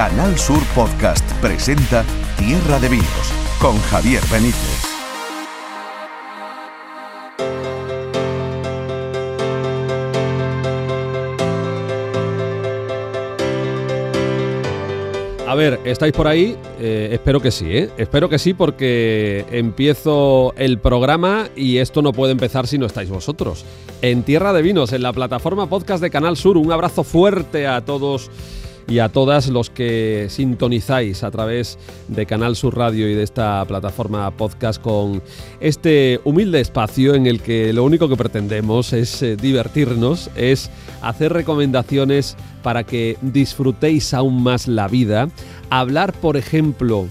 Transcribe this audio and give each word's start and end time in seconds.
Canal 0.00 0.38
Sur 0.38 0.62
Podcast 0.74 1.30
presenta 1.42 2.06
Tierra 2.38 2.80
de 2.80 2.88
Vinos 2.88 3.34
con 3.60 3.78
Javier 3.80 4.22
Benítez. 4.32 4.82
A 15.46 15.54
ver, 15.54 15.80
¿estáis 15.84 16.14
por 16.14 16.28
ahí? 16.28 16.56
Eh, 16.80 17.10
espero 17.12 17.40
que 17.40 17.50
sí, 17.50 17.66
¿eh? 17.68 17.90
Espero 17.98 18.30
que 18.30 18.38
sí 18.38 18.54
porque 18.54 19.44
empiezo 19.50 20.54
el 20.56 20.78
programa 20.78 21.48
y 21.54 21.76
esto 21.76 22.00
no 22.00 22.14
puede 22.14 22.32
empezar 22.32 22.66
si 22.66 22.78
no 22.78 22.86
estáis 22.86 23.10
vosotros. 23.10 23.66
En 24.00 24.22
Tierra 24.22 24.54
de 24.54 24.62
Vinos, 24.62 24.94
en 24.94 25.02
la 25.02 25.12
plataforma 25.12 25.68
podcast 25.68 26.02
de 26.02 26.08
Canal 26.08 26.38
Sur, 26.38 26.56
un 26.56 26.72
abrazo 26.72 27.04
fuerte 27.04 27.66
a 27.66 27.82
todos 27.84 28.30
y 28.88 28.98
a 28.98 29.08
todas 29.08 29.48
los 29.48 29.70
que 29.70 30.26
sintonizáis 30.28 31.22
a 31.22 31.30
través 31.30 31.78
de 32.08 32.26
Canal 32.26 32.56
Sur 32.56 32.76
Radio 32.76 33.08
y 33.08 33.14
de 33.14 33.22
esta 33.22 33.64
plataforma 33.66 34.30
podcast 34.30 34.80
con 34.80 35.22
este 35.60 36.20
humilde 36.24 36.60
espacio 36.60 37.14
en 37.14 37.26
el 37.26 37.40
que 37.40 37.72
lo 37.72 37.84
único 37.84 38.08
que 38.08 38.16
pretendemos 38.16 38.92
es 38.92 39.22
eh, 39.22 39.36
divertirnos, 39.36 40.30
es 40.36 40.70
hacer 41.02 41.32
recomendaciones 41.32 42.36
para 42.62 42.84
que 42.84 43.16
disfrutéis 43.22 44.14
aún 44.14 44.42
más 44.42 44.68
la 44.68 44.88
vida, 44.88 45.28
hablar 45.70 46.12
por 46.12 46.36
ejemplo 46.36 47.06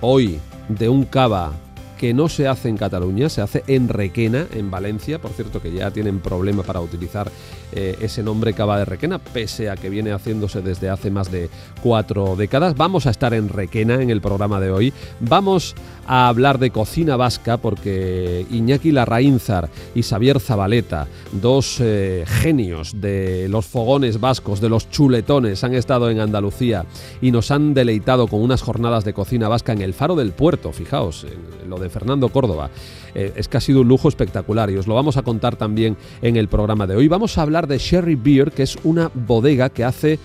hoy 0.00 0.38
de 0.68 0.88
un 0.88 1.04
cava 1.04 1.52
que 1.98 2.14
no 2.14 2.28
se 2.28 2.46
hace 2.46 2.68
en 2.68 2.78
Cataluña, 2.78 3.28
se 3.28 3.42
hace 3.42 3.64
en 3.66 3.88
Requena, 3.88 4.46
en 4.54 4.70
Valencia. 4.70 5.20
Por 5.20 5.32
cierto, 5.32 5.60
que 5.60 5.72
ya 5.72 5.90
tienen 5.90 6.20
problema 6.20 6.62
para 6.62 6.80
utilizar 6.80 7.30
eh, 7.72 7.96
ese 8.00 8.22
nombre 8.22 8.54
Cava 8.54 8.78
de 8.78 8.84
Requena, 8.84 9.18
pese 9.18 9.70
a 9.70 9.76
que 9.76 9.90
viene 9.90 10.12
haciéndose 10.12 10.62
desde 10.62 10.88
hace 10.88 11.10
más 11.10 11.30
de 11.30 11.50
cuatro 11.82 12.36
décadas. 12.36 12.76
Vamos 12.76 13.06
a 13.06 13.10
estar 13.10 13.34
en 13.34 13.48
Requena 13.48 14.02
en 14.02 14.10
el 14.10 14.20
programa 14.20 14.60
de 14.60 14.70
hoy. 14.70 14.92
Vamos 15.20 15.74
a 16.06 16.28
hablar 16.28 16.58
de 16.58 16.70
cocina 16.70 17.16
vasca 17.16 17.58
porque 17.58 18.46
Iñaki 18.50 18.92
Larraínzar 18.92 19.68
y 19.94 20.02
Xavier 20.02 20.40
Zabaleta, 20.40 21.06
dos 21.32 21.78
eh, 21.80 22.24
genios 22.26 23.00
de 23.00 23.48
los 23.48 23.66
fogones 23.66 24.18
vascos, 24.18 24.60
de 24.60 24.70
los 24.70 24.90
chuletones, 24.90 25.62
han 25.64 25.74
estado 25.74 26.10
en 26.10 26.20
Andalucía 26.20 26.86
y 27.20 27.30
nos 27.30 27.50
han 27.50 27.74
deleitado 27.74 28.26
con 28.28 28.40
unas 28.40 28.62
jornadas 28.62 29.04
de 29.04 29.12
cocina 29.12 29.48
vasca 29.48 29.72
en 29.72 29.82
el 29.82 29.94
Faro 29.94 30.16
del 30.16 30.32
Puerto. 30.32 30.72
Fijaos, 30.72 31.26
lo 31.66 31.78
de 31.78 31.90
Fernando 31.90 32.30
Córdoba. 32.30 32.70
Eh, 33.18 33.32
es 33.34 33.48
que 33.48 33.56
ha 33.56 33.60
sido 33.60 33.80
un 33.80 33.88
lujo 33.88 34.08
espectacular 34.08 34.70
y 34.70 34.76
os 34.76 34.86
lo 34.86 34.94
vamos 34.94 35.16
a 35.16 35.22
contar 35.22 35.56
también 35.56 35.96
en 36.22 36.36
el 36.36 36.46
programa 36.46 36.86
de 36.86 36.94
hoy. 36.94 37.08
Vamos 37.08 37.36
a 37.36 37.42
hablar 37.42 37.66
de 37.66 37.78
Sherry 37.78 38.14
Beer, 38.14 38.52
que 38.52 38.62
es 38.62 38.78
una 38.84 39.10
bodega 39.12 39.70
que 39.70 39.82
hace, 39.82 40.20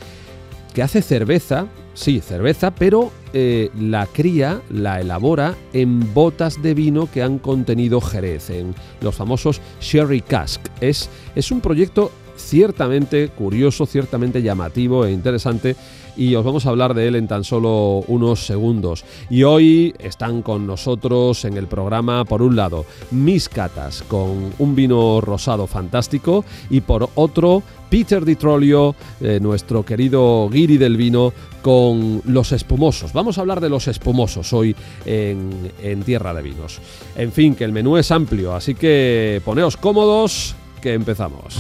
que 0.76 0.84
hace 0.84 1.02
cerveza, 1.02 1.66
sí, 1.96 2.20
cerveza, 2.20 2.76
pero 2.76 3.12
eh, 3.34 3.72
la 3.80 4.06
cría, 4.06 4.62
la 4.70 5.02
elabora 5.02 5.56
en 5.74 6.14
botas 6.14 6.62
de 6.62 6.76
vino 6.76 7.10
que 7.12 7.24
han 7.24 7.40
contenido 7.40 8.00
Jerez, 8.00 8.52
en 8.52 8.76
los 9.02 9.16
famosos 9.16 9.60
Sherry 9.82 10.22
Cask. 10.22 10.62
Es, 10.80 11.10
es 11.34 11.50
un 11.50 11.62
proyecto 11.62 12.12
ciertamente 12.36 13.30
curioso, 13.30 13.88
ciertamente 13.88 14.44
llamativo 14.44 15.06
e 15.06 15.12
interesante 15.12 15.76
y 16.16 16.36
os 16.36 16.46
vamos 16.46 16.66
a 16.66 16.70
hablar 16.70 16.94
de 16.94 17.08
él 17.08 17.16
en 17.16 17.28
tan 17.28 17.44
solo 17.44 18.04
unos 18.08 18.46
segundos. 18.46 19.06
Y 19.30 19.44
hoy 19.44 19.94
están 20.00 20.42
con 20.42 20.68
nosotros 20.68 21.46
en 21.46 21.58
el 21.58 21.68
programa, 21.68 22.26
por 22.26 22.42
un 22.42 22.56
lado, 22.56 22.86
mis 23.12 23.50
catas 23.50 24.04
con 24.08 24.54
un 24.60 24.76
vino 24.76 25.22
rosado 25.22 25.68
fantástico 25.68 26.46
y 26.70 26.82
por 26.82 27.10
otro, 27.16 27.64
Peter 27.90 28.26
Di 28.26 28.36
Trollio, 28.36 28.96
eh, 29.22 29.40
nuestro 29.42 29.86
querido 29.86 30.50
guiri 30.50 30.78
del 30.78 30.98
vino, 30.98 31.32
con 31.62 32.22
los 32.26 32.52
espumosos. 32.52 33.14
Vamos 33.14 33.38
a 33.38 33.42
hablar 33.42 33.62
de 33.62 33.70
los 33.70 33.88
espumosos 33.88 34.52
hoy 34.52 34.76
en, 35.06 35.72
en 35.82 36.04
Tierra 36.04 36.34
de 36.34 36.42
Vinos. 36.42 36.80
En 37.16 37.32
fin, 37.32 37.56
que 37.56 37.64
el 37.64 37.72
menú 37.72 37.98
es 37.98 38.12
amplio, 38.12 38.54
así 38.54 38.76
que 38.76 39.42
poneos 39.46 39.78
cómodos, 39.78 40.56
que 40.82 40.94
empezamos. 40.94 41.60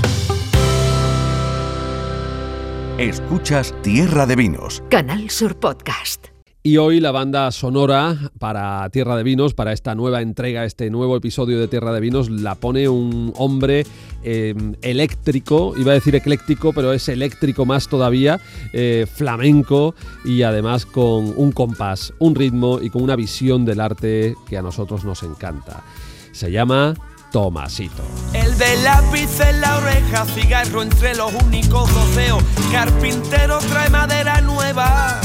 Escuchas 2.99 3.73
Tierra 3.81 4.27
de 4.27 4.35
Vinos. 4.35 4.83
Canal 4.87 5.31
Sur 5.31 5.59
Podcast. 5.59 6.27
Y 6.61 6.77
hoy 6.77 6.99
la 6.99 7.09
banda 7.09 7.49
sonora 7.49 8.31
para 8.37 8.87
Tierra 8.91 9.17
de 9.17 9.23
Vinos, 9.23 9.55
para 9.55 9.73
esta 9.73 9.95
nueva 9.95 10.21
entrega, 10.21 10.63
este 10.63 10.91
nuevo 10.91 11.17
episodio 11.17 11.59
de 11.59 11.67
Tierra 11.67 11.91
de 11.91 11.99
Vinos, 11.99 12.29
la 12.29 12.53
pone 12.53 12.87
un 12.87 13.33
hombre 13.35 13.87
eh, 14.21 14.53
eléctrico, 14.83 15.73
iba 15.75 15.89
a 15.91 15.95
decir 15.95 16.15
ecléctico, 16.15 16.71
pero 16.71 16.93
es 16.93 17.09
eléctrico 17.09 17.65
más 17.65 17.87
todavía, 17.87 18.39
eh, 18.73 19.07
flamenco 19.11 19.95
y 20.23 20.43
además 20.43 20.85
con 20.85 21.33
un 21.35 21.51
compás, 21.51 22.13
un 22.19 22.35
ritmo 22.35 22.79
y 22.79 22.91
con 22.91 23.01
una 23.01 23.15
visión 23.15 23.65
del 23.65 23.79
arte 23.79 24.35
que 24.47 24.55
a 24.55 24.61
nosotros 24.61 25.03
nos 25.03 25.23
encanta. 25.23 25.83
Se 26.31 26.51
llama 26.51 26.93
Tomasito. 27.33 28.03
El 28.31 28.55
de 28.59 28.77
lápiz 28.83 29.39
en 29.39 29.59
la 29.59 29.77
oreja, 29.77 30.23
cigarro 30.25 30.83
entre 30.83 31.15
los 31.15 31.33
únicos 31.33 31.91
doceos. 31.91 32.43
Carpintero 32.71 33.57
trae 33.57 33.89
madera 33.89 34.39
nueva. 34.41 35.19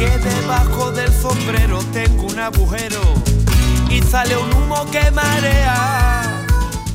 Que 0.00 0.10
debajo 0.18 0.90
del 0.90 1.12
sombrero 1.12 1.78
tengo 1.92 2.24
un 2.24 2.40
agujero 2.40 3.00
y 3.88 4.02
sale 4.02 4.36
un 4.36 4.52
humo 4.52 4.84
que 4.90 5.08
marea. 5.12 6.44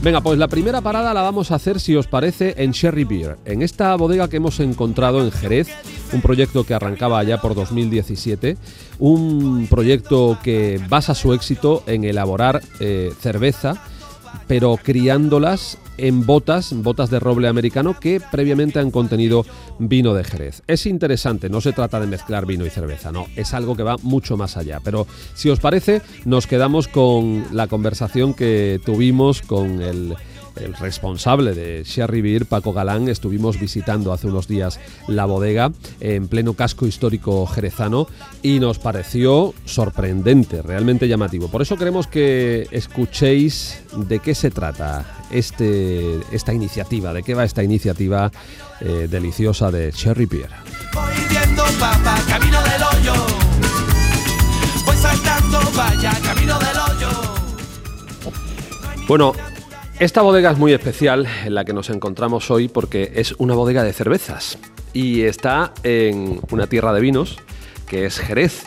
Venga, 0.04 0.20
pues 0.20 0.38
la 0.38 0.50
primera 0.50 0.82
parada 0.82 1.14
la 1.14 1.22
vamos 1.22 1.52
a 1.52 1.56
hacer, 1.56 1.80
si 1.80 1.96
os 1.96 2.08
parece, 2.08 2.56
en 2.58 2.72
Sherry 2.72 3.06
Beer, 3.06 3.38
en 3.46 3.62
esta 3.62 3.96
bodega 3.96 4.28
que 4.28 4.38
hemos 4.38 4.60
encontrado 4.60 5.24
en 5.24 5.32
Jerez, 5.32 5.70
un 6.12 6.22
proyecto 6.22 6.66
que 6.66 6.74
arrancaba 6.74 7.20
allá 7.20 7.40
por 7.40 7.56
2017, 7.56 8.58
un 9.00 9.68
proyecto 9.70 10.38
que 10.44 10.82
basa 10.90 11.16
su 11.16 11.34
éxito 11.34 11.84
en 11.86 12.04
elaborar 12.04 12.62
eh, 12.82 13.14
cerveza 13.22 13.82
pero 14.52 14.76
criándolas 14.76 15.78
en 15.98 16.26
botas, 16.26 16.74
botas 16.74 17.10
de 17.10 17.22
roble 17.22 17.48
americano 17.48 17.98
que 17.98 18.20
previamente 18.20 18.80
han 18.80 18.92
contenido 18.92 19.46
vino 19.80 20.14
de 20.14 20.26
Jerez. 20.26 20.62
Es 20.68 20.86
interesante, 20.88 21.50
no 21.50 21.62
se 21.62 21.72
trata 21.72 22.02
de 22.02 22.08
mezclar 22.08 22.46
vino 22.46 22.66
y 22.66 22.70
cerveza, 22.70 23.14
no, 23.14 23.28
es 23.38 23.54
algo 23.54 23.78
que 23.78 23.84
va 23.84 23.96
mucho 24.02 24.36
más 24.36 24.58
allá. 24.58 24.82
Pero 24.84 25.08
si 25.36 25.50
os 25.50 25.62
parece, 25.62 26.02
nos 26.26 26.48
quedamos 26.48 26.90
con 26.90 27.46
la 27.54 27.68
conversación 27.68 28.34
que 28.34 28.82
tuvimos 28.84 29.42
con 29.42 29.82
el 29.82 30.18
el 30.62 30.74
responsable 30.76 31.54
de 31.54 31.84
Sherry 31.84 32.22
Beer, 32.22 32.46
Paco 32.46 32.74
Galán, 32.74 33.08
estuvimos 33.08 33.60
visitando 33.60 34.14
hace 34.14 34.28
unos 34.28 34.48
días 34.48 34.80
la 35.08 35.26
bodega 35.26 35.72
en 36.00 36.28
pleno 36.28 36.54
casco 36.54 36.88
histórico 36.88 37.46
jerezano 37.48 38.08
y 38.42 38.60
nos 38.60 38.80
pareció 38.80 39.54
sorprendente, 39.66 40.62
realmente 40.62 41.08
llamativo. 41.08 41.48
Por 41.50 41.62
eso 41.62 41.78
queremos 41.78 42.08
que 42.08 42.68
escuchéis 42.72 43.82
de 43.96 44.20
qué 44.20 44.36
se 44.36 44.52
trata 44.52 45.06
este, 45.32 46.20
esta 46.32 46.54
iniciativa, 46.54 47.14
de 47.14 47.24
qué 47.24 47.34
va 47.34 47.44
esta 47.44 47.64
iniciativa 47.64 48.32
eh, 48.82 49.08
deliciosa 49.10 49.72
de 49.72 49.92
Cherry 49.92 50.26
Beer. 50.26 50.50
Voy 50.94 51.14
viendo 51.30 51.64
papa, 51.80 52.18
camino 52.28 52.62
del 52.64 52.84
hoyo. 52.84 53.14
Voy 54.86 54.98
saltando 54.98 55.60
vaya, 55.76 56.12
camino 56.24 56.60
del 56.60 56.78
hoyo. 56.78 57.42
Bueno, 59.08 59.34
esta 60.02 60.24
bodega 60.24 60.50
es 60.50 60.58
muy 60.58 60.74
especial 60.74 61.28
en 61.46 61.54
la 61.54 61.64
que 61.64 61.74
nos 61.74 61.92
encontramos 61.92 62.50
hoy 62.50 62.68
porque 62.68 63.12
es 63.14 63.36
una 63.38 63.54
bodega 63.54 63.84
de 63.84 63.94
cervezas 63.94 64.58
y 64.94 65.22
está 65.22 65.76
en 65.84 66.42
una 66.50 66.66
tierra 66.66 66.92
de 66.92 67.02
vinos 67.02 67.38
que 67.86 68.08
es 68.08 68.18
Jerez. 68.18 68.64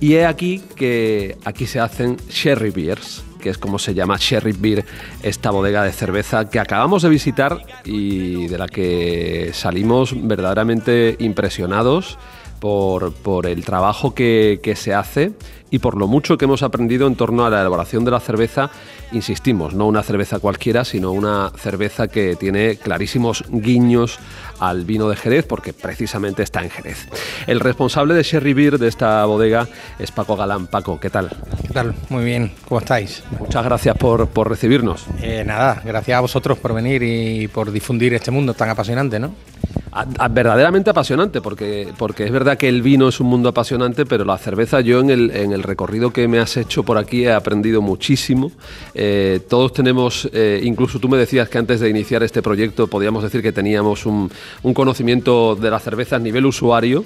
Y 0.00 0.14
he 0.14 0.26
aquí 0.26 0.60
que 0.74 1.36
aquí 1.44 1.66
se 1.66 1.78
hacen 1.78 2.16
sherry 2.28 2.70
beers, 2.70 3.22
que 3.40 3.50
es 3.50 3.58
como 3.58 3.78
se 3.78 3.94
llama 3.94 4.16
Sherry 4.18 4.50
Beer, 4.50 4.84
esta 5.22 5.52
bodega 5.52 5.84
de 5.84 5.92
cerveza 5.92 6.50
que 6.50 6.58
acabamos 6.58 7.02
de 7.02 7.10
visitar 7.10 7.62
y 7.84 8.48
de 8.48 8.58
la 8.58 8.66
que 8.66 9.52
salimos 9.54 10.14
verdaderamente 10.20 11.14
impresionados 11.20 12.18
por, 12.58 13.12
por 13.12 13.46
el 13.46 13.64
trabajo 13.64 14.14
que, 14.14 14.58
que 14.64 14.74
se 14.74 14.94
hace 14.94 15.30
y 15.70 15.78
por 15.78 15.96
lo 15.96 16.06
mucho 16.06 16.36
que 16.36 16.44
hemos 16.44 16.62
aprendido 16.62 17.06
en 17.06 17.16
torno 17.16 17.44
a 17.44 17.50
la 17.50 17.60
elaboración 17.60 18.04
de 18.04 18.10
la 18.10 18.20
cerveza, 18.20 18.70
insistimos, 19.12 19.74
no 19.74 19.86
una 19.86 20.02
cerveza 20.02 20.38
cualquiera, 20.38 20.84
sino 20.84 21.12
una 21.12 21.50
cerveza 21.56 22.08
que 22.08 22.36
tiene 22.36 22.76
clarísimos 22.76 23.44
guiños 23.48 24.18
al 24.58 24.84
vino 24.84 25.08
de 25.08 25.16
Jerez, 25.16 25.46
porque 25.46 25.72
precisamente 25.72 26.42
está 26.42 26.62
en 26.62 26.70
Jerez. 26.70 27.08
El 27.46 27.60
responsable 27.60 28.14
de 28.14 28.22
Sherry 28.22 28.52
Beer 28.52 28.78
de 28.78 28.88
esta 28.88 29.24
bodega 29.24 29.68
es 29.98 30.10
Paco 30.10 30.36
Galán. 30.36 30.66
Paco, 30.66 31.00
¿qué 31.00 31.10
tal? 31.10 31.30
¿Qué 31.66 31.72
tal? 31.72 31.94
Muy 32.10 32.24
bien, 32.24 32.52
¿cómo 32.68 32.80
estáis? 32.80 33.22
Muchas 33.38 33.64
gracias 33.64 33.96
por, 33.96 34.28
por 34.28 34.48
recibirnos. 34.48 35.06
Eh, 35.22 35.44
nada, 35.46 35.80
gracias 35.84 36.18
a 36.18 36.20
vosotros 36.20 36.58
por 36.58 36.74
venir 36.74 37.02
y 37.02 37.48
por 37.48 37.72
difundir 37.72 38.12
este 38.14 38.30
mundo 38.30 38.54
tan 38.54 38.68
apasionante, 38.68 39.18
¿no? 39.18 39.34
Verdaderamente 40.30 40.90
apasionante, 40.90 41.40
porque, 41.40 41.88
porque 41.98 42.24
es 42.24 42.30
verdad 42.30 42.56
que 42.56 42.68
el 42.68 42.80
vino 42.80 43.08
es 43.08 43.18
un 43.18 43.26
mundo 43.26 43.48
apasionante, 43.48 44.06
pero 44.06 44.24
la 44.24 44.38
cerveza, 44.38 44.80
yo 44.80 45.00
en 45.00 45.10
el, 45.10 45.30
en 45.32 45.52
el 45.52 45.64
recorrido 45.64 46.12
que 46.12 46.28
me 46.28 46.38
has 46.38 46.56
hecho 46.56 46.84
por 46.84 46.96
aquí 46.96 47.24
he 47.24 47.32
aprendido 47.32 47.82
muchísimo. 47.82 48.52
Eh, 48.94 49.40
todos 49.48 49.72
tenemos, 49.72 50.28
eh, 50.32 50.60
incluso 50.62 51.00
tú 51.00 51.08
me 51.08 51.18
decías 51.18 51.48
que 51.48 51.58
antes 51.58 51.80
de 51.80 51.90
iniciar 51.90 52.22
este 52.22 52.40
proyecto 52.40 52.86
podíamos 52.86 53.24
decir 53.24 53.42
que 53.42 53.50
teníamos 53.50 54.06
un, 54.06 54.30
un 54.62 54.74
conocimiento 54.74 55.56
de 55.56 55.70
la 55.70 55.80
cerveza 55.80 56.16
a 56.16 56.20
nivel 56.20 56.46
usuario, 56.46 57.04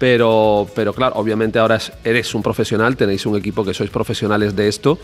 pero, 0.00 0.66
pero 0.74 0.94
claro, 0.94 1.16
obviamente 1.16 1.58
ahora 1.58 1.78
eres 2.02 2.34
un 2.34 2.42
profesional, 2.42 2.96
tenéis 2.96 3.26
un 3.26 3.36
equipo 3.36 3.62
que 3.62 3.74
sois 3.74 3.90
profesionales 3.90 4.56
de 4.56 4.66
esto 4.66 4.98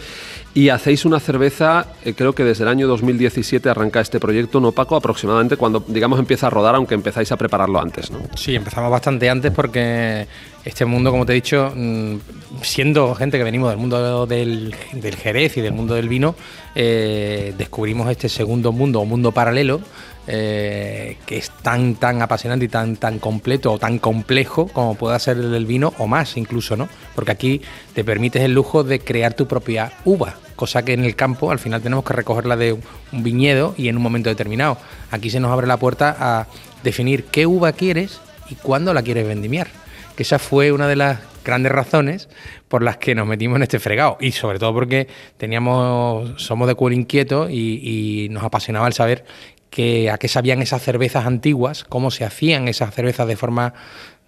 y 0.55 0.71
hacéis 0.71 1.05
una 1.05 1.21
cerveza, 1.21 1.85
eh, 2.03 2.15
creo 2.15 2.33
que 2.33 2.45
desde 2.45 2.65
el 2.65 2.69
año 2.69 2.89
2017 2.89 3.69
arranca 3.69 4.01
este 4.01 4.19
proyecto, 4.19 4.59
¿no, 4.59 4.73
Paco? 4.73 4.97
Aproximadamente 4.97 5.59
cuando, 5.59 5.85
digamos, 5.87 6.19
empieza 6.19 6.47
a 6.47 6.51
rodar, 6.51 6.77
aunque 6.77 6.95
empezáis 6.95 7.31
a 7.31 7.37
prepararlo 7.37 7.79
antes, 7.79 8.11
¿no? 8.11 8.21
Sí, 8.37 8.55
empezamos 8.55 8.91
bastante 8.91 9.29
antes 9.29 9.53
porque 9.53 10.27
este 10.67 10.85
mundo, 10.85 11.13
como 11.13 11.25
te 11.25 11.33
he 11.33 11.37
dicho, 11.37 11.73
mm, 11.75 12.17
siendo 12.61 13.15
gente 13.15 13.39
que 13.39 13.45
venimos 13.45 13.71
del 13.71 13.79
mundo 13.79 14.27
del, 14.27 14.75
Jerez 15.23 15.57
y 15.57 15.61
del 15.61 15.73
mundo 15.73 15.95
del 15.95 16.09
vino, 16.09 16.35
eh, 16.75 17.55
descubrimos 17.57 18.11
este 18.11 18.29
segundo 18.29 18.73
mundo 18.73 19.01
o 19.01 19.05
mundo 19.05 19.31
paralelo 19.31 19.81
eh, 20.27 21.19
que 21.25 21.37
es 21.37 21.51
tan, 21.63 21.95
tan 21.95 22.21
apasionante 22.21 22.65
y 22.65 22.69
tan, 22.69 22.97
tan 22.97 23.21
completo 23.21 23.73
o 23.73 23.79
tan 23.79 24.01
complejo 24.01 24.67
como 24.67 24.97
pueda 24.97 25.17
ser 25.21 25.37
el 25.37 25.53
del 25.53 25.67
vino 25.67 25.95
o 25.99 26.09
más 26.09 26.37
incluso, 26.37 26.77
¿no? 26.77 26.89
Porque 27.15 27.31
aquí 27.31 27.63
te 27.95 28.03
permites 28.03 28.43
el 28.43 28.53
lujo 28.53 28.83
de 28.83 28.99
crear 28.99 29.35
tu 29.35 29.47
propia 29.47 29.93
uva, 30.05 30.35
cosa 30.57 30.85
que 30.85 30.95
en 30.95 31.05
el 31.05 31.15
campo 31.15 31.53
al 31.53 31.61
final 31.61 31.81
tenemos 31.81 32.05
que 32.05 32.13
recogerla 32.13 32.57
de 32.57 32.73
un 32.73 33.23
viñedo 33.23 33.73
y 33.77 33.87
en 33.87 33.97
un 33.97 34.03
momento 34.03 34.29
determinado. 34.29 34.79
Aquí 35.13 35.31
se 35.31 35.39
nos 35.39 35.53
abre 35.53 35.69
la 35.69 35.77
puerta 35.77 36.17
a 36.19 36.49
definir 36.83 37.27
qué 37.27 37.47
uva 37.47 37.73
quieres 37.73 38.21
y 38.51 38.57
cuándo 38.57 38.93
la 38.93 39.03
quieres 39.03 39.29
vendimiar. 39.29 39.69
Que 40.17 40.23
esa 40.23 40.39
fue 40.39 40.73
una 40.73 40.89
de 40.89 40.97
las 40.97 41.21
grandes 41.45 41.71
razones 41.71 42.29
por 42.69 42.83
las 42.83 42.97
que 42.97 43.15
nos 43.15 43.27
metimos 43.27 43.57
en 43.57 43.63
este 43.63 43.79
fregado 43.79 44.17
y 44.21 44.33
sobre 44.33 44.59
todo 44.59 44.75
porque 44.75 45.07
teníamos 45.37 46.43
somos 46.43 46.67
de 46.67 46.75
cuero 46.75 46.97
inquieto 46.97 47.49
y, 47.49 48.29
nos 48.31 48.43
apasionaba 48.43 48.89
el 48.89 48.93
saber 48.93 49.25
que, 49.71 50.11
a 50.11 50.19
qué 50.19 50.29
sabían 50.29 50.61
esas 50.63 50.83
cervezas 50.83 51.27
antiguas, 51.27 51.85
cómo 51.85 52.11
se 52.11 52.25
hacían 52.25 52.67
esas 52.67 52.95
cervezas 52.95 53.29
de 53.29 53.37
forma 53.37 53.75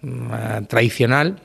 mm, 0.01 0.33
eh, 0.33 0.61
tradicional 0.67 1.41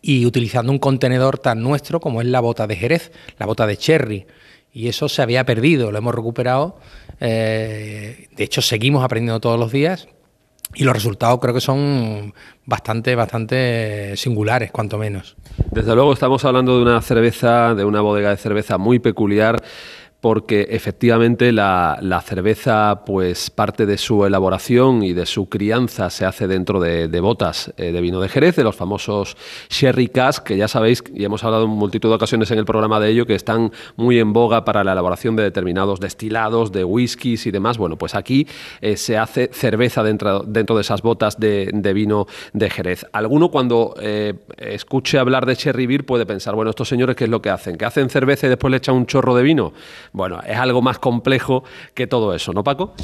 y 0.00 0.26
utilizando 0.26 0.70
un 0.70 0.78
contenedor 0.78 1.38
tan 1.38 1.62
nuestro 1.62 2.00
como 2.00 2.20
es 2.20 2.26
la 2.28 2.40
bota 2.40 2.66
de 2.66 2.76
Jerez, 2.76 3.12
la 3.38 3.46
bota 3.46 3.66
de 3.66 3.76
Cherry. 3.76 4.26
Y 4.72 4.88
eso 4.88 5.08
se 5.08 5.22
había 5.22 5.44
perdido, 5.44 5.92
lo 5.92 5.98
hemos 5.98 6.14
recuperado. 6.14 6.78
Eh, 7.20 8.28
de 8.34 8.44
hecho, 8.44 8.62
seguimos 8.62 9.04
aprendiendo 9.04 9.38
todos 9.38 9.58
los 9.58 9.70
días 9.70 10.08
y 10.74 10.84
los 10.84 10.94
resultados 10.94 11.38
creo 11.40 11.54
que 11.54 11.60
son 11.60 12.32
bastante, 12.64 13.14
bastante 13.14 14.16
singulares, 14.16 14.70
cuanto 14.70 14.98
menos. 14.98 15.36
Desde 15.70 15.94
luego 15.94 16.12
estamos 16.12 16.44
hablando 16.44 16.76
de 16.76 16.82
una 16.82 17.00
cerveza, 17.02 17.74
de 17.74 17.84
una 17.84 18.00
bodega 18.00 18.30
de 18.30 18.36
cerveza 18.36 18.78
muy 18.78 18.98
peculiar 18.98 19.62
porque 20.22 20.68
efectivamente 20.70 21.50
la, 21.50 22.22
cerveza, 22.24 23.02
pues 23.04 23.50
parte 23.50 23.86
de 23.86 23.98
su 23.98 24.24
elaboración 24.24 25.02
y 25.02 25.14
de 25.14 25.26
su 25.26 25.48
crianza 25.48 26.10
se 26.10 26.24
hace 26.24 26.46
dentro 26.46 26.78
de, 26.78 27.08
botas 27.20 27.74
eh, 27.76 27.90
de 27.90 28.00
vino 28.00 28.20
de 28.20 28.28
Jerez, 28.28 28.54
de 28.54 28.62
los 28.62 28.76
famosos 28.76 29.36
sherry 29.68 30.06
cask, 30.06 30.44
que 30.44 30.56
ya 30.56 30.68
sabéis, 30.68 31.02
y 31.12 31.24
hemos 31.24 31.42
hablado 31.42 31.64
en 31.64 31.70
multitud 31.70 32.08
de 32.08 32.14
ocasiones 32.14 32.52
en 32.52 32.58
el 32.60 32.64
programa 32.64 33.00
de 33.00 33.10
ello, 33.10 33.26
que 33.26 33.34
están 33.34 33.72
muy 33.96 34.20
en 34.20 34.32
boga 34.32 34.64
para 34.64 34.84
la 34.84 34.92
elaboración 34.92 35.34
de 35.34 35.42
determinados 35.42 35.98
destilados, 35.98 36.70
de 36.70 36.84
whiskies 36.84 37.44
y 37.48 37.50
demás. 37.50 37.76
Bueno, 37.76 37.98
pues 37.98 38.14
aquí 38.14 38.46
eh, 38.80 38.96
se 38.96 39.18
hace 39.18 39.50
cerveza 39.52 40.04
dentro, 40.04 40.44
dentro 40.46 40.76
de 40.76 40.82
esas 40.82 41.02
botas 41.02 41.40
de, 41.40 41.92
vino 41.92 42.28
de 42.52 42.70
Jerez. 42.70 43.06
Alguno 43.12 43.50
cuando 43.50 43.96
eh, 44.00 44.34
escuche 44.56 45.18
hablar 45.18 45.46
de 45.46 45.56
Cherry 45.56 45.86
Beer 45.86 46.06
puede 46.06 46.26
pensar, 46.26 46.54
bueno, 46.54 46.70
estos 46.70 46.88
señores, 46.88 47.16
¿qué 47.16 47.24
es 47.24 47.30
lo 47.30 47.42
que 47.42 47.50
hacen? 47.50 47.76
¿Que 47.76 47.86
hacen 47.86 48.08
cerveza 48.08 48.46
y 48.46 48.50
después 48.50 48.70
le 48.70 48.76
echan 48.76 48.94
un 48.94 49.06
chorro 49.06 49.34
de 49.34 49.42
vino? 49.42 49.72
Bueno, 50.12 50.40
es 50.46 50.58
algo 50.58 50.82
más 50.82 50.98
complejo 50.98 51.64
que 51.94 52.06
todo 52.06 52.34
eso, 52.34 52.52
¿no, 52.52 52.62
Paco? 52.62 52.94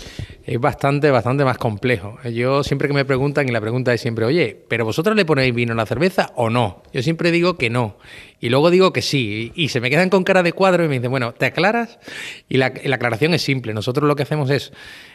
Es 0.44 0.60
bastante, 0.60 1.10
bastante 1.10 1.43
más 1.43 1.56
complejo. 1.56 2.19
Yo 2.22 2.62
siempre 2.62 2.87
que 2.87 2.93
me 2.93 3.06
preguntan, 3.06 3.49
y 3.49 3.52
la 3.52 3.62
pregunta 3.62 3.94
es 3.94 4.00
siempre, 4.02 4.26
oye, 4.26 4.62
¿pero 4.69 4.84
vosotros 4.84 5.16
le 5.16 5.25
ponéis 5.25 5.55
vino 5.55 5.72
a 5.72 5.76
la 5.76 5.87
cerveza 5.87 6.32
o 6.37 6.50
no? 6.50 6.82
Yo 6.93 7.02
siempre 7.02 7.31
digo 7.31 7.56
que 7.56 7.70
no. 7.70 7.96
Y 8.40 8.50
luego 8.50 8.70
digo 8.70 8.93
que 8.93 9.00
sí. 9.00 9.52
Y, 9.55 9.69
se 9.69 9.81
me 9.81 9.88
quedan 9.88 10.10
con 10.10 10.22
cara 10.22 10.43
de 10.43 10.52
cuadro 10.52 10.84
y 10.84 10.88
me 10.88 10.96
dicen, 10.96 11.10
bueno, 11.10 11.32
¿te 11.32 11.46
aclaras? 11.46 11.99
Y 12.46 12.58
la, 12.58 12.75
la 12.84 12.96
aclaración 12.96 13.32
es 13.32 13.40
simple. 13.40 13.72
Nosotros 13.72 14.06
lo 14.06 14.14
que 14.14 14.25
hacemos 14.25 14.50
es 14.50 14.72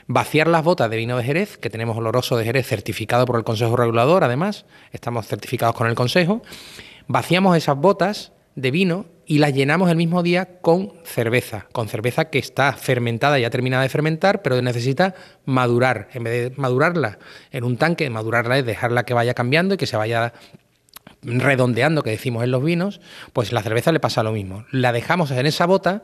vaciar 0.07 0.47
las 0.47 0.63
botas 0.63 0.89
de 0.89 0.97
vino 0.97 1.15
de 1.15 1.23
Jerez, 1.23 1.57
que 1.57 1.69
tenemos 1.69 1.95
oloroso 1.95 2.37
de 2.37 2.43
Jerez 2.43 2.65
certificado 2.65 3.25
por 3.25 3.37
el 3.37 3.43
Consejo 3.43 3.75
Regulador, 3.75 4.23
además, 4.23 4.65
estamos 4.91 5.27
certificados 5.27 5.75
con 5.75 5.87
el 5.87 5.93
Consejo. 5.93 6.41
Vaciamos 7.07 7.55
esas 7.55 7.77
botas 7.77 8.31
de 8.55 8.71
vino 8.71 9.05
y 9.25 9.39
las 9.39 9.53
llenamos 9.53 9.89
el 9.89 9.97
mismo 9.97 10.23
día 10.23 10.59
con 10.61 10.93
cerveza, 11.05 11.67
con 11.71 11.87
cerveza 11.87 12.25
que 12.25 12.39
está 12.39 12.73
fermentada, 12.73 13.39
ya 13.39 13.49
terminada 13.49 13.83
de 13.83 13.89
fermentar, 13.89 14.41
pero 14.41 14.61
necesita 14.61 15.15
madurar. 15.45 16.09
En 16.13 16.23
vez 16.23 16.51
de 16.51 16.61
madurarla 16.61 17.19
en 17.51 17.63
un 17.63 17.77
tanque, 17.77 18.09
madurarla 18.09 18.59
es 18.59 18.65
dejarla 18.65 19.03
que 19.03 19.13
vaya 19.13 19.33
cambiando 19.33 19.75
y 19.75 19.77
que 19.77 19.87
se 19.87 19.97
vaya 19.97 20.33
redondeando, 21.21 22.03
que 22.03 22.09
decimos 22.09 22.43
en 22.43 22.51
los 22.51 22.63
vinos, 22.63 23.01
pues 23.31 23.53
la 23.53 23.61
cerveza 23.61 23.91
le 23.91 23.99
pasa 23.99 24.23
lo 24.23 24.31
mismo. 24.31 24.65
La 24.71 24.91
dejamos 24.91 25.31
en 25.31 25.45
esa 25.45 25.65
bota 25.65 26.01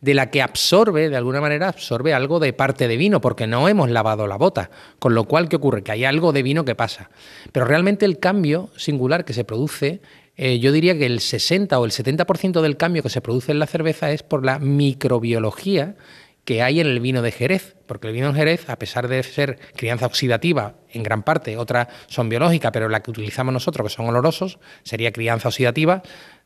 de 0.00 0.14
la 0.14 0.30
que 0.30 0.42
absorbe, 0.42 1.08
de 1.08 1.16
alguna 1.16 1.40
manera, 1.40 1.68
absorbe 1.68 2.12
algo 2.12 2.38
de 2.40 2.52
parte 2.52 2.88
de 2.88 2.96
vino, 2.96 3.20
porque 3.20 3.46
no 3.46 3.68
hemos 3.68 3.90
lavado 3.90 4.26
la 4.26 4.36
bota. 4.36 4.70
Con 4.98 5.14
lo 5.14 5.24
cual, 5.24 5.48
¿qué 5.48 5.56
ocurre? 5.56 5.82
Que 5.82 5.92
hay 5.92 6.04
algo 6.04 6.32
de 6.32 6.42
vino 6.42 6.64
que 6.64 6.74
pasa. 6.74 7.10
Pero 7.52 7.66
realmente 7.66 8.04
el 8.04 8.18
cambio 8.18 8.70
singular 8.76 9.24
que 9.24 9.32
se 9.32 9.44
produce 9.44 10.00
eh, 10.36 10.58
yo 10.58 10.72
diría 10.72 10.98
que 10.98 11.06
el 11.06 11.20
60 11.20 11.78
o 11.78 11.84
el 11.84 11.92
70% 11.92 12.60
del 12.60 12.76
cambio 12.76 13.02
que 13.02 13.08
se 13.08 13.20
produce 13.20 13.52
en 13.52 13.58
la 13.58 13.66
cerveza 13.66 14.10
es 14.10 14.22
por 14.22 14.44
la 14.44 14.58
microbiología 14.58 15.96
que 16.44 16.62
hay 16.62 16.80
en 16.80 16.86
el 16.86 17.00
vino 17.00 17.22
de 17.22 17.32
Jerez, 17.32 17.74
porque 17.86 18.08
el 18.08 18.12
vino 18.12 18.32
de 18.32 18.38
Jerez, 18.38 18.68
a 18.68 18.78
pesar 18.78 19.08
de 19.08 19.22
ser 19.22 19.58
crianza 19.76 20.06
oxidativa 20.06 20.74
en 20.92 21.02
gran 21.02 21.22
parte, 21.22 21.56
otras 21.56 21.88
son 22.06 22.28
biológicas, 22.28 22.70
pero 22.72 22.88
la 22.88 23.02
que 23.02 23.10
utilizamos 23.10 23.52
nosotros, 23.52 23.88
que 23.88 23.94
son 23.94 24.06
olorosos, 24.06 24.58
sería 24.82 25.12
crianza 25.12 25.48
oxidativa, 25.48 26.02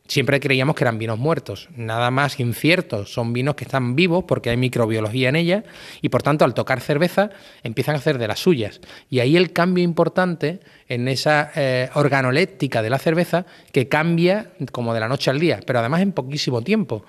siempre 0.08 0.40
creíamos 0.40 0.74
que 0.74 0.84
eran 0.84 0.98
vinos 0.98 1.18
muertos. 1.18 1.68
Nada 1.76 2.10
más 2.10 2.40
inciertos, 2.40 3.12
son 3.12 3.32
vinos 3.32 3.54
que 3.54 3.64
están 3.64 3.94
vivos 3.94 4.24
porque 4.26 4.50
hay 4.50 4.56
microbiología 4.56 5.28
en 5.28 5.36
ella 5.36 5.64
y 6.00 6.08
por 6.08 6.22
tanto 6.22 6.44
al 6.44 6.54
tocar 6.54 6.80
cerveza 6.80 7.30
empiezan 7.62 7.94
a 7.94 7.98
hacer 7.98 8.18
de 8.18 8.26
las 8.26 8.40
suyas. 8.40 8.80
Y 9.10 9.20
ahí 9.20 9.36
el 9.36 9.52
cambio 9.52 9.84
importante 9.84 10.60
en 10.88 11.06
esa 11.06 11.52
eh, 11.54 11.90
organoléptica 11.94 12.82
de 12.82 12.90
la 12.90 12.98
cerveza 12.98 13.44
que 13.70 13.88
cambia 13.88 14.50
como 14.72 14.94
de 14.94 15.00
la 15.00 15.08
noche 15.08 15.30
al 15.30 15.38
día, 15.38 15.60
pero 15.64 15.78
además 15.78 16.00
en 16.00 16.12
poquísimo 16.12 16.62
tiempo. 16.62 17.04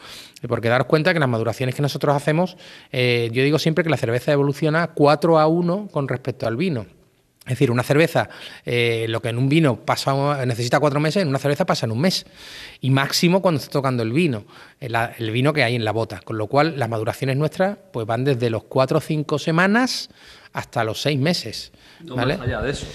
Porque 0.47 0.69
daros 0.69 0.87
cuenta 0.87 1.13
que 1.13 1.19
las 1.19 1.29
maduraciones 1.29 1.75
que 1.75 1.81
nosotros 1.81 2.15
hacemos, 2.15 2.57
eh, 2.91 3.29
yo 3.31 3.43
digo 3.43 3.59
siempre 3.59 3.83
que 3.83 3.89
la 3.89 3.97
cerveza 3.97 4.33
evoluciona 4.33 4.87
4 4.87 5.39
a 5.39 5.47
1 5.47 5.87
con 5.91 6.07
respecto 6.07 6.45
al 6.45 6.57
vino. 6.57 6.98
Es 7.49 7.55
decir, 7.55 7.71
una 7.71 7.81
cerveza, 7.81 8.29
eh, 8.63 9.07
lo 9.09 9.23
que 9.23 9.29
en 9.29 9.39
un 9.39 9.49
vino 9.49 9.77
pasa, 9.77 10.45
necesita 10.45 10.79
cuatro 10.79 10.99
meses, 10.99 11.23
en 11.23 11.29
una 11.29 11.39
cerveza 11.39 11.65
pasa 11.65 11.87
en 11.87 11.91
un 11.91 11.99
mes. 11.99 12.27
Y 12.79 12.91
máximo 12.91 13.41
cuando 13.41 13.59
está 13.59 13.71
tocando 13.71 14.03
el 14.03 14.13
vino, 14.13 14.45
el, 14.79 15.31
vino 15.31 15.51
que 15.51 15.63
hay 15.63 15.73
en 15.73 15.83
la 15.83 15.91
bota. 15.91 16.21
Con 16.23 16.37
lo 16.37 16.45
cual, 16.45 16.77
las 16.77 16.87
maduraciones 16.87 17.37
nuestras 17.37 17.75
pues 17.91 18.05
van 18.05 18.23
desde 18.23 18.51
los 18.51 18.65
cuatro 18.65 18.99
o 18.99 19.01
cinco 19.01 19.39
semanas 19.39 20.11
hasta 20.53 20.83
los 20.83 21.01
seis 21.01 21.19
meses. 21.19 21.71
No 22.03 22.15
más 22.15 22.39
allá 22.39 22.61
de 22.61 22.69
eso. 22.69 22.85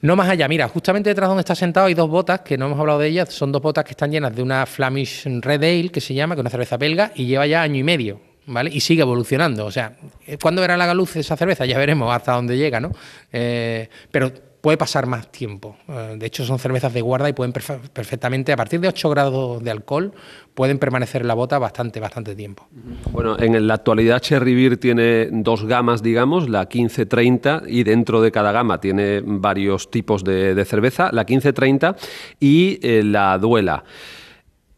No 0.00 0.16
más 0.16 0.30
allá, 0.30 0.48
mira, 0.48 0.68
justamente 0.68 1.10
detrás 1.10 1.28
donde 1.28 1.42
está 1.42 1.54
sentado 1.54 1.88
hay 1.88 1.94
dos 1.94 2.08
botas, 2.08 2.40
que 2.40 2.56
no 2.56 2.64
hemos 2.64 2.80
hablado 2.80 3.00
de 3.00 3.08
ellas, 3.08 3.28
son 3.28 3.52
dos 3.52 3.60
botas 3.60 3.84
que 3.84 3.90
están 3.90 4.10
llenas 4.10 4.34
de 4.34 4.40
una 4.40 4.64
Flamish 4.64 5.24
Red 5.42 5.62
Ale, 5.64 5.88
que 5.90 6.00
se 6.00 6.14
llama, 6.14 6.34
que 6.34 6.40
es 6.40 6.44
una 6.44 6.50
cerveza 6.50 6.78
belga, 6.78 7.12
y 7.14 7.26
lleva 7.26 7.46
ya 7.46 7.60
año 7.60 7.76
y 7.76 7.82
medio. 7.82 8.27
¿Vale? 8.48 8.70
Y 8.72 8.80
sigue 8.80 9.02
evolucionando. 9.02 9.66
O 9.66 9.70
sea, 9.70 9.96
¿cuándo 10.40 10.60
verá 10.60 10.76
la 10.76 10.92
luz 10.94 11.16
esa 11.16 11.36
cerveza? 11.36 11.66
Ya 11.66 11.78
veremos 11.78 12.12
hasta 12.12 12.32
dónde 12.32 12.56
llega, 12.56 12.80
¿no? 12.80 12.90
Eh, 13.32 13.88
pero 14.10 14.32
puede 14.60 14.76
pasar 14.76 15.06
más 15.06 15.30
tiempo. 15.30 15.76
Eh, 15.88 16.16
de 16.18 16.26
hecho, 16.26 16.44
son 16.44 16.58
cervezas 16.58 16.92
de 16.92 17.00
guarda 17.00 17.28
y 17.28 17.32
pueden 17.32 17.52
perfectamente, 17.52 18.52
a 18.52 18.56
partir 18.56 18.80
de 18.80 18.88
8 18.88 19.10
grados 19.10 19.62
de 19.62 19.70
alcohol, 19.70 20.12
pueden 20.54 20.78
permanecer 20.78 21.22
en 21.22 21.28
la 21.28 21.34
bota 21.34 21.58
bastante, 21.58 22.00
bastante 22.00 22.34
tiempo. 22.34 22.66
Bueno, 23.12 23.38
en 23.38 23.66
la 23.66 23.74
actualidad 23.74 24.20
Cherry 24.20 24.54
Beer 24.54 24.76
tiene 24.76 25.28
dos 25.30 25.64
gamas, 25.64 26.02
digamos, 26.02 26.48
la 26.48 26.62
1530 26.62 27.62
y 27.66 27.84
dentro 27.84 28.20
de 28.20 28.32
cada 28.32 28.52
gama 28.52 28.80
tiene 28.80 29.22
varios 29.24 29.90
tipos 29.90 30.24
de, 30.24 30.64
cerveza, 30.64 31.10
la 31.12 31.22
1530 31.22 31.96
y 32.40 32.80
eh, 32.82 33.02
la 33.04 33.38
Duela 33.38 33.84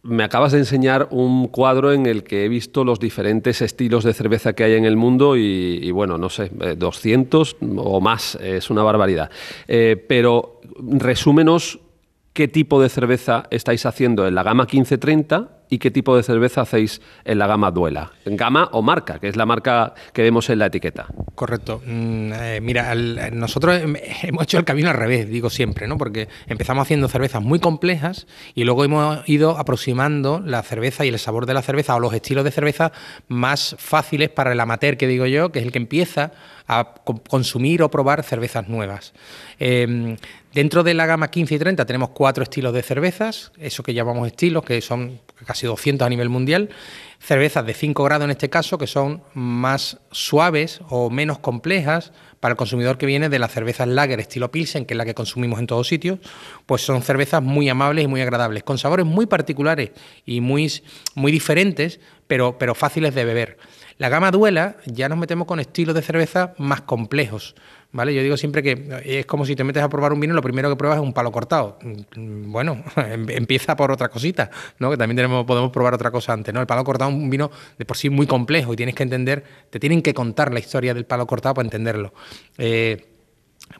me 0.02 0.24
acabas 0.24 0.52
de 0.52 0.58
enseñar 0.58 1.08
un 1.10 1.48
cuadro 1.48 1.92
en 1.92 2.06
el 2.06 2.24
que 2.24 2.44
he 2.44 2.48
visto 2.48 2.84
los 2.84 3.00
diferentes 3.00 3.60
estilos 3.60 4.04
de 4.04 4.14
cerveza 4.14 4.54
que 4.54 4.64
hay 4.64 4.74
en 4.74 4.84
el 4.84 4.96
mundo 4.96 5.36
y, 5.36 5.90
bueno, 5.90 6.16
no 6.16 6.30
sé, 6.30 6.50
200 6.76 7.52
eh, 7.60 7.66
o 7.76 8.00
más, 8.00 8.36
es 8.36 8.70
una 8.70 8.82
barbaridad. 8.82 9.30
Eh, 9.68 10.02
pero 10.08 10.60
resúmenos 10.78 11.80
qué 12.32 12.48
tipo 12.48 12.80
de 12.80 12.88
cerveza 12.88 13.44
estáis 13.50 13.84
haciendo 13.84 14.26
en 14.26 14.34
la 14.34 14.42
gama 14.42 14.64
1530 14.64 15.59
y 15.70 15.78
qué 15.78 15.90
tipo 15.90 16.16
de 16.16 16.22
cerveza 16.22 16.62
hacéis 16.62 17.00
en 17.24 17.38
la 17.38 17.46
gama 17.46 17.70
Duela. 17.70 18.12
Gama 18.26 18.68
o 18.72 18.82
marca, 18.82 19.18
que 19.20 19.28
es 19.28 19.36
la 19.36 19.46
marca 19.46 19.94
que 20.12 20.22
vemos 20.22 20.50
en 20.50 20.58
la 20.58 20.66
etiqueta. 20.66 21.06
Correcto. 21.36 21.80
Mm, 21.86 22.32
eh, 22.34 22.60
mira, 22.60 22.94
nosotros 22.94 23.80
hemos 24.22 24.42
hecho 24.42 24.58
el 24.58 24.64
camino 24.64 24.90
al 24.90 24.96
revés, 24.96 25.28
digo 25.28 25.48
siempre, 25.48 25.86
¿no? 25.86 25.96
Porque 25.96 26.28
empezamos 26.48 26.82
haciendo 26.82 27.08
cervezas 27.08 27.42
muy 27.42 27.60
complejas 27.60 28.26
y 28.54 28.64
luego 28.64 28.84
hemos 28.84 29.26
ido 29.28 29.56
aproximando 29.56 30.42
la 30.44 30.62
cerveza 30.62 31.04
y 31.04 31.08
el 31.08 31.18
sabor 31.18 31.46
de 31.46 31.54
la 31.54 31.62
cerveza 31.62 31.94
o 31.94 32.00
los 32.00 32.12
estilos 32.12 32.44
de 32.44 32.50
cerveza 32.50 32.92
más 33.28 33.76
fáciles 33.78 34.28
para 34.28 34.52
el 34.52 34.60
amateur, 34.60 34.96
que 34.96 35.06
digo 35.06 35.26
yo, 35.26 35.52
que 35.52 35.60
es 35.60 35.64
el 35.64 35.72
que 35.72 35.78
empieza 35.78 36.32
a 36.66 36.94
consumir 37.28 37.82
o 37.82 37.90
probar 37.90 38.22
cervezas 38.22 38.68
nuevas. 38.68 39.12
Em, 39.58 40.16
dentro 40.52 40.82
de 40.82 40.94
la 40.94 41.06
gama 41.06 41.28
15 41.28 41.54
y 41.54 41.58
30 41.58 41.84
tenemos 41.84 42.10
cuatro 42.10 42.42
estilos 42.42 42.72
de 42.72 42.82
cervezas, 42.82 43.52
eso 43.58 43.82
que 43.82 43.94
llamamos 43.94 44.26
estilos, 44.26 44.64
que 44.64 44.80
son 44.80 45.20
casi 45.46 45.66
200 45.66 46.06
a 46.06 46.08
nivel 46.08 46.28
mundial. 46.28 46.70
Cervezas 47.18 47.66
de 47.66 47.74
5 47.74 48.02
grados 48.04 48.24
en 48.24 48.30
este 48.30 48.48
caso, 48.48 48.78
que 48.78 48.86
son 48.86 49.22
más 49.34 49.98
suaves 50.10 50.80
o 50.88 51.10
menos 51.10 51.38
complejas 51.38 52.12
para 52.40 52.52
el 52.52 52.56
consumidor 52.56 52.96
que 52.96 53.06
viene 53.06 53.28
de 53.28 53.38
las 53.38 53.52
cervezas 53.52 53.86
lager 53.86 54.18
estilo 54.20 54.50
Pilsen, 54.50 54.86
que 54.86 54.94
es 54.94 54.98
la 54.98 55.04
que 55.04 55.14
consumimos 55.14 55.60
en 55.60 55.66
todos 55.66 55.86
sitios, 55.86 56.18
pues 56.64 56.82
son 56.82 57.02
cervezas 57.02 57.42
muy 57.42 57.68
amables 57.68 58.04
y 58.04 58.08
muy 58.08 58.22
agradables, 58.22 58.62
con 58.62 58.78
sabores 58.78 59.04
muy 59.04 59.26
particulares 59.26 59.90
y 60.24 60.40
muy, 60.40 60.72
muy 61.14 61.30
diferentes, 61.30 62.00
pero, 62.26 62.56
pero 62.58 62.74
fáciles 62.74 63.14
de 63.14 63.24
beber. 63.24 63.58
La 63.98 64.08
gama 64.08 64.30
Duela 64.30 64.76
ya 64.86 65.10
nos 65.10 65.18
metemos 65.18 65.46
con 65.46 65.60
estilos 65.60 65.94
de 65.94 66.00
cerveza 66.00 66.54
más 66.56 66.80
complejos. 66.80 67.54
¿Vale? 67.92 68.14
Yo 68.14 68.22
digo 68.22 68.36
siempre 68.36 68.62
que 68.62 69.02
es 69.04 69.26
como 69.26 69.44
si 69.44 69.56
te 69.56 69.64
metes 69.64 69.82
a 69.82 69.88
probar 69.88 70.12
un 70.12 70.20
vino, 70.20 70.32
lo 70.32 70.42
primero 70.42 70.70
que 70.70 70.76
pruebas 70.76 70.98
es 70.98 71.02
un 71.02 71.12
palo 71.12 71.32
cortado. 71.32 71.78
Mm, 71.82 72.52
bueno, 72.52 72.84
em, 72.96 73.28
empieza 73.30 73.74
por 73.76 73.90
otra 73.90 74.08
cosita, 74.08 74.50
¿no? 74.78 74.90
Que 74.90 74.96
también 74.96 75.16
tenemos, 75.16 75.44
podemos 75.44 75.72
probar 75.72 75.94
otra 75.94 76.10
cosa 76.12 76.32
antes, 76.32 76.54
¿no? 76.54 76.60
El 76.60 76.66
palo 76.66 76.84
cortado 76.84 77.10
es 77.10 77.16
un 77.16 77.28
vino 77.28 77.50
de 77.78 77.84
por 77.84 77.96
sí 77.96 78.08
muy 78.08 78.26
complejo 78.26 78.72
y 78.72 78.76
tienes 78.76 78.94
que 78.94 79.02
entender, 79.02 79.42
te 79.70 79.80
tienen 79.80 80.02
que 80.02 80.14
contar 80.14 80.52
la 80.52 80.60
historia 80.60 80.94
del 80.94 81.04
palo 81.04 81.26
cortado 81.26 81.54
para 81.54 81.66
entenderlo. 81.66 82.14
Eh, 82.58 83.06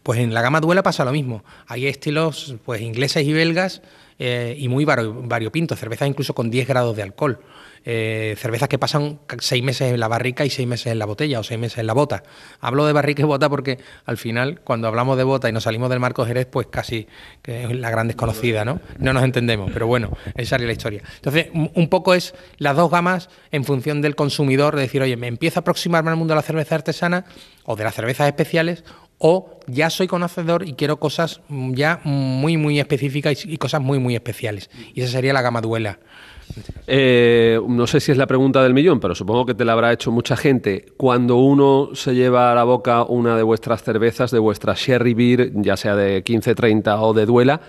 pues 0.03 0.19
en 0.19 0.35
la 0.35 0.43
gama 0.43 0.61
Duela 0.61 0.83
pasa 0.83 1.05
lo 1.05 1.13
mismo. 1.13 1.45
Hay 1.67 1.87
estilos 1.87 2.57
pues 2.65 2.81
ingleses 2.81 3.25
y 3.25 3.33
belgas 3.33 3.83
eh, 4.19 4.57
y 4.59 4.69
muy 4.69 4.85
variopintos, 4.85 5.79
cervezas 5.79 6.09
incluso 6.09 6.35
con 6.35 6.51
10 6.51 6.67
grados 6.67 6.97
de 6.97 7.03
alcohol. 7.03 7.41
Eh, 7.85 8.35
cervezas 8.39 8.69
que 8.69 8.79
pasan 8.79 9.21
seis 9.39 9.63
meses 9.63 9.93
en 9.93 10.01
la 10.01 10.09
barrica 10.09 10.45
y 10.45 10.51
seis 10.51 10.69
meses 10.69 10.89
en 10.89 10.99
la 10.99 11.07
botella 11.07 11.41
o 11.41 11.43
seis 11.43 11.59
meses 11.59 11.79
en 11.79 11.87
la 11.87 11.95
bota. 11.95 12.23
Hablo 12.61 12.85
de 12.85 12.93
barrica 12.93 13.23
y 13.23 13.25
bota 13.25 13.49
porque 13.49 13.79
al 14.05 14.19
final, 14.19 14.61
cuando 14.63 14.87
hablamos 14.89 15.17
de 15.17 15.25
bota 15.25 15.49
y 15.49 15.53
nos 15.53 15.65
salimos 15.65 15.89
del 15.89 16.01
marco 16.01 16.27
Jerez, 16.27 16.47
pues 16.47 16.67
casi 16.67 17.07
que 17.43 17.65
es 17.65 17.77
la 17.77 17.91
gran 17.91 18.07
desconocida, 18.07 18.65
¿no? 18.65 18.81
No 18.99 19.13
nos 19.13 19.25
entendemos, 19.25 19.71
pero 19.73 19.87
bueno, 19.87 20.11
esa 20.35 20.57
es 20.57 20.63
la 20.63 20.73
historia. 20.73 21.03
Entonces, 21.17 21.47
un 21.53 21.89
poco 21.89 22.15
es 22.15 22.35
las 22.59 22.77
dos 22.77 22.91
gamas 22.91 23.31
en 23.51 23.65
función 23.65 24.03
del 24.03 24.15
consumidor, 24.15 24.77
de 24.77 24.83
decir, 24.83 25.01
oye, 25.01 25.17
me 25.17 25.29
empiezo 25.29 25.61
a 25.61 25.63
aproximarme 25.63 26.11
al 26.11 26.17
mundo 26.17 26.33
de 26.33 26.37
la 26.37 26.43
cerveza 26.43 26.75
artesana 26.75 27.25
o 27.65 27.77
de 27.77 27.85
las 27.85 27.95
cervezas 27.95 28.27
especiales 28.27 28.85
o 29.23 29.61
ya 29.67 29.91
soy 29.91 30.07
conocedor 30.07 30.67
y 30.67 30.73
quiero 30.73 30.99
cosas 30.99 31.43
ya 31.49 32.01
muy, 32.05 32.57
muy 32.57 32.81
específicas 32.81 33.45
y 33.45 33.59
cosas 33.59 33.83
muy, 33.83 33.99
muy 33.99 34.15
especiales. 34.15 34.71
Y 34.95 35.03
esa 35.03 35.13
sería 35.13 35.35
la 35.35 35.43
gama 35.43 35.61
duela. 35.61 35.99
Eh, 36.87 37.61
no 37.69 37.87
sé 37.87 38.01
si 38.01 38.13
es 38.13 38.19
la 38.19 38.27
pregunta 38.27 38.63
del 38.63 38.75
millón, 38.75 39.01
pero 39.01 39.15
supongo 39.15 39.47
que 39.47 39.55
te 39.55 39.65
la 39.65 39.73
habrá 39.73 39.93
hecho 39.93 40.11
mucha 40.11 40.37
gente. 40.37 40.87
Cuando 40.97 41.37
uno 41.37 41.91
se 41.95 42.15
lleva 42.15 42.51
a 42.51 42.55
la 42.55 42.65
boca 42.65 43.05
una 43.05 43.37
de 43.37 43.43
vuestras 43.43 43.83
cervezas, 43.83 44.31
de 44.31 44.39
vuestra 44.39 44.75
Sherry 44.75 45.15
Beer, 45.15 45.53
ya 45.55 45.77
sea 45.77 45.95
de 45.95 46.23
15, 46.23 46.55
30 46.55 47.01
o 47.01 47.15
de 47.15 47.27
Duela, 47.27 47.61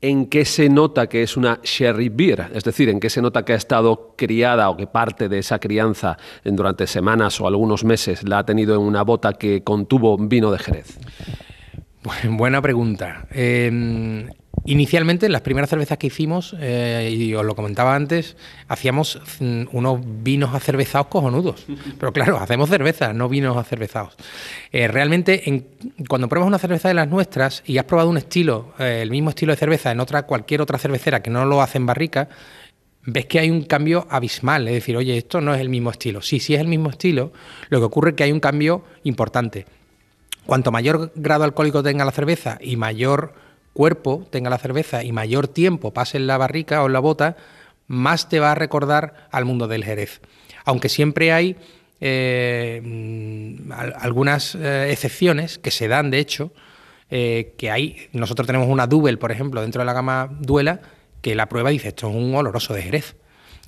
¿en 0.00 0.26
qué 0.26 0.44
se 0.44 0.68
nota 0.68 1.06
que 1.06 1.22
es 1.22 1.36
una 1.36 1.60
Sherry 1.62 2.08
Beer? 2.08 2.50
Es 2.54 2.64
decir, 2.64 2.88
¿en 2.88 3.00
qué 3.00 3.08
se 3.08 3.22
nota 3.22 3.44
que 3.44 3.54
ha 3.54 3.56
estado 3.56 4.14
criada 4.16 4.68
o 4.68 4.76
que 4.76 4.86
parte 4.86 5.28
de 5.28 5.38
esa 5.38 5.58
crianza 5.58 6.18
durante 6.44 6.86
semanas 6.86 7.40
o 7.40 7.46
algunos 7.46 7.84
meses 7.84 8.26
la 8.28 8.38
ha 8.38 8.44
tenido 8.44 8.74
en 8.74 8.82
una 8.82 9.02
bota 9.02 9.32
que 9.32 9.62
contuvo 9.62 10.18
vino 10.18 10.50
de 10.50 10.58
Jerez? 10.58 10.98
Buena 12.28 12.60
pregunta. 12.60 13.26
Eh, 13.30 14.26
Inicialmente, 14.64 15.28
las 15.28 15.40
primeras 15.40 15.70
cervezas 15.70 15.98
que 15.98 16.06
hicimos, 16.06 16.54
eh, 16.60 17.12
y 17.12 17.34
os 17.34 17.44
lo 17.44 17.56
comentaba 17.56 17.96
antes, 17.96 18.36
hacíamos 18.68 19.20
mm, 19.40 19.64
unos 19.72 20.00
vinos 20.22 20.54
acervezados 20.54 21.08
cojonudos. 21.08 21.66
Pero 21.98 22.12
claro, 22.12 22.38
hacemos 22.38 22.70
cerveza, 22.70 23.12
no 23.12 23.28
vinos 23.28 23.56
acervezados. 23.56 24.14
Eh, 24.70 24.86
realmente, 24.86 25.64
cuando 26.08 26.28
pruebas 26.28 26.46
una 26.46 26.58
cerveza 26.58 26.88
de 26.88 26.94
las 26.94 27.08
nuestras 27.08 27.64
y 27.66 27.78
has 27.78 27.84
probado 27.84 28.08
un 28.08 28.18
estilo, 28.18 28.72
eh, 28.78 29.00
el 29.02 29.10
mismo 29.10 29.30
estilo 29.30 29.52
de 29.52 29.56
cerveza 29.56 29.90
en 29.90 29.98
otra 29.98 30.22
cualquier 30.22 30.60
otra 30.60 30.78
cervecera 30.78 31.22
que 31.22 31.30
no 31.30 31.44
lo 31.44 31.60
hace 31.60 31.78
en 31.78 31.86
barrica, 31.86 32.28
ves 33.04 33.26
que 33.26 33.40
hay 33.40 33.50
un 33.50 33.62
cambio 33.64 34.06
abismal. 34.10 34.68
Es 34.68 34.74
decir, 34.74 34.96
oye, 34.96 35.16
esto 35.16 35.40
no 35.40 35.54
es 35.54 35.60
el 35.60 35.70
mismo 35.70 35.90
estilo. 35.90 36.22
Sí, 36.22 36.38
sí 36.38 36.54
es 36.54 36.60
el 36.60 36.68
mismo 36.68 36.90
estilo, 36.90 37.32
lo 37.68 37.80
que 37.80 37.84
ocurre 37.84 38.10
es 38.10 38.16
que 38.16 38.22
hay 38.24 38.32
un 38.32 38.40
cambio 38.40 38.84
importante. 39.02 39.66
Cuanto 40.46 40.70
mayor 40.70 41.12
grado 41.16 41.44
alcohólico 41.44 41.82
tenga 41.82 42.04
la 42.04 42.12
cerveza 42.12 42.58
y 42.60 42.76
mayor 42.76 43.34
cuerpo 43.72 44.26
tenga 44.30 44.50
la 44.50 44.58
cerveza 44.58 45.02
y 45.02 45.12
mayor 45.12 45.48
tiempo 45.48 45.92
pase 45.92 46.16
en 46.16 46.26
la 46.26 46.38
barrica 46.38 46.82
o 46.82 46.86
en 46.86 46.92
la 46.92 47.00
bota, 47.00 47.36
más 47.86 48.28
te 48.28 48.40
va 48.40 48.52
a 48.52 48.54
recordar 48.54 49.28
al 49.30 49.44
mundo 49.44 49.68
del 49.68 49.84
Jerez. 49.84 50.20
Aunque 50.64 50.88
siempre 50.88 51.32
hay 51.32 51.56
eh, 52.00 52.82
algunas 53.96 54.54
eh, 54.54 54.90
excepciones 54.90 55.58
que 55.58 55.70
se 55.70 55.88
dan, 55.88 56.10
de 56.10 56.18
hecho, 56.18 56.52
eh, 57.10 57.54
que 57.58 57.70
hay, 57.70 58.08
nosotros 58.12 58.46
tenemos 58.46 58.68
una 58.68 58.86
Double, 58.86 59.16
por 59.18 59.32
ejemplo, 59.32 59.60
dentro 59.60 59.80
de 59.80 59.86
la 59.86 59.92
gama 59.92 60.30
Duela, 60.40 60.80
que 61.20 61.34
la 61.34 61.48
prueba 61.48 61.70
dice, 61.70 61.88
esto 61.88 62.08
es 62.08 62.16
un 62.16 62.34
oloroso 62.34 62.74
de 62.74 62.82
Jerez, 62.82 63.16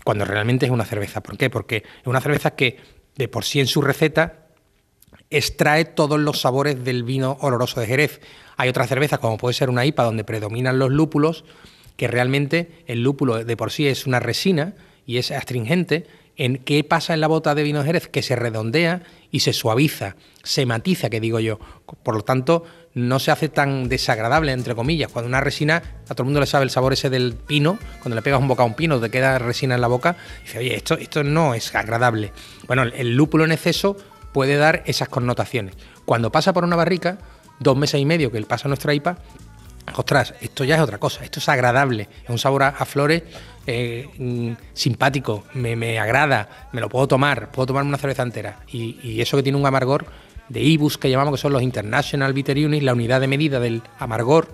cuando 0.03 0.25
realmente 0.25 0.67
es 0.67 0.73
una 0.73 0.85
cerveza. 0.85 1.23
¿Por 1.23 1.37
qué? 1.37 1.51
Porque 1.51 1.77
es 1.77 2.07
una 2.07 2.21
cerveza 2.21 2.55
que 2.55 2.79
de 3.17 3.29
por 3.29 3.45
sí 3.45 3.61
en 3.61 3.67
su 3.67 3.83
receta 3.83 4.44
extrae 5.37 5.85
todos 5.85 6.21
los 6.21 6.41
sabores 6.41 6.85
del 6.85 7.03
vino 7.03 7.37
oloroso 7.41 7.81
de 7.81 7.87
Jerez. 7.87 8.21
Hay 8.57 8.69
otras 8.69 8.89
cervezas, 8.89 9.19
como 9.19 9.37
puede 9.37 9.55
ser 9.55 9.69
una 9.69 9.85
IPA, 9.85 10.05
donde 10.05 10.25
predominan 10.25 10.79
los 10.79 10.91
lúpulos, 10.91 11.45
que 11.97 12.09
realmente 12.09 12.85
el 12.87 13.03
lúpulo 13.03 13.45
de 13.45 13.57
por 13.57 13.73
sí 13.73 13.87
es 13.87 14.07
una 14.07 14.21
resina 14.21 14.75
y 15.07 15.19
es 15.19 15.31
astringente. 15.31 16.07
¿En 16.37 16.59
qué 16.59 16.83
pasa 16.83 17.15
en 17.15 17.21
la 17.21 17.29
bota 17.29 17.55
de 17.55 17.63
vino 17.63 17.81
de 17.81 17.87
Jerez? 17.87 18.09
Que 18.09 18.23
se 18.23 18.35
redondea 18.35 19.03
y 19.31 19.41
se 19.41 19.53
suaviza, 19.53 20.17
se 20.43 20.67
matiza, 20.67 21.11
que 21.11 21.21
digo 21.21 21.39
yo. 21.39 21.59
Por 22.03 22.15
lo 22.15 22.23
tanto, 22.23 22.65
no 22.95 23.19
se 23.19 23.31
hace 23.31 23.49
tan 23.49 23.89
desagradable, 23.89 24.53
entre 24.53 24.75
comillas. 24.75 25.11
Cuando 25.13 25.29
una 25.29 25.41
resina, 25.41 25.83
a 26.09 26.15
todo 26.15 26.23
el 26.23 26.27
mundo 26.27 26.41
le 26.41 26.47
sabe 26.47 26.65
el 26.65 26.71
sabor 26.71 26.93
ese 26.93 27.11
del 27.11 27.35
pino, 27.35 27.79
cuando 28.01 28.17
le 28.17 28.23
pegas 28.23 28.41
un 28.41 28.49
boca 28.49 28.63
a 28.63 28.67
un 28.67 28.75
pino, 28.75 29.01
te 29.01 29.11
queda 29.11 29.39
resina 29.39 29.75
en 29.75 29.81
la 29.81 29.89
boca, 29.89 30.17
dice, 30.43 30.59
oye, 30.59 30.75
esto, 30.75 30.95
esto 30.95 31.23
no 31.23 31.55
es 31.55 31.75
agradable. 31.75 32.33
Bueno, 32.67 32.83
el 32.83 33.15
lúpulo 33.15 33.45
en 33.45 33.53
exceso 33.53 33.97
puede 34.35 34.57
dar 34.57 34.83
esas 34.85 35.09
connotaciones. 35.09 35.77
Cuando 36.05 36.31
pasa 36.31 36.53
por 36.53 36.65
una 36.65 36.77
barrica, 36.77 37.19
dos 37.61 37.77
meses 37.79 38.01
y 38.01 38.05
medio 38.05 38.31
que 38.31 38.37
él 38.37 38.47
pasa 38.47 38.69
nuestra 38.69 38.93
IPA, 38.93 39.17
ostras, 39.97 40.35
esto 40.41 40.65
ya 40.65 40.75
es 40.75 40.81
otra 40.81 40.99
cosa, 40.99 41.25
esto 41.25 41.39
es 41.39 41.49
agradable, 41.49 42.09
es 42.25 42.29
un 42.29 42.39
sabor 42.39 42.65
a, 42.65 42.73
flores 42.85 43.23
eh, 43.67 44.09
mm, 44.19 44.53
simpático, 44.75 45.45
me, 45.55 45.99
agrada, 46.01 46.69
me 46.73 46.81
lo 46.81 46.89
puedo 46.89 47.07
tomar, 47.07 47.53
puedo 47.53 47.67
tomarme 47.67 47.89
una 47.89 47.99
cerveza 47.99 48.25
entera. 48.25 48.59
Y, 48.67 49.21
eso 49.21 49.37
que 49.37 49.45
tiene 49.45 49.57
un 49.57 49.67
amargor 49.67 50.07
de 50.49 50.61
IBUS 50.61 50.99
que 50.99 51.09
llamamos 51.09 51.35
que 51.35 51.41
son 51.41 51.53
los 51.53 51.63
International 51.63 52.33
Bitter 52.33 52.59
Units, 52.59 52.85
la 52.85 52.93
unidad 52.93 53.21
de 53.21 53.29
medida 53.29 53.61
del 53.61 53.83
amargor, 54.01 54.49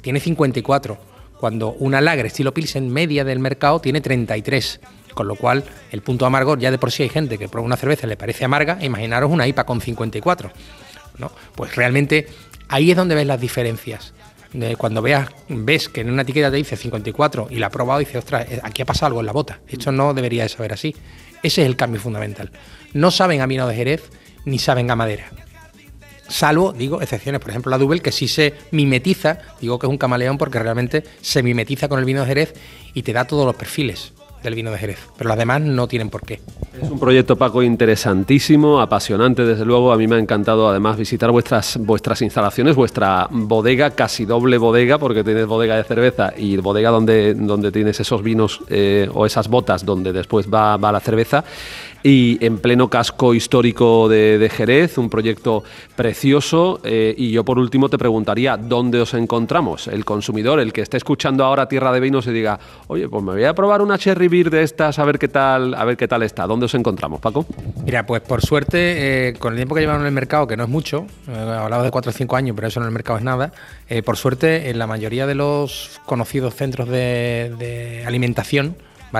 tiene 0.00 0.18
54, 0.18 0.98
cuando 1.38 1.72
una 1.72 2.00
lager 2.00 2.24
estilo 2.24 2.54
Pilsen 2.54 2.90
media 2.90 3.22
del 3.22 3.38
mercado 3.38 3.80
tiene 3.80 4.00
33. 4.00 4.80
Con 5.14 5.28
lo 5.28 5.36
cual, 5.36 5.64
el 5.92 6.02
punto 6.02 6.26
amargor, 6.26 6.58
ya 6.58 6.70
de 6.70 6.78
por 6.78 6.90
sí 6.90 7.04
hay 7.04 7.08
gente 7.08 7.38
que 7.38 7.48
prueba 7.48 7.64
una 7.64 7.76
cerveza 7.76 8.06
y 8.06 8.10
le 8.10 8.16
parece 8.16 8.44
amarga, 8.44 8.78
imaginaros 8.80 9.30
una 9.30 9.46
IPA 9.46 9.64
con 9.64 9.80
54. 9.80 10.50
¿no? 11.18 11.30
Pues 11.54 11.76
realmente 11.76 12.26
ahí 12.68 12.90
es 12.90 12.96
donde 12.96 13.14
ves 13.14 13.26
las 13.26 13.40
diferencias. 13.40 14.12
cuando 14.78 15.02
veas, 15.02 15.28
ves 15.48 15.88
que 15.88 16.02
en 16.02 16.10
una 16.10 16.22
etiqueta 16.22 16.50
te 16.50 16.56
dice 16.56 16.76
54 16.76 17.48
y 17.50 17.56
la 17.56 17.66
ha 17.66 17.70
probado 17.70 18.00
y 18.00 18.04
dices, 18.04 18.18
ostras, 18.18 18.46
eh, 18.50 18.60
aquí 18.62 18.82
ha 18.82 18.86
pasado 18.86 19.06
algo 19.08 19.20
en 19.20 19.26
la 19.26 19.32
bota. 19.32 19.60
Esto 19.68 19.92
no 19.92 20.14
debería 20.14 20.44
de 20.44 20.48
saber 20.48 20.72
así. 20.72 20.94
Ese 21.42 21.62
es 21.62 21.66
el 21.66 21.76
cambio 21.76 22.00
fundamental. 22.00 22.50
No 22.92 23.10
saben 23.10 23.40
a 23.40 23.46
vino 23.46 23.66
de 23.66 23.74
Jerez 23.74 24.10
ni 24.44 24.58
saben 24.58 24.90
a 24.90 24.96
madera. 24.96 25.30
Salvo, 26.28 26.72
digo, 26.72 27.02
excepciones, 27.02 27.40
por 27.40 27.50
ejemplo, 27.50 27.70
la 27.70 27.76
Double, 27.76 28.00
que 28.00 28.10
sí 28.10 28.28
se 28.28 28.54
mimetiza, 28.70 29.38
digo 29.60 29.78
que 29.78 29.86
es 29.86 29.90
un 29.90 29.98
camaleón 29.98 30.38
porque 30.38 30.58
realmente 30.58 31.04
se 31.20 31.42
mimetiza 31.42 31.88
con 31.88 31.98
el 31.98 32.06
vino 32.06 32.22
de 32.22 32.26
Jerez 32.26 32.54
y 32.94 33.02
te 33.02 33.12
da 33.12 33.26
todos 33.26 33.44
los 33.44 33.56
perfiles 33.56 34.13
del 34.44 34.54
vino 34.54 34.70
de 34.70 34.78
Jerez, 34.78 34.98
pero 35.18 35.28
las 35.28 35.38
demás 35.38 35.60
no 35.60 35.88
tienen 35.88 36.10
por 36.10 36.22
qué. 36.22 36.40
Es 36.80 36.90
un 36.90 36.98
proyecto, 36.98 37.36
Paco, 37.36 37.62
interesantísimo, 37.62 38.80
apasionante, 38.80 39.44
desde 39.44 39.64
luego. 39.64 39.92
A 39.92 39.96
mí 39.96 40.06
me 40.06 40.16
ha 40.16 40.18
encantado 40.18 40.68
además 40.68 40.96
visitar 40.96 41.30
vuestras, 41.30 41.78
vuestras 41.80 42.20
instalaciones, 42.22 42.76
vuestra 42.76 43.26
bodega, 43.30 43.90
casi 43.90 44.24
doble 44.24 44.58
bodega, 44.58 44.98
porque 44.98 45.24
tienes 45.24 45.46
bodega 45.46 45.76
de 45.76 45.84
cerveza 45.84 46.32
y 46.36 46.56
bodega 46.58 46.90
donde, 46.90 47.34
donde 47.34 47.72
tienes 47.72 47.98
esos 48.00 48.22
vinos 48.22 48.60
eh, 48.68 49.08
o 49.12 49.24
esas 49.24 49.48
botas 49.48 49.84
donde 49.84 50.12
después 50.12 50.52
va, 50.52 50.76
va 50.76 50.92
la 50.92 51.00
cerveza 51.00 51.44
y 52.04 52.38
en 52.44 52.58
pleno 52.58 52.88
casco 52.88 53.34
histórico 53.34 54.08
de, 54.08 54.50
Jerez, 54.54 54.98
un 54.98 55.08
proyecto 55.10 55.64
precioso. 55.96 56.80
Eh, 56.84 57.14
y 57.16 57.30
yo 57.30 57.44
por 57.44 57.58
último 57.58 57.88
te 57.88 57.96
preguntaría, 57.98 58.56
¿dónde 58.58 59.00
os 59.00 59.14
encontramos? 59.14 59.88
El 59.88 60.04
consumidor, 60.04 60.60
el 60.60 60.72
que 60.72 60.82
esté 60.82 60.98
escuchando 60.98 61.44
ahora 61.44 61.66
Tierra 61.66 61.90
de 61.92 62.00
Vinos 62.00 62.26
y 62.26 62.32
diga, 62.32 62.60
oye, 62.88 63.08
pues 63.08 63.24
me 63.24 63.32
voy 63.32 63.44
a 63.44 63.54
probar 63.54 63.80
una 63.80 63.98
Cherry 63.98 64.28
Beer 64.28 64.50
de 64.50 64.62
estas, 64.62 64.98
a 64.98 65.04
ver 65.04 65.18
qué 65.18 65.28
tal, 65.28 65.74
a 65.74 65.84
ver 65.84 65.96
qué 65.96 66.06
tal 66.06 66.22
está. 66.22 66.46
¿Dónde 66.46 66.66
os 66.66 66.74
encontramos, 66.74 67.20
Paco? 67.20 67.46
Mira, 67.84 68.04
pues 68.04 68.20
por 68.20 68.42
suerte, 68.42 69.28
eh, 69.28 69.32
con 69.38 69.54
el 69.54 69.56
tiempo 69.56 69.74
que 69.74 69.80
llevamos 69.80 70.02
en 70.02 70.06
el 70.06 70.12
mercado, 70.12 70.46
que 70.46 70.58
no 70.58 70.64
es 70.64 70.68
mucho, 70.68 71.06
eh, 71.26 71.32
hablaba 71.32 71.82
de 71.82 71.90
4 71.90 72.10
o 72.10 72.12
5 72.12 72.36
años, 72.36 72.54
pero 72.54 72.68
eso 72.68 72.80
en 72.80 72.86
el 72.86 72.92
mercado 72.92 73.18
es 73.18 73.24
nada, 73.24 73.52
eh, 73.88 74.02
por 74.02 74.18
suerte 74.18 74.68
en 74.68 74.78
la 74.78 74.86
mayoría 74.86 75.26
de 75.26 75.34
los 75.34 76.00
conocidos 76.04 76.54
centros 76.54 76.88
de, 76.88 78.04
alimentación, 78.06 78.76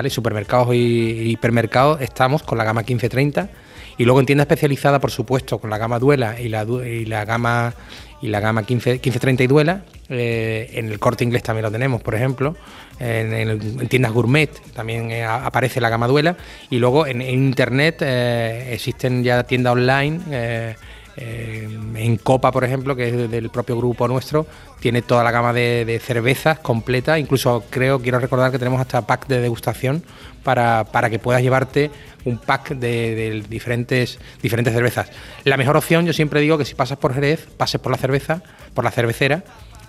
Supermercados 0.09 0.75
y 0.75 1.31
hipermercados, 1.31 2.01
estamos 2.01 2.43
con 2.43 2.57
la 2.57 2.63
gama 2.63 2.81
1530 2.81 3.49
y 3.97 4.03
luego 4.03 4.19
en 4.19 4.25
tienda 4.25 4.43
especializada, 4.43 4.99
por 4.99 5.11
supuesto, 5.11 5.57
con 5.59 5.69
la 5.69 5.77
gama 5.77 5.99
Duela 5.99 6.39
y 6.39 6.49
la, 6.49 6.63
y 6.63 7.05
la 7.05 7.23
gama 7.23 7.73
y 8.21 8.27
la 8.27 8.39
gama 8.39 8.63
15, 8.63 8.91
1530 8.93 9.43
y 9.43 9.47
Duela. 9.47 9.81
Eh, 10.09 10.69
en 10.73 10.91
el 10.91 10.99
corte 10.99 11.23
inglés 11.23 11.43
también 11.43 11.63
lo 11.63 11.71
tenemos, 11.71 12.01
por 12.01 12.15
ejemplo. 12.15 12.55
En, 12.99 13.87
tiendas 13.87 14.11
gourmet 14.11 14.49
también 14.73 15.11
eh, 15.11 15.23
aparece 15.23 15.79
la 15.79 15.89
gama 15.89 16.07
Duela. 16.07 16.35
Y 16.69 16.79
luego 16.79 17.07
en, 17.07 17.21
internet 17.21 17.97
eh, 18.01 18.69
existen 18.73 19.23
ya 19.23 19.43
tiendas 19.43 19.73
online. 19.73 20.75
En 21.17 22.17
Copa, 22.17 22.51
por 22.51 22.63
ejemplo, 22.63 22.95
que 22.95 23.07
es 23.09 23.31
del 23.31 23.49
propio 23.49 23.77
grupo 23.77 24.07
nuestro, 24.07 24.45
tiene 24.79 25.01
toda 25.01 25.23
la 25.23 25.31
gama 25.31 25.53
de, 25.53 26.01
cervezas 26.03 26.59
completa. 26.59 27.17
Incluso 27.17 27.63
creo, 27.69 28.01
quiero 28.01 28.19
recordar 28.19 28.51
que 28.51 28.59
tenemos 28.59 28.81
hasta 28.81 29.05
pack 29.07 29.27
de 29.27 29.39
degustación 29.39 30.03
para, 30.43 30.85
para 30.85 31.09
que 31.09 31.19
puedas 31.19 31.41
llevarte 31.41 31.91
un 32.25 32.37
pack 32.37 32.71
de, 32.75 33.43
diferentes, 33.47 34.19
diferentes 34.41 34.73
cervezas. 34.73 35.09
La 35.43 35.57
mejor 35.57 35.77
opción, 35.77 36.05
yo 36.05 36.13
siempre 36.13 36.41
digo 36.41 36.57
que 36.57 36.65
si 36.65 36.75
pasas 36.75 36.97
por 36.97 37.13
Jerez, 37.13 37.47
pases 37.57 37.79
por 37.79 37.91
la 37.91 37.97
cerveza, 37.97 38.41
por 38.73 38.83
la 38.83 38.91
cervecera, 38.91 39.43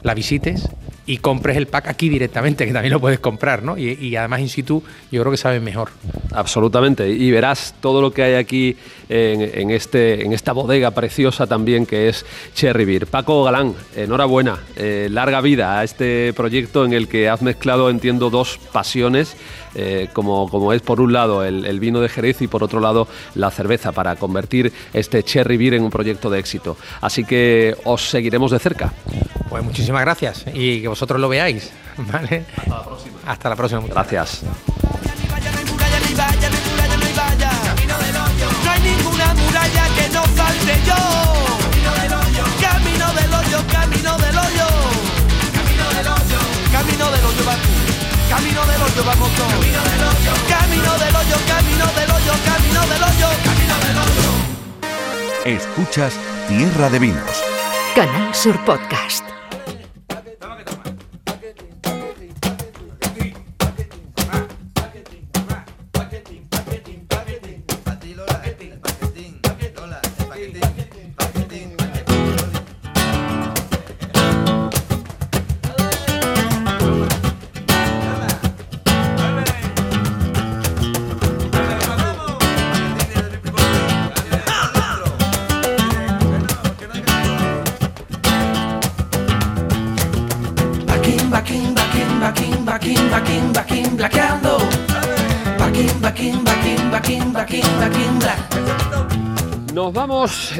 la 0.06 0.14
visites 0.14 0.68
y 1.04 1.18
compres 1.18 1.56
el 1.56 1.66
pack 1.66 1.88
aquí 1.88 2.08
directamente, 2.08 2.66
que 2.66 2.72
también 2.72 2.92
lo 2.92 3.00
puedes 3.00 3.20
comprar, 3.20 3.62
¿no? 3.62 3.76
Y, 3.76 4.16
además 4.16 4.40
in 4.40 4.48
situ 4.48 4.82
yo 5.10 5.20
creo 5.20 5.30
que 5.30 5.36
saben 5.36 5.62
mejor. 5.62 5.90
Absolutamente. 6.32 7.08
Y 7.08 7.30
verás 7.30 7.74
todo 7.80 8.00
lo 8.00 8.12
que 8.12 8.22
hay 8.22 8.34
aquí 8.34 8.76
en, 9.08 9.70
este, 9.70 10.24
en 10.24 10.32
esta 10.32 10.52
bodega 10.52 10.90
preciosa 10.92 11.46
también 11.46 11.86
que 11.86 12.08
es 12.08 12.24
Cherry 12.54 12.84
Beer. 12.84 13.06
Paco 13.06 13.44
Galán, 13.44 13.74
enhorabuena. 13.96 14.58
Eh, 14.76 15.08
larga 15.10 15.40
vida 15.40 15.78
a 15.78 15.84
este 15.84 16.32
proyecto 16.32 16.84
en 16.84 16.92
el 16.92 17.08
que 17.08 17.28
has 17.28 17.42
mezclado, 17.42 17.88
entiendo, 17.88 18.30
dos 18.30 18.58
pasiones 18.72 19.36
eh, 19.78 20.08
como, 20.12 20.48
como 20.48 20.72
es 20.72 20.82
por 20.82 21.00
un 21.00 21.12
lado 21.12 21.44
el, 21.44 21.78
vino 21.80 22.00
de 22.00 22.08
Jerez 22.08 22.40
y 22.40 22.48
por 22.48 22.64
otro 22.64 22.80
lado 22.80 23.06
la 23.34 23.50
cerveza, 23.50 23.92
para 23.92 24.16
convertir 24.16 24.72
este 24.92 25.22
Cherry 25.22 25.56
Beer 25.56 25.74
en 25.74 25.84
un 25.84 25.90
proyecto 25.90 26.30
de 26.30 26.38
éxito. 26.38 26.76
Así 27.00 27.24
que 27.24 27.76
os 27.84 28.08
seguiremos 28.08 28.50
de 28.50 28.58
cerca. 28.58 28.92
Pues 29.50 29.62
muchísimas 29.62 30.00
gracias 30.02 30.44
y 30.52 30.80
que 30.80 30.88
vosotros 30.88 31.20
lo 31.20 31.28
veáis. 31.28 31.70
¿vale? 31.96 32.44
Hasta 32.56 32.70
la 32.70 32.84
próxima. 32.84 33.18
Hasta 33.26 33.48
la 33.48 33.56
próxima. 33.56 33.82
Gracias. 33.86 34.42
Escuchas 55.46 56.18
Tierra 56.48 56.90
de 56.90 56.98
Vinos. 56.98 57.44
Canal 57.94 58.34
Sur 58.34 58.58
Podcast. 58.64 59.25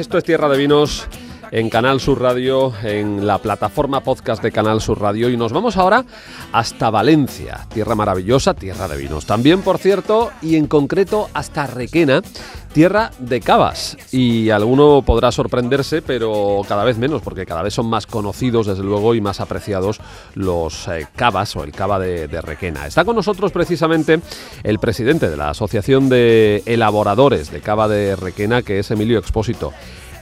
Esto 0.07 0.19
es 0.19 0.23
Tierra 0.23 0.47
de 0.47 0.57
Vinos 0.57 1.05
en 1.51 1.69
Canal 1.69 1.99
Sur 1.99 2.21
Radio, 2.21 2.73
en 2.83 3.25
la 3.25 3.39
plataforma 3.39 4.01
podcast 4.01 4.41
de 4.41 4.51
Canal 4.51 4.81
Sur 4.81 5.01
Radio. 5.01 5.29
Y 5.29 5.37
nos 5.37 5.51
vamos 5.51 5.77
ahora 5.77 6.05
hasta 6.51 6.89
Valencia, 6.89 7.67
tierra 7.73 7.95
maravillosa, 7.95 8.53
tierra 8.53 8.87
de 8.87 8.97
vinos. 8.97 9.25
También, 9.25 9.61
por 9.61 9.77
cierto, 9.77 10.31
y 10.41 10.55
en 10.55 10.67
concreto 10.67 11.29
hasta 11.33 11.67
Requena, 11.67 12.21
tierra 12.73 13.11
de 13.19 13.39
cavas. 13.41 13.97
Y 14.11 14.49
alguno 14.49 15.03
podrá 15.05 15.31
sorprenderse, 15.31 16.01
pero 16.01 16.61
cada 16.67 16.83
vez 16.83 16.97
menos, 16.97 17.21
porque 17.21 17.45
cada 17.45 17.61
vez 17.61 17.73
son 17.73 17.87
más 17.87 18.07
conocidos, 18.07 18.67
desde 18.67 18.83
luego, 18.83 19.15
y 19.15 19.21
más 19.21 19.39
apreciados 19.39 19.99
los 20.35 20.87
eh, 20.87 21.07
cavas 21.15 21.55
o 21.55 21.63
el 21.63 21.71
cava 21.71 21.99
de, 21.99 22.27
de 22.27 22.41
Requena. 22.41 22.87
Está 22.87 23.05
con 23.05 23.15
nosotros 23.15 23.51
precisamente 23.51 24.19
el 24.63 24.79
presidente 24.79 25.29
de 25.29 25.37
la 25.37 25.49
Asociación 25.49 26.09
de 26.09 26.63
Elaboradores 26.65 27.51
de 27.51 27.61
Cava 27.61 27.87
de 27.87 28.15
Requena, 28.15 28.61
que 28.61 28.79
es 28.79 28.91
Emilio 28.91 29.19
Expósito. 29.19 29.73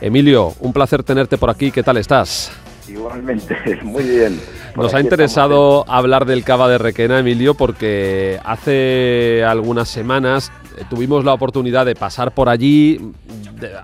Emilio, 0.01 0.53
un 0.59 0.73
placer 0.73 1.03
tenerte 1.03 1.37
por 1.37 1.49
aquí. 1.49 1.71
¿Qué 1.71 1.83
tal 1.83 1.97
estás? 1.97 2.51
Igualmente, 2.87 3.55
muy 3.83 4.03
bien. 4.03 4.39
Nos 4.75 4.93
ha 4.93 4.99
interesado 4.99 5.89
hablar 5.89 6.25
del 6.25 6.43
cava 6.43 6.67
de 6.67 6.77
Requena, 6.77 7.19
Emilio, 7.19 7.53
porque 7.53 8.39
hace 8.43 9.43
algunas 9.43 9.89
semanas 9.89 10.51
eh, 10.51 10.64
tuvimos 10.89 11.23
la 11.25 11.33
oportunidad 11.33 11.85
de 11.85 11.95
pasar 11.95 12.33
por 12.33 12.49
allí. 12.49 12.99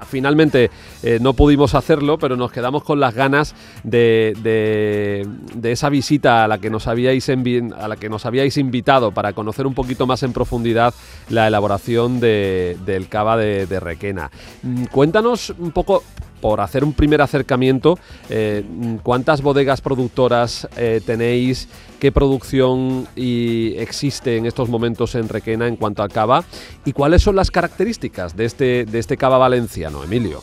finalmente 0.08 0.70
eh, 1.04 1.20
no 1.22 1.34
pudimos 1.34 1.76
hacerlo, 1.76 2.18
pero 2.18 2.36
nos 2.36 2.52
quedamos 2.52 2.84
con 2.84 3.00
las 3.00 3.14
ganas 3.14 3.56
de, 3.84 4.34
de, 4.42 5.72
esa 5.72 5.90
visita 5.90 6.44
a 6.44 6.48
la 6.48 6.58
que 6.58 6.70
nos 6.70 6.88
habíais 6.88 7.30
a 7.30 7.88
la 7.88 7.96
que 7.96 8.10
nos 8.10 8.26
habíais 8.26 8.58
invitado 8.58 9.12
para 9.12 9.34
conocer 9.34 9.66
un 9.66 9.74
poquito 9.74 10.06
más 10.06 10.24
en 10.24 10.34
profundidad 10.34 10.94
la 11.30 11.48
elaboración 11.48 12.20
del 12.20 13.08
cava 13.10 13.38
de, 13.38 13.66
de 13.68 13.80
Requena. 13.80 14.32
Mm, 14.64 14.86
cuéntanos 14.86 15.54
un 15.58 15.72
poco 15.72 16.04
por 16.42 16.60
hacer 16.60 16.84
un 16.84 16.94
primer 16.94 17.22
acercamiento, 17.22 17.98
eh, 18.30 18.64
¿cuántas 19.04 19.42
bodegas 19.42 19.82
productoras 19.82 20.68
eh, 20.76 21.00
tenéis? 21.06 21.70
¿Qué 22.00 22.12
producción 22.12 23.08
y 23.16 23.76
existe 23.78 24.38
en 24.38 24.48
estos 24.48 24.70
momentos 24.70 25.14
en 25.16 25.30
Requena 25.30 25.68
en 25.68 25.76
cuanto 25.76 26.02
a 26.02 26.10
cava? 26.10 26.44
¿Y 26.84 26.94
cuáles 26.94 27.22
son 27.22 27.36
las 27.36 27.52
características 27.52 28.36
de 28.36 28.46
este, 28.46 28.86
de 28.86 29.00
este 29.00 29.18
cava 29.18 29.38
valenciano, 29.38 30.04
Emilio? 30.04 30.42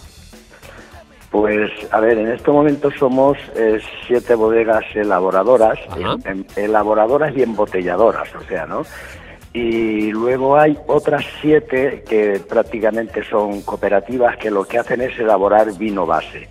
Pues, 1.31 1.71
a 1.91 2.01
ver, 2.01 2.17
en 2.19 2.29
estos 2.29 2.55
momentos 2.55 2.95
somos 2.99 3.37
eh, 3.55 3.81
siete 4.07 4.35
bodegas 4.35 4.85
elaboradoras, 4.95 5.79
elaboradoras 6.57 7.37
y 7.37 7.43
embotelladoras, 7.43 8.35
o 8.35 8.41
sea, 8.49 8.65
¿no? 8.65 8.83
Y 9.59 10.13
luego 10.13 10.57
hay 10.57 10.79
otras 10.87 11.25
siete 11.41 12.05
que 12.09 12.41
prácticamente 12.49 13.25
son 13.25 13.63
cooperativas 13.63 14.37
que 14.37 14.53
lo 14.53 14.65
que 14.65 14.79
hacen 14.79 15.01
es 15.01 15.19
elaborar 15.19 15.77
vino 15.77 16.07
base. 16.07 16.49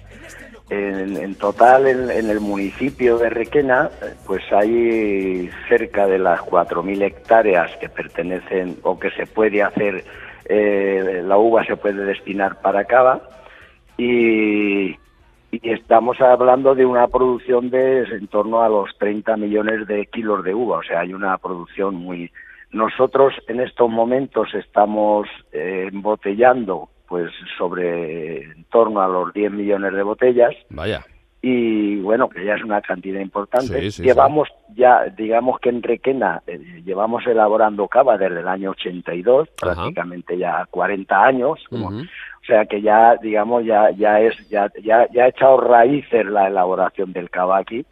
En, 0.69 1.35
total, 1.35 1.87
en, 1.87 2.29
el 2.29 2.41
municipio 2.41 3.17
de 3.17 3.29
Requena, 3.29 3.89
pues 4.25 4.43
hay 4.51 5.49
cerca 5.69 6.05
de 6.05 6.19
las 6.19 6.41
4.000 6.41 7.01
hectáreas 7.03 7.71
que 7.77 7.87
pertenecen 7.87 8.77
o 8.83 8.99
que 8.99 9.09
se 9.11 9.25
puede 9.25 9.63
hacer, 9.63 10.03
eh, 10.43 11.21
la 11.23 11.37
uva 11.37 11.63
se 11.63 11.77
puede 11.77 12.03
destinar 12.03 12.59
para 12.61 12.83
cava 12.83 13.21
y, 13.97 14.89
y 14.89 14.97
estamos 15.63 16.19
hablando 16.19 16.75
de 16.75 16.85
una 16.85 17.07
producción 17.07 17.69
de 17.69 18.03
en 18.03 18.27
torno 18.27 18.61
a 18.61 18.67
los 18.67 18.89
30 18.97 19.37
millones 19.37 19.87
de 19.87 20.05
kilos 20.07 20.43
de 20.43 20.53
uva, 20.53 20.79
o 20.79 20.83
sea, 20.83 20.99
hay 20.99 21.13
una 21.13 21.37
producción 21.37 21.95
muy, 21.95 22.29
nosotros 22.77 23.33
en 23.47 23.59
estos 23.59 23.89
momentos 23.89 24.53
estamos 24.53 25.27
eh, 25.51 25.89
embotellando 25.91 26.89
pues 27.07 27.31
sobre 27.57 28.43
en 28.43 28.65
torno 28.65 29.01
a 29.01 29.07
los 29.07 29.33
10 29.33 29.51
millones 29.51 29.93
de 29.93 30.03
botellas. 30.03 30.53
Vaya. 30.69 31.03
Y 31.41 31.97
bueno, 32.01 32.27
que 32.27 32.43
ya 32.43 32.55
es 32.55 32.63
una 32.63 32.81
cantidad 32.81 33.21
importante. 33.21 33.89
llevamos 33.91 34.49
ya, 34.75 35.05
digamos 35.05 35.59
que 35.59 35.69
en 35.69 35.81
Requena, 35.81 36.41
eh, 36.47 36.81
llevamos 36.83 37.25
elaborando 37.25 37.87
cava 37.87 38.17
desde 38.17 38.41
el 38.41 38.47
año 38.47 38.71
82, 38.71 39.47
prácticamente 39.59 40.37
ya 40.37 40.65
40 40.69 41.23
años. 41.23 41.59
O 41.71 42.45
sea 42.45 42.65
que 42.65 42.81
ya, 42.81 43.15
digamos, 43.21 43.65
ya, 43.65 43.91
ya 43.91 44.19
es, 44.19 44.35
ya, 44.49 44.69
ya, 44.83 45.07
ya 45.11 45.25
ha 45.25 45.27
echado 45.29 45.61
raíces 45.61 46.25
la 46.25 46.47
elaboración 46.47 47.13
del 47.13 47.29
cava 47.29 47.59
aquí 47.59 47.85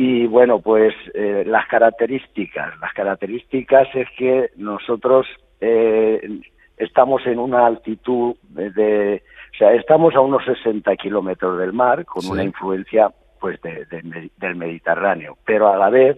Y 0.00 0.28
bueno, 0.28 0.60
pues 0.60 0.94
eh, 1.12 1.42
las 1.44 1.66
características. 1.66 2.78
Las 2.80 2.92
características 2.92 3.88
es 3.94 4.06
que 4.16 4.50
nosotros 4.56 5.26
eh, 5.60 6.40
estamos 6.76 7.26
en 7.26 7.40
una 7.40 7.66
altitud 7.66 8.36
de, 8.50 9.24
o 9.52 9.56
sea, 9.58 9.72
estamos 9.72 10.14
a 10.14 10.20
unos 10.20 10.44
60 10.44 10.94
kilómetros 10.94 11.58
del 11.58 11.72
mar, 11.72 12.04
con 12.04 12.24
una 12.26 12.44
influencia 12.44 13.10
pues 13.40 13.60
del 13.60 14.54
Mediterráneo, 14.54 15.36
pero 15.44 15.66
a 15.68 15.76
la 15.76 15.90
vez 15.90 16.16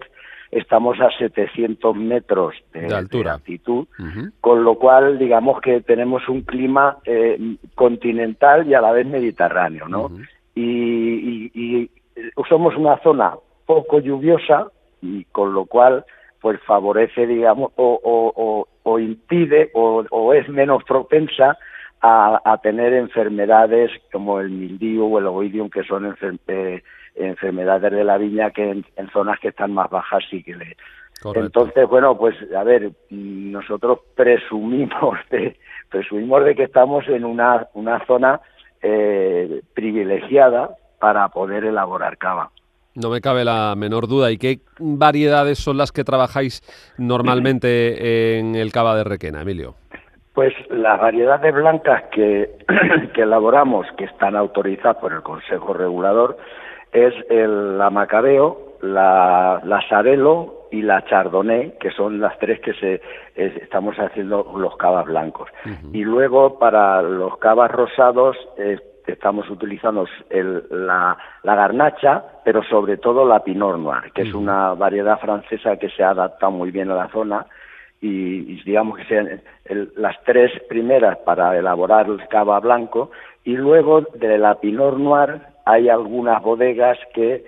estamos 0.51 0.99
a 0.99 1.09
700 1.17 1.95
metros 1.95 2.53
de, 2.73 2.93
altitud, 2.93 3.87
con 4.41 4.63
lo 4.63 4.75
cual 4.75 5.17
digamos 5.17 5.59
que 5.59 5.81
tenemos 5.81 6.29
un 6.29 6.41
clima 6.41 6.97
eh, 7.03 7.57
continental 7.73 8.67
y 8.67 8.75
a 8.75 8.81
la 8.81 8.91
vez 8.91 9.07
mediterráneo, 9.07 9.87
¿no? 9.87 10.11
y, 10.53 11.89
somos 12.49 12.75
una 12.75 12.97
zona 12.97 13.33
poco 13.75 13.99
lluviosa 13.99 14.67
y 15.01 15.23
con 15.25 15.53
lo 15.53 15.65
cual 15.65 16.03
pues 16.41 16.59
favorece, 16.65 17.25
digamos, 17.25 17.71
o, 17.75 18.67
o, 18.83 18.99
impide 18.99 19.69
o, 19.73 20.33
es 20.33 20.49
menos 20.49 20.83
propensa 20.83 21.57
a, 22.01 22.59
tener 22.63 22.93
enfermedades 22.93 23.91
como 24.11 24.39
el 24.39 24.49
mildiu 24.49 25.05
o 25.05 25.19
el 25.19 25.27
oidium, 25.27 25.69
que 25.69 25.83
son 25.83 26.17
eh, 26.47 26.83
enfermedades 27.15 27.91
de 27.91 28.03
la 28.03 28.17
viña 28.17 28.49
que 28.49 28.71
en, 28.71 29.09
zonas 29.13 29.39
que 29.39 29.49
están 29.49 29.73
más 29.73 29.89
bajas 29.89 30.23
sí 30.29 30.43
que 30.43 30.55
le... 30.55 30.75
Entonces, 31.35 31.87
bueno, 31.87 32.17
pues 32.17 32.35
a 32.57 32.63
ver, 32.63 32.91
nosotros 33.11 33.99
presumimos 34.15 35.19
de, 35.29 35.55
presumimos 35.89 36.43
de 36.43 36.55
que 36.55 36.63
estamos 36.63 37.07
en 37.07 37.23
una, 37.23 37.67
una 37.75 38.03
zona 38.07 38.41
eh, 38.81 39.61
privilegiada 39.75 40.71
para 40.99 41.29
poder 41.29 41.65
elaborar 41.65 42.17
cava. 42.17 42.49
No 42.95 43.09
me 43.09 43.21
cabe 43.21 43.45
la 43.45 43.73
menor 43.77 44.07
duda. 44.07 44.31
¿Y 44.31 44.37
qué 44.37 44.59
variedades 44.79 45.59
son 45.59 45.77
las 45.77 45.91
que 45.91 46.03
trabajáis 46.03 46.61
normalmente 46.97 48.37
en 48.39 48.55
el 48.55 48.71
cava 48.71 48.95
de 48.95 49.03
Requena, 49.03 49.41
Emilio? 49.41 49.75
Pues 50.33 50.53
las 50.69 50.99
variedades 50.99 51.53
blancas 51.53 52.03
que, 52.11 52.49
elaboramos, 53.15 53.85
que 53.97 54.05
están 54.05 54.35
autorizadas 54.35 54.97
por 54.97 55.13
el 55.13 55.21
Consejo 55.21 55.73
Regulador, 55.73 56.37
es 56.91 57.13
el, 57.29 57.77
la 57.77 57.89
Macabeo, 57.89 58.77
la, 58.81 59.61
la 59.63 59.87
Sarelo 59.87 60.67
y 60.71 60.81
la 60.81 61.03
Chardonnay, 61.05 61.77
que 61.79 61.91
son 61.91 62.19
las 62.19 62.37
tres 62.39 62.59
que 62.61 62.73
se 62.73 63.01
estamos 63.35 63.95
haciendo 63.97 64.53
los 64.57 64.75
cavas 64.77 65.05
blancos. 65.05 65.49
Y 65.93 66.03
luego 66.03 66.57
para 66.59 67.01
los 67.01 67.37
cavas 67.37 67.71
rosados 67.71 68.37
estamos 69.11 69.49
utilizando 69.49 70.05
el, 70.29 70.63
la, 70.69 71.17
la, 71.43 71.55
garnacha, 71.55 72.23
pero 72.43 72.63
sobre 72.63 72.97
todo 72.97 73.25
la 73.25 73.43
Pinot 73.43 73.77
Noir, 73.77 74.11
que 74.13 74.23
es 74.23 74.33
una 74.33 74.73
variedad 74.73 75.19
francesa 75.19 75.77
que 75.77 75.89
se 75.89 76.03
ha 76.03 76.09
adaptado 76.09 76.51
muy 76.51 76.71
bien 76.71 76.89
a 76.91 76.95
la 76.95 77.07
zona 77.09 77.45
y, 78.01 78.61
digamos 78.63 78.97
que 78.97 79.05
sean 79.05 79.41
las 79.95 80.15
tres 80.23 80.51
primeras 80.67 81.19
para 81.19 81.57
elaborar 81.57 82.07
el 82.07 82.27
cava 82.27 82.59
blanco. 82.59 83.11
Y 83.43 83.55
luego 83.55 84.01
de 84.15 84.37
la 84.37 84.55
Pinot 84.55 84.97
Noir 84.97 85.41
hay 85.65 85.89
algunas 85.89 86.41
bodegas 86.41 86.97
que 87.13 87.45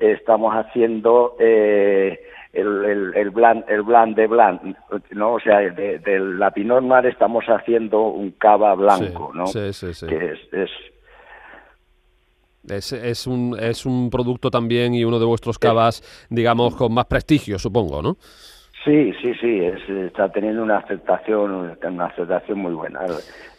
estamos 0.00 0.54
haciendo 0.54 1.36
eh, 1.38 2.20
el, 2.52 2.84
el, 2.84 3.16
el, 3.16 3.30
bland, 3.30 3.64
el 3.68 3.82
bland 3.82 4.14
de 4.14 4.26
bland, 4.26 4.76
¿no? 5.12 5.34
O 5.34 5.40
sea, 5.40 5.58
de, 5.58 6.20
la 6.20 6.50
Pinot 6.50 6.82
Noir 6.82 7.06
estamos 7.06 7.44
haciendo 7.46 8.02
un 8.02 8.32
cava 8.32 8.74
blanco, 8.74 9.32
¿no? 9.34 9.46
Sí, 9.46 9.72
sí, 9.72 9.94
sí. 9.94 10.06
Que 10.06 10.32
es, 10.32 10.40
es... 10.52 10.70
Es, 12.68 13.26
un, 13.26 13.56
es 13.58 13.84
un 13.86 14.08
producto 14.08 14.48
también 14.48 14.94
y 14.94 15.04
uno 15.04 15.18
de 15.18 15.24
vuestros 15.24 15.58
cavas, 15.58 16.26
digamos, 16.30 16.76
con 16.76 16.94
más 16.94 17.06
prestigio, 17.06 17.58
supongo, 17.58 18.00
¿no? 18.02 18.16
Sí, 18.84 19.12
sí, 19.20 19.32
sí, 19.40 19.60
está 20.06 20.28
teniendo 20.28 20.62
una 20.62 20.78
aceptación, 20.78 21.76
una 21.82 22.04
aceptación 22.06 22.58
muy 22.58 22.72
buena. 22.72 23.00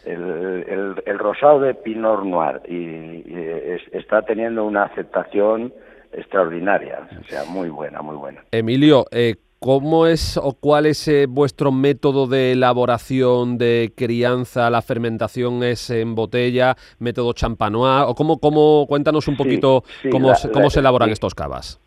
El, 0.06 0.94
el, 1.06 1.18
rosado 1.18 1.60
de 1.60 1.74
Pinot 1.74 2.24
Noir 2.24 2.60
y, 2.68 3.24
está 3.92 4.22
teniendo 4.22 4.64
una 4.64 4.84
aceptación 4.84 5.72
extraordinaria, 6.16 7.08
o 7.20 7.24
sea, 7.28 7.44
muy 7.44 7.68
buena, 7.68 8.02
muy 8.02 8.16
buena. 8.16 8.42
Emilio, 8.50 9.06
eh, 9.10 9.36
¿cómo 9.58 10.06
es 10.06 10.36
o 10.36 10.54
cuál 10.60 10.86
es 10.86 11.08
eh, 11.08 11.26
vuestro 11.28 11.72
método 11.72 12.26
de 12.26 12.52
elaboración, 12.52 13.58
de 13.58 13.92
crianza? 13.96 14.70
¿La 14.70 14.82
fermentación 14.82 15.62
es 15.62 15.90
en 15.90 16.14
botella, 16.14 16.76
método 16.98 17.32
champanois? 17.32 18.04
¿O 18.06 18.14
cómo, 18.14 18.38
cómo, 18.38 18.86
cuéntanos 18.86 19.28
un 19.28 19.36
poquito 19.36 19.82
cómo, 20.10 20.34
se, 20.34 20.50
cómo 20.50 20.70
se 20.70 20.80
elaboran 20.80 21.10
estos 21.10 21.34
cavas? 21.34 21.80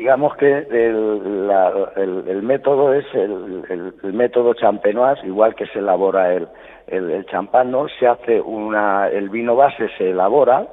digamos 0.00 0.34
que 0.36 0.66
el, 0.70 2.42
método 2.42 2.94
es 2.94 3.04
el, 3.14 4.12
método 4.12 4.54
champenois, 4.54 5.22
igual 5.24 5.54
que 5.54 5.66
se 5.66 5.78
elabora 5.78 6.34
el, 6.34 6.48
el, 6.88 7.26
champán, 7.26 7.70
¿no? 7.70 7.86
Se 7.98 8.06
hace 8.06 8.40
una, 8.40 9.08
el 9.08 9.28
vino 9.28 9.54
base 9.54 9.88
se 9.98 10.10
elabora, 10.10 10.66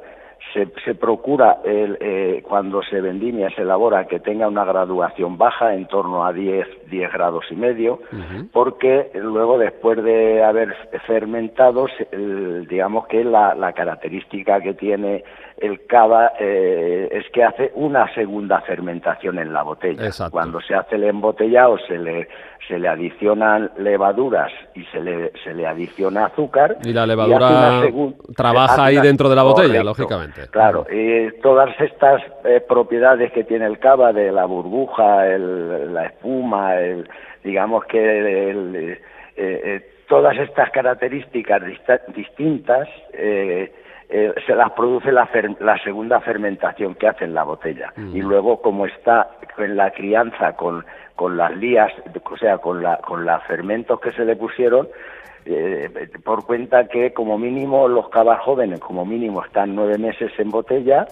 se, 0.53 0.67
se 0.85 0.95
procura 0.95 1.59
el, 1.63 1.97
eh, 1.99 2.43
cuando 2.47 2.81
se 2.83 3.01
vendimia, 3.01 3.49
se 3.51 3.61
elabora 3.61 4.07
que 4.07 4.19
tenga 4.19 4.47
una 4.47 4.65
graduación 4.65 5.37
baja, 5.37 5.73
en 5.73 5.87
torno 5.87 6.25
a 6.25 6.33
10, 6.33 6.89
10 6.89 7.11
grados 7.11 7.45
y 7.51 7.55
medio, 7.55 7.99
porque 8.51 9.11
luego 9.15 9.57
después 9.57 10.03
de 10.03 10.43
haber 10.43 10.75
fermentado, 11.05 11.87
digamos 12.69 13.07
que 13.07 13.23
la, 13.23 13.55
la, 13.55 13.73
característica 13.73 14.61
que 14.61 14.73
tiene 14.73 15.23
el 15.57 15.85
cava 15.87 16.33
eh, 16.39 17.09
es 17.11 17.25
que 17.31 17.43
hace 17.43 17.71
una 17.73 18.13
segunda 18.13 18.61
fermentación 18.61 19.39
en 19.39 19.53
la 19.53 19.63
botella. 19.63 20.09
Cuando 20.29 20.61
se 20.61 20.75
hace 20.75 20.95
el 20.95 21.05
embotellado 21.05 21.77
se 21.87 21.97
le, 21.97 22.27
se 22.67 22.77
le 22.77 22.87
adicionan 22.87 23.71
levaduras 23.77 24.51
y 24.75 24.83
se 24.85 25.01
le, 25.01 25.31
se 25.43 25.55
le 25.55 25.65
adiciona 25.65 26.25
azúcar. 26.25 26.77
Y 26.83 26.93
la 26.93 27.07
levadura 27.07 27.81
trabaja 28.35 28.85
ahí 28.85 28.97
dentro 28.99 29.29
de 29.29 29.35
la 29.35 29.43
botella, 29.43 29.83
lógicamente. 29.83 30.47
Claro, 30.51 30.85
y 30.91 31.31
todas 31.41 31.69
estas 31.79 32.21
eh, 32.43 32.61
propiedades 32.67 33.31
que 33.31 33.43
tiene 33.43 33.65
el 33.65 33.79
cava 33.79 34.13
de 34.13 34.31
la 34.31 34.45
burbuja, 34.45 35.25
la 35.25 36.05
espuma, 36.05 36.75
el, 36.75 37.09
digamos 37.43 37.83
que 37.85 38.49
el, 38.51 38.99
eh, 39.35 39.91
todas 40.07 40.37
estas 40.37 40.69
características 40.69 41.63
distintas 42.15 42.87
eh, 44.09 44.33
se 44.45 44.55
las 44.55 44.71
produce 44.71 45.11
la, 45.11 45.29
la, 45.59 45.77
segunda 45.83 46.21
fermentación 46.21 46.95
que 46.95 47.07
hace 47.07 47.25
en 47.25 47.33
la 47.33 47.43
botella. 47.43 47.91
Y 47.97 48.21
luego, 48.21 48.61
como 48.61 48.85
está 48.85 49.31
en 49.57 49.75
la 49.75 49.91
crianza 49.91 50.53
con, 50.53 50.85
con 51.15 51.35
las 51.35 51.55
lías, 51.57 51.91
o 52.23 52.37
sea, 52.37 52.57
con, 52.59 52.81
la, 52.81 52.97
con 52.97 53.25
los 53.25 53.43
fermentos 53.43 53.99
que 53.99 54.13
se 54.13 54.23
le 54.23 54.37
pusieron, 54.37 54.87
eh, 55.45 56.09
por 56.23 56.45
cuenta 56.45 56.87
que 56.87 57.13
como 57.13 57.37
mínimo 57.37 57.87
los 57.87 58.09
cavas 58.09 58.39
jóvenes, 58.41 58.79
como 58.79 59.05
mínimo, 59.05 59.43
están 59.43 59.75
nueve 59.75 59.97
meses 59.97 60.31
en 60.37 60.51
botella 60.51 61.05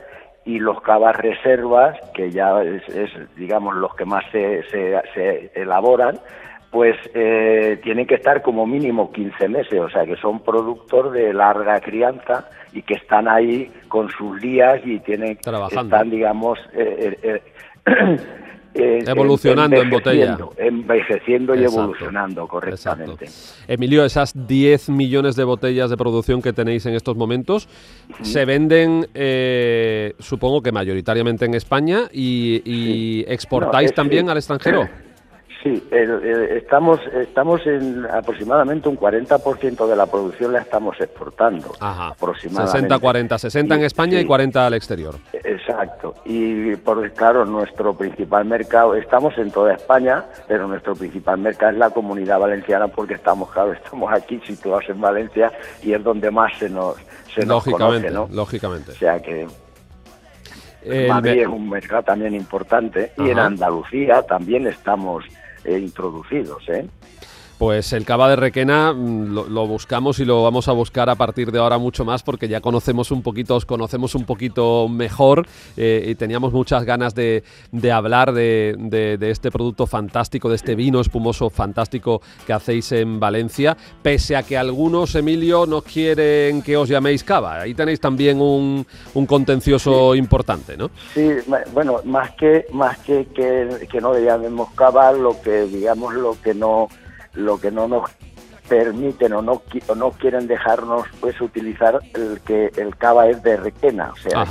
y 0.46 0.60
los 0.60 0.82
cavas 0.82 1.18
reservas, 1.18 1.98
que 2.14 2.32
ya 2.32 2.62
es, 2.62 3.12
digamos, 3.36 3.76
los 3.76 3.94
que 3.96 4.06
más 4.06 4.24
se, 4.32 4.64
se, 4.70 5.02
se 5.14 5.52
elaboran, 5.56 6.20
pues 6.76 6.98
eh, 7.14 7.80
tienen 7.82 8.06
que 8.06 8.16
estar 8.16 8.42
como 8.42 8.68
mínimo 8.68 9.10
15 9.10 9.48
meses, 9.48 9.80
o 9.80 9.90
sea 9.90 10.06
que 10.06 10.18
son 10.18 10.42
productos 10.42 11.14
de 11.14 11.34
larga 11.34 11.80
crianza 11.80 12.50
y 12.74 12.82
que 12.82 12.96
están 12.96 13.30
ahí 13.30 13.72
con 13.88 14.10
sus 14.10 14.42
días 14.42 14.82
y 14.84 15.00
tienen 15.00 15.40
están 15.72 16.10
digamos 16.10 16.60
eh, 16.74 17.18
eh, 17.24 17.42
eh 17.86 19.04
evolucionando 19.08 19.82
en 19.82 19.90
botella. 19.90 20.38
Envejeciendo 20.58 21.56
y 21.56 21.64
evolucionando 21.64 22.46
correctamente. 22.46 23.28
Emilio, 23.70 24.04
esas 24.04 24.34
10 24.46 24.90
millones 24.90 25.38
de 25.38 25.46
botellas 25.46 25.90
de 25.90 25.96
producción 25.96 26.42
que 26.42 26.52
tenéis 26.52 26.86
en 26.88 26.96
estos 26.96 27.16
momentos 27.16 27.70
se 28.22 28.44
venden, 28.44 29.08
supongo 30.20 30.62
que 30.62 30.74
mayoritariamente 30.74 31.46
en 31.46 31.54
España 31.54 32.10
y, 32.12 33.24
exportáis 33.30 33.94
también 33.94 34.30
al 34.30 34.36
extranjero. 34.36 34.90
Sí, 35.65 35.84
estamos, 35.91 36.99
estamos 37.12 37.60
en 37.65 38.06
aproximadamente 38.06 38.88
un 38.88 38.99
40% 38.99 39.88
de 39.88 39.95
la 39.95 40.06
producción 40.06 40.54
la 40.54 40.60
estamos 40.60 40.95
exportando. 41.01 41.71
Ajá. 41.80 42.10
Aproximadamente. 42.10 42.93
60-40, 42.93 43.38
60 43.39 43.73
en 43.73 43.84
España 43.84 44.21
y 44.21 44.25
40 44.25 44.63
al 44.63 44.75
exterior. 44.75 45.15
Exacto. 45.34 46.13
Y 46.23 46.75
por 46.75 47.12
claro, 47.13 47.45
nuestro 47.45 47.97
principal 47.97 48.45
mercado, 48.45 48.93
estamos 48.93 49.36
en 49.39 49.49
toda 49.49 49.73
España, 49.73 50.25
pero 50.47 50.67
nuestro 50.67 50.93
principal 50.93 51.39
mercado 51.39 51.71
es 51.71 51.80
la 51.80 51.89
comunidad 51.89 52.38
valenciana 52.38 52.88
porque 52.88 53.15
estamos, 53.15 53.49
claro, 53.49 53.73
estamos 53.73 54.13
aquí 54.13 54.39
situados 54.45 54.88
en 54.88 55.01
Valencia 55.01 55.51
y 55.82 55.93
es 55.93 56.04
donde 56.04 56.30
más 56.30 56.56
se 56.60 56.69
nos, 56.69 56.97
se 57.34 57.43
lógicamente, 57.43 58.12
nos 58.12 58.28
conoce, 58.28 58.36
Lógicamente. 58.36 58.91
O 58.91 58.95
sea 58.95 59.19
que 59.19 59.47
Madrid 61.08 61.41
es 61.41 61.47
un 61.47 61.67
mercado 61.71 62.04
también 62.04 62.36
importante 62.36 63.13
y 63.17 63.32
en 63.32 63.39
Andalucía 63.39 64.21
también 64.21 64.67
estamos 64.67 65.25
introducidos. 65.67 66.63
¿eh? 66.69 66.88
Pues 67.58 67.94
el 67.94 68.04
cava 68.04 68.30
de 68.30 68.36
Requena 68.36 68.91
mm, 68.91 69.34
lo, 69.34 69.68
buscamos 69.68 70.20
y 70.20 70.26
lo 70.26 70.44
vamos 70.44 70.68
a 70.68 70.74
buscar 70.74 71.10
a 71.10 71.15
partir 71.15 71.54
de 71.54 71.60
ahora 71.60 71.78
mucho 71.78 72.04
más 72.04 72.22
porque 72.22 72.50
ya 72.50 72.60
conocemos 72.60 73.12
un 73.12 73.22
poquito, 73.22 73.56
os 73.56 73.65
conocemos 73.65 74.13
un 74.13 74.26
poquito 74.26 74.89
mejor 74.89 75.48
eh, 75.78 76.06
y 76.10 76.15
teníamos 76.15 76.52
muchas 76.52 76.84
ganas 76.84 77.15
de, 77.15 77.44
hablar 77.94 78.34
de, 78.34 79.18
este 79.22 79.52
producto 79.52 79.88
fantástico, 79.88 80.50
de 80.50 80.56
este 80.56 80.76
vino 80.76 81.00
espumoso 81.00 81.50
fantástico 81.50 82.22
que 82.46 82.52
hacéis 82.52 82.91
en 82.91 83.22
Valencia, 83.22 83.78
pese 84.02 84.36
a 84.36 84.44
que 84.44 84.58
algunos, 84.58 85.15
Emilio, 85.15 85.65
no 85.65 85.82
quieren 85.82 86.62
que 86.62 86.76
os 86.76 86.89
llaméis 86.89 87.24
cava. 87.24 87.62
Ahí 87.62 87.74
tenéis 87.74 88.02
también 88.02 88.41
un, 88.41 88.86
contencioso 89.28 90.13
importante, 90.13 90.76
¿no? 90.76 90.91
Sí, 91.13 91.30
bueno, 91.72 92.02
más 92.04 92.32
que, 92.32 92.65
más 92.74 92.98
que, 93.00 93.28
que, 93.28 93.88
que 93.89 94.02
no 94.02 94.13
le 94.13 94.26
llamemos 94.26 94.72
cava, 94.72 95.13
lo 95.13 95.39
que 95.41 95.63
digamos 95.68 96.13
lo 96.13 96.39
que 96.41 96.54
no 96.54 96.89
lo 97.36 97.60
que 97.60 97.71
no 97.71 97.88
nos 97.88 98.10
permiten 98.67 99.34
o 99.34 99.41
no, 99.41 99.62
no 99.95 100.12
quieren 100.12 100.48
dejarnos 100.48 101.06
pues 101.19 101.39
utilizar 101.39 102.00
el 102.13 102.39
que 102.41 102.71
el 102.78 102.95
cava 102.98 103.28
es 103.28 103.43
de 103.43 103.58
Requena, 103.58 104.12
o 104.12 104.15
sea 104.15 104.45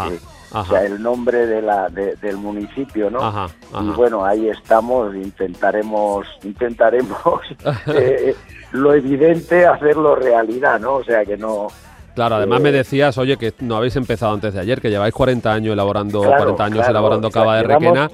o 0.53 0.64
sea 0.64 0.85
el 0.85 1.03
nombre 1.03 1.47
de 1.47 1.61
la 1.61 1.88
del 1.88 2.37
municipio, 2.37 3.11
¿no? 3.11 3.49
Y 3.83 3.90
bueno 3.90 4.25
ahí 4.25 4.49
estamos, 4.49 5.14
intentaremos 5.14 6.27
intentaremos 6.44 7.40
eh, 7.87 8.37
lo 8.73 8.94
evidente 8.94 9.66
hacerlo 9.66 10.14
realidad, 10.14 10.79
¿no? 10.79 10.94
O 10.94 11.05
sea 11.05 11.25
que 11.25 11.37
no 11.37 11.68
Claro, 12.14 12.37
además 12.37 12.61
me 12.61 12.70
decías, 12.70 13.18
oye, 13.18 13.37
que 13.37 13.55
no 13.59 13.77
habéis 13.77 13.97
empezado 13.97 14.33
antes 14.33 14.55
de 14.55 14.61
ayer, 14.61 14.81
que 14.81 14.88
lleváis 14.88 15.12
40 15.12 15.53
años 15.53 15.73
elaborando, 15.73 16.23
40 16.23 16.64
años 16.64 16.88
elaborando 16.88 17.29
cava 17.29 17.57
de 17.57 17.64
Requena. 17.64 18.09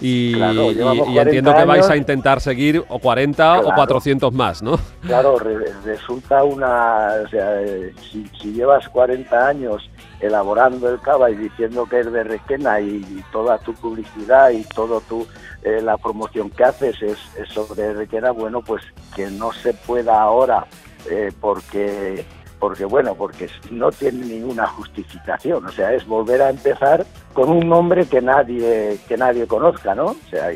Y, 0.00 0.34
entiendo 0.40 1.54
que 1.54 1.64
vais 1.64 1.88
a 1.88 1.96
intentar 1.96 2.40
seguir 2.40 2.84
o 2.88 2.98
40 2.98 3.60
o 3.60 3.74
400 3.74 4.32
más, 4.32 4.62
¿no? 4.62 4.78
Claro, 5.02 5.38
resulta 5.84 6.44
una... 6.44 7.08
O 7.24 7.28
sea, 7.28 7.62
eh, 7.62 7.92
si, 8.10 8.52
llevas 8.52 8.88
40 8.88 9.48
años 9.48 9.88
elaborando 10.20 10.88
el 10.88 11.00
cava 11.00 11.30
y 11.30 11.36
diciendo 11.36 11.86
que 11.86 12.00
es 12.00 12.12
de 12.12 12.24
Requena 12.24 12.80
y, 12.80 13.24
toda 13.32 13.58
tu 13.58 13.74
publicidad 13.74 14.50
y 14.50 14.64
todo 14.64 15.00
tu 15.00 15.26
eh, 15.62 15.80
la 15.82 15.96
promoción 15.96 16.50
que 16.50 16.64
haces 16.64 16.96
es, 17.02 17.18
sobre 17.48 17.92
Requena, 17.94 18.30
bueno, 18.30 18.62
pues 18.62 18.82
que 19.14 19.26
no 19.30 19.52
se 19.52 19.74
pueda 19.74 20.20
ahora 20.20 20.66
eh, 21.10 21.32
porque 21.40 22.24
porque 22.64 22.86
bueno, 22.86 23.14
porque 23.14 23.46
no 23.70 23.92
tiene 23.92 24.24
ninguna 24.24 24.66
justificación, 24.66 25.66
o 25.66 25.70
sea, 25.70 25.92
es 25.92 26.06
volver 26.06 26.40
a 26.40 26.48
empezar 26.48 27.04
con 27.34 27.50
un 27.50 27.68
nombre 27.68 28.06
que 28.06 28.22
nadie 28.22 28.98
que 29.06 29.18
nadie 29.18 29.46
conozca, 29.46 29.94
¿no? 29.94 30.06
O 30.06 30.16
sea, 30.30 30.48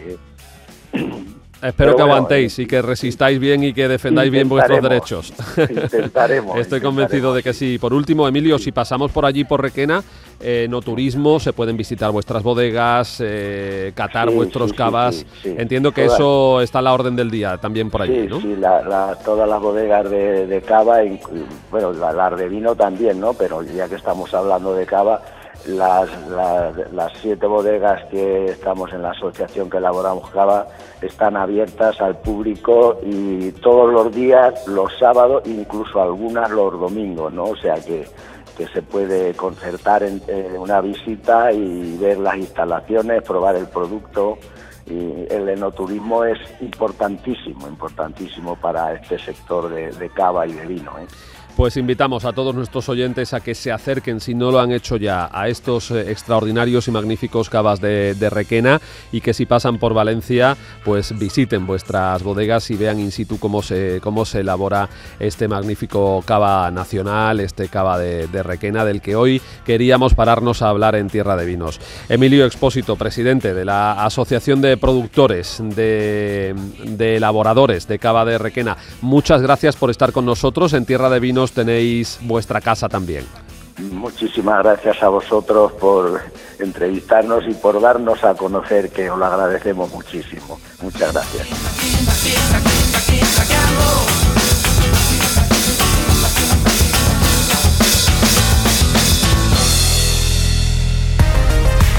Espero 1.62 1.97
que 1.97 2.03
aguantéis 2.03 2.59
y 2.61 2.66
que 2.66 2.81
resistáis 2.83 3.38
bien 3.38 3.64
y 3.64 3.73
que 3.73 3.88
defendáis 3.88 4.31
bien 4.31 4.49
vuestros 4.49 4.81
derechos. 4.81 5.33
Intentaremos. 5.57 6.59
Estoy 6.59 6.81
convencido 6.81 7.35
de 7.35 7.42
que 7.42 7.53
sí. 7.53 7.79
Por 7.79 7.92
último, 7.92 8.29
Emilio, 8.29 8.59
si 8.59 8.71
pasamos 8.71 9.11
por 9.11 9.27
allí 9.27 9.44
por 9.44 9.61
Requena, 9.61 10.03
eh, 10.40 10.68
no 10.71 10.81
turismo, 10.81 11.40
se 11.40 11.53
pueden 11.53 11.77
visitar 11.77 12.12
vuestras 12.12 12.44
bodegas, 12.44 13.21
eh, 13.21 13.92
catar 13.94 14.31
vuestros 14.31 14.73
cavas. 14.73 15.27
Entiendo 15.42 15.92
que 15.92 16.05
eso 16.05 16.61
está 16.61 16.79
a 16.79 16.83
la 16.83 16.92
orden 16.92 17.16
del 17.16 17.31
día 17.31 17.59
también 17.59 17.90
por 17.90 18.03
allí, 18.03 18.29
¿no? 18.29 18.40
Sí, 18.40 18.57
todas 19.25 19.49
las 19.49 19.61
bodegas 19.61 20.09
de, 20.09 20.62
cava, 20.66 20.99
bueno, 21.71 21.92
las 21.92 22.38
de 22.38 22.49
vino 22.49 22.77
también, 22.77 23.18
¿no? 23.18 23.35
Pero 23.35 23.62
ya 23.62 23.88
que 23.88 23.97
estamos 23.97 24.33
hablando 24.33 24.75
de 24.75 24.87
cava, 24.87 25.21
las, 25.66 26.09
las, 26.92 27.12
siete 27.21 27.47
bodegas 27.47 28.05
que 28.11 28.47
estamos 28.47 28.92
en 28.92 29.03
la 29.03 29.11
asociación 29.11 29.68
que 29.68 29.79
elaboramos 29.79 30.31
cava 30.31 30.68
están 31.03 31.37
abiertas 31.37 32.01
al 32.01 32.16
público 32.18 33.01
y 33.05 33.53
todos 33.53 33.92
los 33.92 34.14
días, 34.14 34.66
los 34.66 34.97
sábados, 34.99 35.42
incluso 35.47 36.01
algunas 36.01 36.51
los 36.51 36.73
domingos, 36.79 37.33
¿no? 37.33 37.44
O 37.44 37.57
sea 37.57 37.75
que, 37.75 38.07
que 38.57 38.66
se 38.68 38.83
puede 38.83 39.35
concertar 39.35 40.03
en, 40.03 40.23
una 40.59 40.81
visita 40.81 41.53
y 41.53 41.97
ver 41.99 42.18
las 42.18 42.37
instalaciones, 42.37 43.23
probar 43.23 43.57
el 43.57 43.66
producto. 43.66 44.38
Y 44.87 45.27
el 45.31 45.47
enoturismo 45.51 46.25
es 46.25 46.38
importantísimo, 46.62 47.68
importantísimo 47.68 48.57
para 48.57 48.94
este 48.94 49.18
sector 49.18 49.68
de, 49.68 49.92
de 49.92 50.09
cava 50.09 50.47
y 50.47 50.53
de 50.53 50.64
vino. 50.64 50.92
¿eh? 50.99 51.07
Pues 51.59 51.77
invitamos 51.77 52.25
a 52.25 52.33
todos 52.33 52.55
nuestros 52.55 52.88
oyentes 52.88 53.35
a 53.35 53.40
que 53.40 53.53
se 53.53 53.73
acerquen, 53.73 54.21
si 54.21 54.33
no 54.33 54.53
lo 54.53 54.61
han 54.61 54.71
hecho 54.71 54.97
ya, 54.97 55.29
a 55.33 55.49
estos 55.49 55.90
eh, 55.90 56.12
extraordinarios 56.12 56.87
y 56.87 56.92
magníficos 56.92 57.51
cavas 57.51 57.81
de, 57.81 58.14
Requena 58.31 58.81
y 59.11 59.21
que 59.21 59.35
si 59.35 59.44
pasan 59.44 59.79
por 59.79 59.92
Valencia, 59.92 60.57
pues 60.85 61.18
visiten 61.18 61.66
vuestras 61.66 62.23
bodegas 62.23 62.71
y 62.71 62.77
vean 62.77 63.01
in 63.01 63.11
situ 63.11 63.40
cómo 63.40 63.61
se, 63.61 63.99
cómo 64.01 64.25
se 64.25 64.40
elabora 64.40 64.88
este 65.18 65.49
magnífico 65.49 66.23
cava 66.25 66.71
nacional, 66.71 67.40
este 67.40 67.66
cava 67.66 67.99
de, 67.99 68.42
Requena, 68.44 68.85
del 68.85 69.01
que 69.01 69.16
hoy 69.16 69.42
queríamos 69.66 70.14
pararnos 70.14 70.62
a 70.62 70.68
hablar 70.68 70.94
en 70.94 71.09
Tierra 71.09 71.35
de 71.35 71.44
Vinos. 71.44 71.81
Emilio 72.09 72.47
Expósito, 72.47 72.94
presidente 72.94 73.53
de 73.53 73.64
la 73.64 74.05
Asociación 74.05 74.61
de 74.61 74.77
Productores, 74.77 75.61
de, 75.61 76.55
de 76.85 77.16
Elaboradores 77.16 77.88
de 77.88 77.99
Cava 77.99 78.25
de 78.25 78.38
Requena, 78.38 78.77
muchas 79.01 79.42
gracias 79.42 79.75
por 79.75 79.90
estar 79.90 80.12
con 80.12 80.25
nosotros 80.25 80.73
en 80.73 80.85
Tierra 80.85 81.11
de 81.11 81.18
Vinos 81.18 81.47
tenéis 81.52 82.18
vuestra 82.22 82.61
casa 82.61 82.88
también. 82.88 83.24
Muchísimas 83.78 84.62
gracias 84.64 85.02
a 85.02 85.08
vosotros 85.08 85.72
por 85.72 86.20
entrevistarnos 86.58 87.44
y 87.46 87.54
por 87.54 87.80
darnos 87.80 88.24
a 88.24 88.34
conocer, 88.34 88.90
que 88.90 89.08
os 89.08 89.18
lo 89.18 89.24
agradecemos 89.24 89.90
muchísimo. 89.92 90.58
Muchas 90.82 91.12
gracias. 91.12 91.46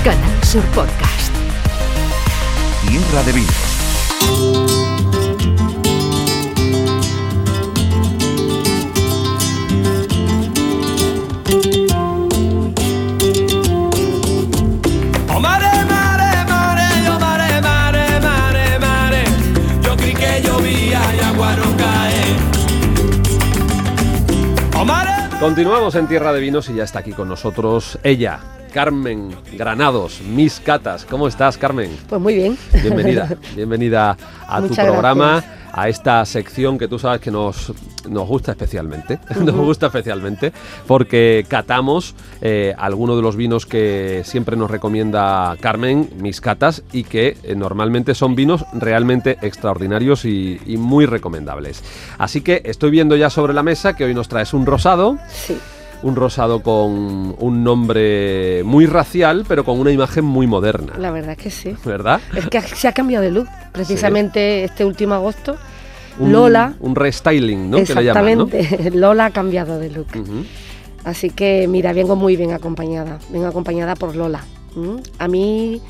Canal 0.04 0.44
Sur 0.44 0.66
Podcast. 0.72 1.34
Tierra 2.88 3.24
de 3.24 3.32
Vinos. 3.34 3.69
Continuamos 25.40 25.96
en 25.96 26.08
Tierra 26.08 26.34
de 26.34 26.42
Vinos 26.42 26.70
y 26.70 26.74
ya 26.74 26.84
está 26.84 27.00
aquí 27.00 27.14
con 27.14 27.30
nosotros 27.30 27.98
ella, 28.04 28.42
Carmen 28.74 29.36
Granados, 29.54 30.22
Mis 30.22 30.60
Catas. 30.60 31.06
¿Cómo 31.06 31.28
estás, 31.28 31.58
Carmen? 31.58 31.92
Pues 32.08 32.22
muy 32.22 32.36
bien. 32.36 32.58
Bienvenida, 32.82 33.30
bienvenida 33.56 34.18
a 34.48 34.62
tu 34.62 34.74
programa 34.74 35.44
a 35.72 35.88
esta 35.88 36.26
sección 36.26 36.78
que 36.78 36.88
tú 36.88 37.00
sabes 37.00 37.22
que 37.22 37.32
nos, 37.32 37.72
nos 38.10 38.28
gusta 38.28 38.52
especialmente, 38.52 39.20
nos 39.40 39.56
gusta 39.56 39.88
especialmente 39.88 40.52
porque 40.88 41.46
catamos 41.48 42.16
eh, 42.42 42.74
algunos 42.78 43.16
de 43.16 43.22
los 43.22 43.36
vinos 43.36 43.66
que 43.66 44.24
siempre 44.26 44.56
nos 44.56 44.70
recomienda 44.72 45.56
Carmen, 45.60 46.10
mis 46.18 46.42
catas, 46.42 46.84
y 46.92 47.04
que 47.04 47.38
eh, 47.44 47.56
normalmente 47.56 48.16
son 48.16 48.36
vinos 48.36 48.66
realmente 48.74 49.38
extraordinarios 49.42 50.26
y, 50.26 50.60
muy 50.80 51.06
recomendables. 51.06 51.84
Así 52.18 52.42
que 52.42 52.62
estoy 52.64 52.92
viendo 52.92 53.16
ya 53.16 53.30
sobre 53.30 53.54
la 53.54 53.64
mesa 53.64 53.96
que 53.96 54.06
hoy 54.06 54.14
nos 54.14 54.30
traes 54.30 54.54
un 54.54 54.66
rosado. 54.66 55.18
Sí 55.30 55.58
un 56.02 56.16
rosado 56.16 56.62
con 56.62 57.36
un 57.38 57.64
nombre 57.64 58.64
muy 58.64 58.86
racial, 58.86 59.46
pero 59.48 59.64
con 59.64 59.80
una 59.80 59.92
imagen 59.92 60.26
muy 60.26 60.48
moderna. 60.48 60.94
La 60.98 61.12
verdad 61.12 61.32
es 61.32 61.38
que 61.38 61.52
sí. 61.52 61.76
¿Verdad? 61.86 62.22
Es 62.36 62.48
que 62.48 62.62
se 62.62 62.88
ha 62.88 62.94
cambiado 62.94 63.24
de 63.24 63.32
look. 63.32 63.48
Precisamente 63.72 64.64
este 64.64 64.86
último 64.86 65.14
agosto, 65.14 65.58
Lola. 66.20 66.74
Un 66.80 66.96
restyling, 66.96 67.70
¿no? 67.70 67.78
Exactamente. 67.78 68.92
Lola 68.94 69.26
ha 69.26 69.32
cambiado 69.32 69.80
de 69.80 69.90
look. 69.90 70.08
Así 71.04 71.30
que, 71.30 71.68
mira, 71.68 71.94
vengo 71.94 72.16
muy 72.16 72.36
bien 72.36 72.52
acompañada. 72.52 73.20
Vengo 73.30 73.48
acompañada 73.48 73.96
por 73.96 74.16
Lola. 74.16 74.44
A 75.18 75.28
mí, 75.28 75.82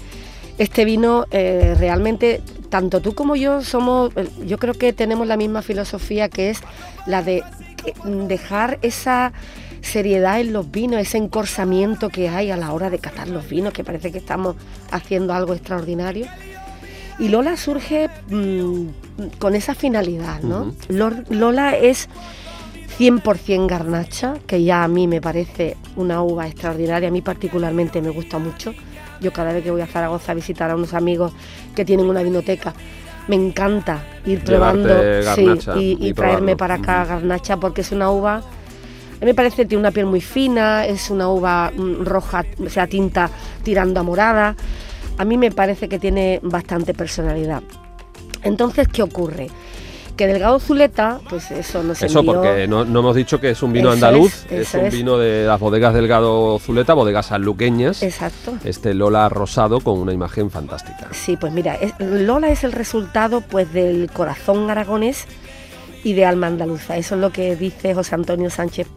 este 0.58 0.86
vino 0.86 1.26
eh, 1.32 1.76
realmente 1.78 2.42
tanto 2.70 3.02
tú 3.02 3.14
como 3.14 3.36
yo 3.36 3.62
somos, 3.62 4.12
yo 4.46 4.58
creo 4.58 4.74
que 4.74 4.94
tenemos 4.94 5.28
la 5.28 5.38
misma 5.38 5.62
filosofía 5.62 6.30
que 6.30 6.52
es 6.52 6.62
la 7.06 7.24
de 7.24 7.44
dejar 8.28 8.80
esa 8.82 9.34
seriedad 9.82 10.40
en 10.40 10.54
los 10.54 10.70
vinos, 10.72 11.00
ese 11.00 11.18
encorsamiento 11.18 12.10
que 12.10 12.30
hay 12.30 12.52
a 12.52 12.58
la 12.58 12.74
hora 12.74 12.90
de 12.90 13.00
catar 13.00 13.28
los 13.28 13.48
vinos, 13.50 13.74
que 13.74 13.84
parece 13.84 14.12
que 14.12 14.18
estamos 14.18 14.56
haciendo 14.92 15.34
algo 15.34 15.54
extraordinario. 15.54 16.26
Y 17.18 17.28
Lola 17.28 17.58
surge 17.58 18.10
mm, 18.30 18.88
con 19.40 19.56
esa 19.56 19.76
finalidad, 19.76 20.42
¿no? 20.42 20.74
Lola 20.90 21.76
es 21.76 22.08
100% 22.98 23.68
garnacha, 23.68 24.36
que 24.48 24.64
ya 24.64 24.84
a 24.84 24.88
mí 24.88 25.08
me 25.08 25.22
parece 25.22 25.76
una 25.96 26.22
uva 26.22 26.48
extraordinaria, 26.48 27.10
a 27.10 27.12
mí 27.12 27.22
particularmente 27.22 28.02
me 28.02 28.10
gusta 28.10 28.40
mucho. 28.40 28.74
Yo 29.22 29.34
cada 29.34 29.52
vez 29.52 29.64
que 29.64 29.72
voy 29.72 29.82
a 29.82 29.88
Zaragoza 29.88 30.32
a 30.32 30.36
visitar 30.36 30.72
a 30.72 30.76
unos 30.76 30.94
amigos 30.94 31.34
que 31.76 31.84
tienen 31.84 32.08
una 32.08 32.24
vinoteca, 32.24 32.74
me 33.28 33.36
encanta 33.36 34.04
ir 34.26 34.44
Llevarte 34.44 34.82
probando 34.82 35.62
sí, 35.62 35.98
y, 36.00 36.06
y 36.06 36.10
y 36.10 36.14
traerme 36.14 36.56
para 36.56 36.76
acá 36.76 37.06
garnacha 37.06 37.58
porque 37.58 37.82
es 37.82 37.92
una 37.92 38.10
uva, 38.10 38.42
a 39.22 39.26
mí 39.26 39.26
me 39.28 39.34
parece 39.34 39.58
que 39.58 39.66
tiene 39.66 39.82
una 39.82 39.92
piel 39.92 40.06
muy 40.06 40.22
fina, 40.22 40.86
es 40.86 41.10
una 41.10 41.30
uva 41.30 41.72
mm, 41.76 42.06
roja, 42.06 42.46
o 42.66 42.70
sea, 42.70 42.88
tinta 42.88 43.30
tirando 43.64 44.00
a 44.00 44.04
morada. 44.04 44.56
A 45.18 45.26
mí 45.26 45.38
me 45.38 45.52
parece 45.52 45.90
que 45.90 46.00
tiene 46.00 46.40
bastante 46.42 46.94
personalidad. 46.94 47.62
Entonces, 48.44 48.88
¿qué 48.88 49.04
ocurre? 49.04 49.48
Que 50.16 50.28
Delgado 50.28 50.60
Zuleta, 50.60 51.20
pues 51.30 51.50
eso 51.52 51.82
nos 51.84 52.02
Eso 52.02 52.20
envió- 52.20 52.34
porque 52.36 52.68
no, 52.68 52.84
no 52.86 53.00
hemos 53.00 53.16
dicho 53.16 53.40
que 53.40 53.52
es 53.52 53.64
un 53.64 53.72
vino 53.74 53.88
Eso 53.90 53.94
andaluz, 54.06 54.34
es, 54.46 54.52
es, 54.52 54.68
eso 54.70 54.80
un 54.80 54.86
es. 54.88 54.94
vino 54.94 55.18
de 55.18 55.46
las 55.46 55.60
bodegas 55.60 55.94
Delgado 55.94 56.60
Zuleta, 56.60 56.94
bodegas 56.94 57.28
sanluqueñas. 57.28 58.04
Exacto. 58.04 58.54
Este 58.66 58.94
Lola 58.94 59.28
rosado 59.30 59.80
con 59.82 59.98
una 60.00 60.12
imagen 60.14 60.50
fantástica. 60.52 61.08
Sí, 61.12 61.36
pues 61.38 61.52
mira, 61.54 61.76
es- 61.76 61.94
Lola 62.00 62.50
es 62.50 62.64
el 62.66 62.72
resultado 62.74 63.42
pues 63.42 63.72
del 63.74 64.10
corazón 64.12 64.70
aragonés 64.70 65.26
y 66.04 66.14
de 66.14 66.26
alma 66.26 66.48
andaluza. 66.48 66.98
Eso 66.98 67.16
es 67.16 67.22
lo 67.22 67.32
que 67.32 67.56
dice 67.58 67.94
José 67.94 68.16
Antonio 68.16 68.50
Sánchez 68.50 68.88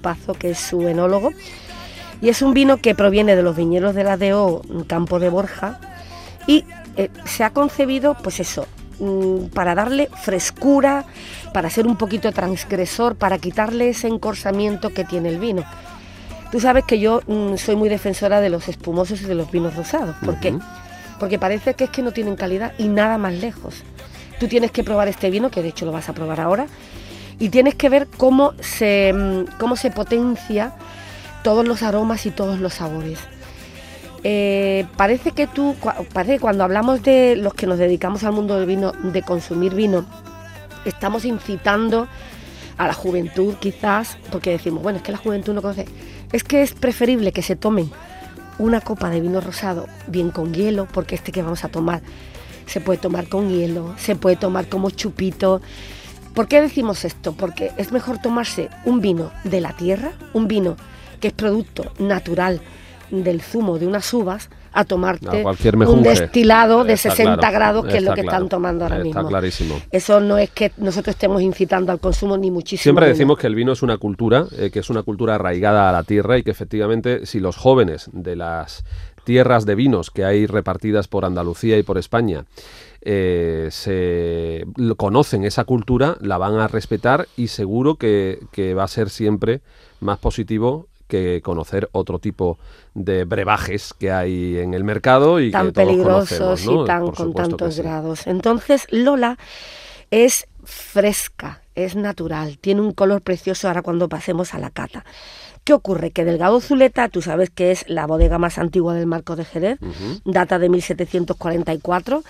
Pazo, 0.00 0.34
que 0.34 0.50
es 0.50 0.58
su 0.58 0.86
enólogo. 0.88 1.30
Y 2.20 2.28
es 2.28 2.42
un 2.42 2.52
vino 2.52 2.78
que 2.78 2.94
proviene 2.94 3.36
de 3.36 3.42
los 3.42 3.56
viñedos 3.56 3.94
de 3.94 4.04
la 4.04 4.16
DO 4.16 4.62
Campo 4.86 5.18
de 5.18 5.28
Borja 5.28 5.78
y 6.46 6.64
eh, 6.96 7.10
se 7.24 7.44
ha 7.44 7.50
concebido, 7.50 8.14
pues 8.14 8.40
eso, 8.40 8.66
mm, 8.98 9.50
para 9.54 9.76
darle 9.76 10.08
frescura, 10.22 11.04
para 11.52 11.70
ser 11.70 11.86
un 11.86 11.96
poquito 11.96 12.32
transgresor, 12.32 13.14
para 13.14 13.38
quitarle 13.38 13.90
ese 13.90 14.08
encorsamiento 14.08 14.90
que 14.90 15.04
tiene 15.04 15.28
el 15.28 15.38
vino. 15.38 15.64
Tú 16.50 16.58
sabes 16.58 16.84
que 16.84 16.98
yo 16.98 17.20
mm, 17.26 17.56
soy 17.56 17.76
muy 17.76 17.88
defensora 17.88 18.40
de 18.40 18.48
los 18.48 18.68
espumosos 18.68 19.20
y 19.20 19.26
de 19.26 19.34
los 19.34 19.50
vinos 19.50 19.76
rosados. 19.76 20.16
¿Por 20.24 20.40
qué? 20.40 20.58
Porque 21.20 21.38
parece 21.38 21.74
que 21.74 21.84
es 21.84 21.90
que 21.90 22.02
no 22.02 22.12
tienen 22.12 22.34
calidad 22.34 22.72
y 22.78 22.88
nada 22.88 23.18
más 23.18 23.34
lejos. 23.34 23.84
Tú 24.40 24.48
tienes 24.48 24.70
que 24.70 24.82
probar 24.82 25.08
este 25.08 25.30
vino, 25.30 25.50
que 25.50 25.62
de 25.62 25.68
hecho 25.68 25.84
lo 25.84 25.92
vas 25.92 26.08
a 26.08 26.14
probar 26.14 26.40
ahora, 26.40 26.66
y 27.38 27.50
tienes 27.50 27.74
que 27.74 27.88
ver 27.88 28.08
cómo 28.16 28.54
se, 28.60 29.12
mm, 29.12 29.58
cómo 29.58 29.76
se 29.76 29.90
potencia 29.90 30.72
todos 31.42 31.66
los 31.66 31.82
aromas 31.82 32.26
y 32.26 32.30
todos 32.30 32.60
los 32.60 32.74
sabores. 32.74 33.18
Eh, 34.24 34.86
parece 34.96 35.30
que 35.32 35.46
tú, 35.46 35.76
parece 36.12 36.34
que 36.34 36.40
cuando 36.40 36.64
hablamos 36.64 37.02
de 37.02 37.36
los 37.36 37.54
que 37.54 37.66
nos 37.66 37.78
dedicamos 37.78 38.24
al 38.24 38.32
mundo 38.32 38.56
del 38.56 38.66
vino, 38.66 38.92
de 38.92 39.22
consumir 39.22 39.74
vino, 39.74 40.04
estamos 40.84 41.24
incitando 41.24 42.08
a 42.76 42.86
la 42.86 42.94
juventud 42.94 43.54
quizás, 43.60 44.18
porque 44.30 44.50
decimos, 44.50 44.82
bueno, 44.82 44.98
es 44.98 45.04
que 45.04 45.12
la 45.12 45.18
juventud 45.18 45.54
no 45.54 45.62
conoce. 45.62 45.86
Es 46.32 46.44
que 46.44 46.62
es 46.62 46.74
preferible 46.74 47.32
que 47.32 47.42
se 47.42 47.56
tomen 47.56 47.90
una 48.58 48.80
copa 48.80 49.08
de 49.10 49.20
vino 49.20 49.40
rosado 49.40 49.86
bien 50.08 50.30
con 50.30 50.52
hielo, 50.52 50.86
porque 50.92 51.14
este 51.14 51.32
que 51.32 51.42
vamos 51.42 51.64
a 51.64 51.68
tomar 51.68 52.02
se 52.66 52.80
puede 52.80 52.98
tomar 52.98 53.28
con 53.28 53.48
hielo, 53.48 53.94
se 53.98 54.14
puede 54.14 54.36
tomar 54.36 54.68
como 54.68 54.90
chupito. 54.90 55.60
¿Por 56.38 56.46
qué 56.46 56.62
decimos 56.62 57.04
esto? 57.04 57.32
Porque 57.32 57.72
es 57.78 57.90
mejor 57.90 58.18
tomarse 58.18 58.70
un 58.84 59.00
vino 59.00 59.32
de 59.42 59.60
la 59.60 59.72
tierra, 59.72 60.12
un 60.32 60.46
vino 60.46 60.76
que 61.18 61.26
es 61.26 61.34
producto 61.34 61.90
natural 61.98 62.60
del 63.10 63.42
zumo 63.42 63.76
de 63.76 63.88
unas 63.88 64.14
uvas, 64.14 64.48
a 64.72 64.84
tomarte 64.84 65.44
un 65.88 66.04
destilado 66.04 66.84
de 66.84 66.92
Está 66.92 67.10
60 67.10 67.38
claro, 67.38 67.52
grados, 67.52 67.86
que 67.86 67.96
es 67.96 68.04
lo 68.04 68.14
que 68.14 68.22
claro, 68.22 68.36
están 68.36 68.48
tomando 68.48 68.84
ahora 68.84 68.98
está 68.98 69.04
mismo. 69.04 69.26
clarísimo. 69.26 69.82
Eso 69.90 70.20
no 70.20 70.38
es 70.38 70.50
que 70.50 70.70
nosotros 70.76 71.16
estemos 71.16 71.42
incitando 71.42 71.90
al 71.90 71.98
consumo 71.98 72.38
ni 72.38 72.52
muchísimo. 72.52 72.84
Siempre 72.84 73.06
menos. 73.06 73.18
decimos 73.18 73.36
que 73.36 73.48
el 73.48 73.56
vino 73.56 73.72
es 73.72 73.82
una 73.82 73.98
cultura, 73.98 74.46
eh, 74.56 74.70
que 74.70 74.78
es 74.78 74.90
una 74.90 75.02
cultura 75.02 75.34
arraigada 75.34 75.88
a 75.88 75.92
la 75.92 76.04
tierra 76.04 76.38
y 76.38 76.44
que 76.44 76.52
efectivamente 76.52 77.26
si 77.26 77.40
los 77.40 77.56
jóvenes 77.56 78.10
de 78.12 78.36
las 78.36 78.84
tierras 79.24 79.66
de 79.66 79.74
vinos 79.74 80.12
que 80.12 80.24
hay 80.24 80.46
repartidas 80.46 81.08
por 81.08 81.24
Andalucía 81.24 81.76
y 81.78 81.82
por 81.82 81.98
España 81.98 82.44
eh, 83.02 83.68
se 83.70 84.64
lo- 84.76 84.96
conocen 84.96 85.44
esa 85.44 85.64
cultura, 85.64 86.16
la 86.20 86.38
van 86.38 86.56
a 86.58 86.68
respetar 86.68 87.28
y 87.36 87.48
seguro 87.48 87.94
que, 87.96 88.40
que 88.52 88.74
va 88.74 88.84
a 88.84 88.88
ser 88.88 89.10
siempre 89.10 89.60
más 90.00 90.18
positivo 90.18 90.86
que 91.06 91.40
conocer 91.42 91.88
otro 91.92 92.18
tipo 92.18 92.58
de 92.94 93.24
brebajes 93.24 93.94
que 93.94 94.12
hay 94.12 94.58
en 94.58 94.74
el 94.74 94.84
mercado 94.84 95.40
y 95.40 95.50
tan 95.50 95.66
que 95.68 95.72
todos 95.72 95.86
peligrosos 95.88 96.62
y 96.64 96.84
tan 96.86 97.10
con 97.12 97.32
tantos 97.32 97.76
sí. 97.76 97.82
grados. 97.82 98.26
Entonces, 98.26 98.86
Lola 98.90 99.38
es 100.10 100.46
fresca, 100.64 101.62
es 101.74 101.96
natural, 101.96 102.58
tiene 102.58 102.82
un 102.82 102.92
color 102.92 103.22
precioso 103.22 103.68
ahora 103.68 103.80
cuando 103.82 104.08
pasemos 104.10 104.52
a 104.52 104.58
la 104.58 104.68
cata. 104.70 105.04
¿Qué 105.64 105.72
ocurre? 105.72 106.10
Que 106.10 106.24
Delgado 106.24 106.60
Zuleta, 106.60 107.08
tú 107.08 107.20
sabes 107.22 107.50
que 107.50 107.70
es 107.70 107.88
la 107.88 108.06
bodega 108.06 108.38
más 108.38 108.58
antigua 108.58 108.94
del 108.94 109.06
Marco 109.06 109.36
de 109.36 109.44
Jerez, 109.44 109.78
data 110.24 110.58
de 110.58 110.68
1744, 110.68 112.22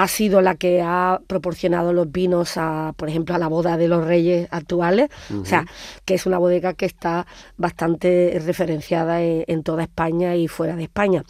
ha 0.00 0.06
sido 0.06 0.40
la 0.42 0.54
que 0.54 0.80
ha 0.80 1.20
proporcionado 1.26 1.92
los 1.92 2.12
vinos 2.12 2.52
a, 2.56 2.94
por 2.96 3.08
ejemplo, 3.08 3.34
a 3.34 3.38
la 3.38 3.48
boda 3.48 3.76
de 3.76 3.88
los 3.88 4.04
reyes 4.04 4.46
actuales, 4.52 5.10
o 5.42 5.44
sea, 5.44 5.66
que 6.04 6.14
es 6.14 6.24
una 6.24 6.38
bodega 6.38 6.74
que 6.74 6.86
está 6.86 7.26
bastante 7.56 8.40
referenciada 8.46 9.20
en, 9.22 9.42
en 9.48 9.64
toda 9.64 9.82
España 9.82 10.36
y 10.36 10.46
fuera 10.46 10.76
de 10.76 10.84
España. 10.84 11.24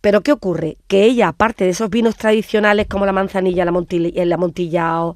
Pero 0.00 0.22
¿qué 0.22 0.32
ocurre? 0.32 0.78
Que 0.88 1.04
ella, 1.04 1.28
aparte 1.28 1.64
de 1.64 1.70
esos 1.70 1.90
vinos 1.90 2.16
tradicionales 2.16 2.86
como 2.86 3.04
la 3.04 3.12
manzanilla, 3.12 3.66
la, 3.66 3.72
montil- 3.72 4.14
el 4.16 4.32
amontillado, 4.32 5.14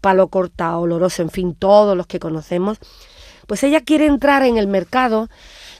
palo 0.00 0.28
cortado, 0.28 0.82
oloroso, 0.82 1.22
en 1.22 1.30
fin, 1.30 1.56
todos 1.56 1.96
los 1.96 2.06
que 2.06 2.20
conocemos, 2.20 2.78
pues 3.48 3.64
ella 3.64 3.80
quiere 3.80 4.06
entrar 4.06 4.44
en 4.44 4.58
el 4.58 4.68
mercado 4.68 5.28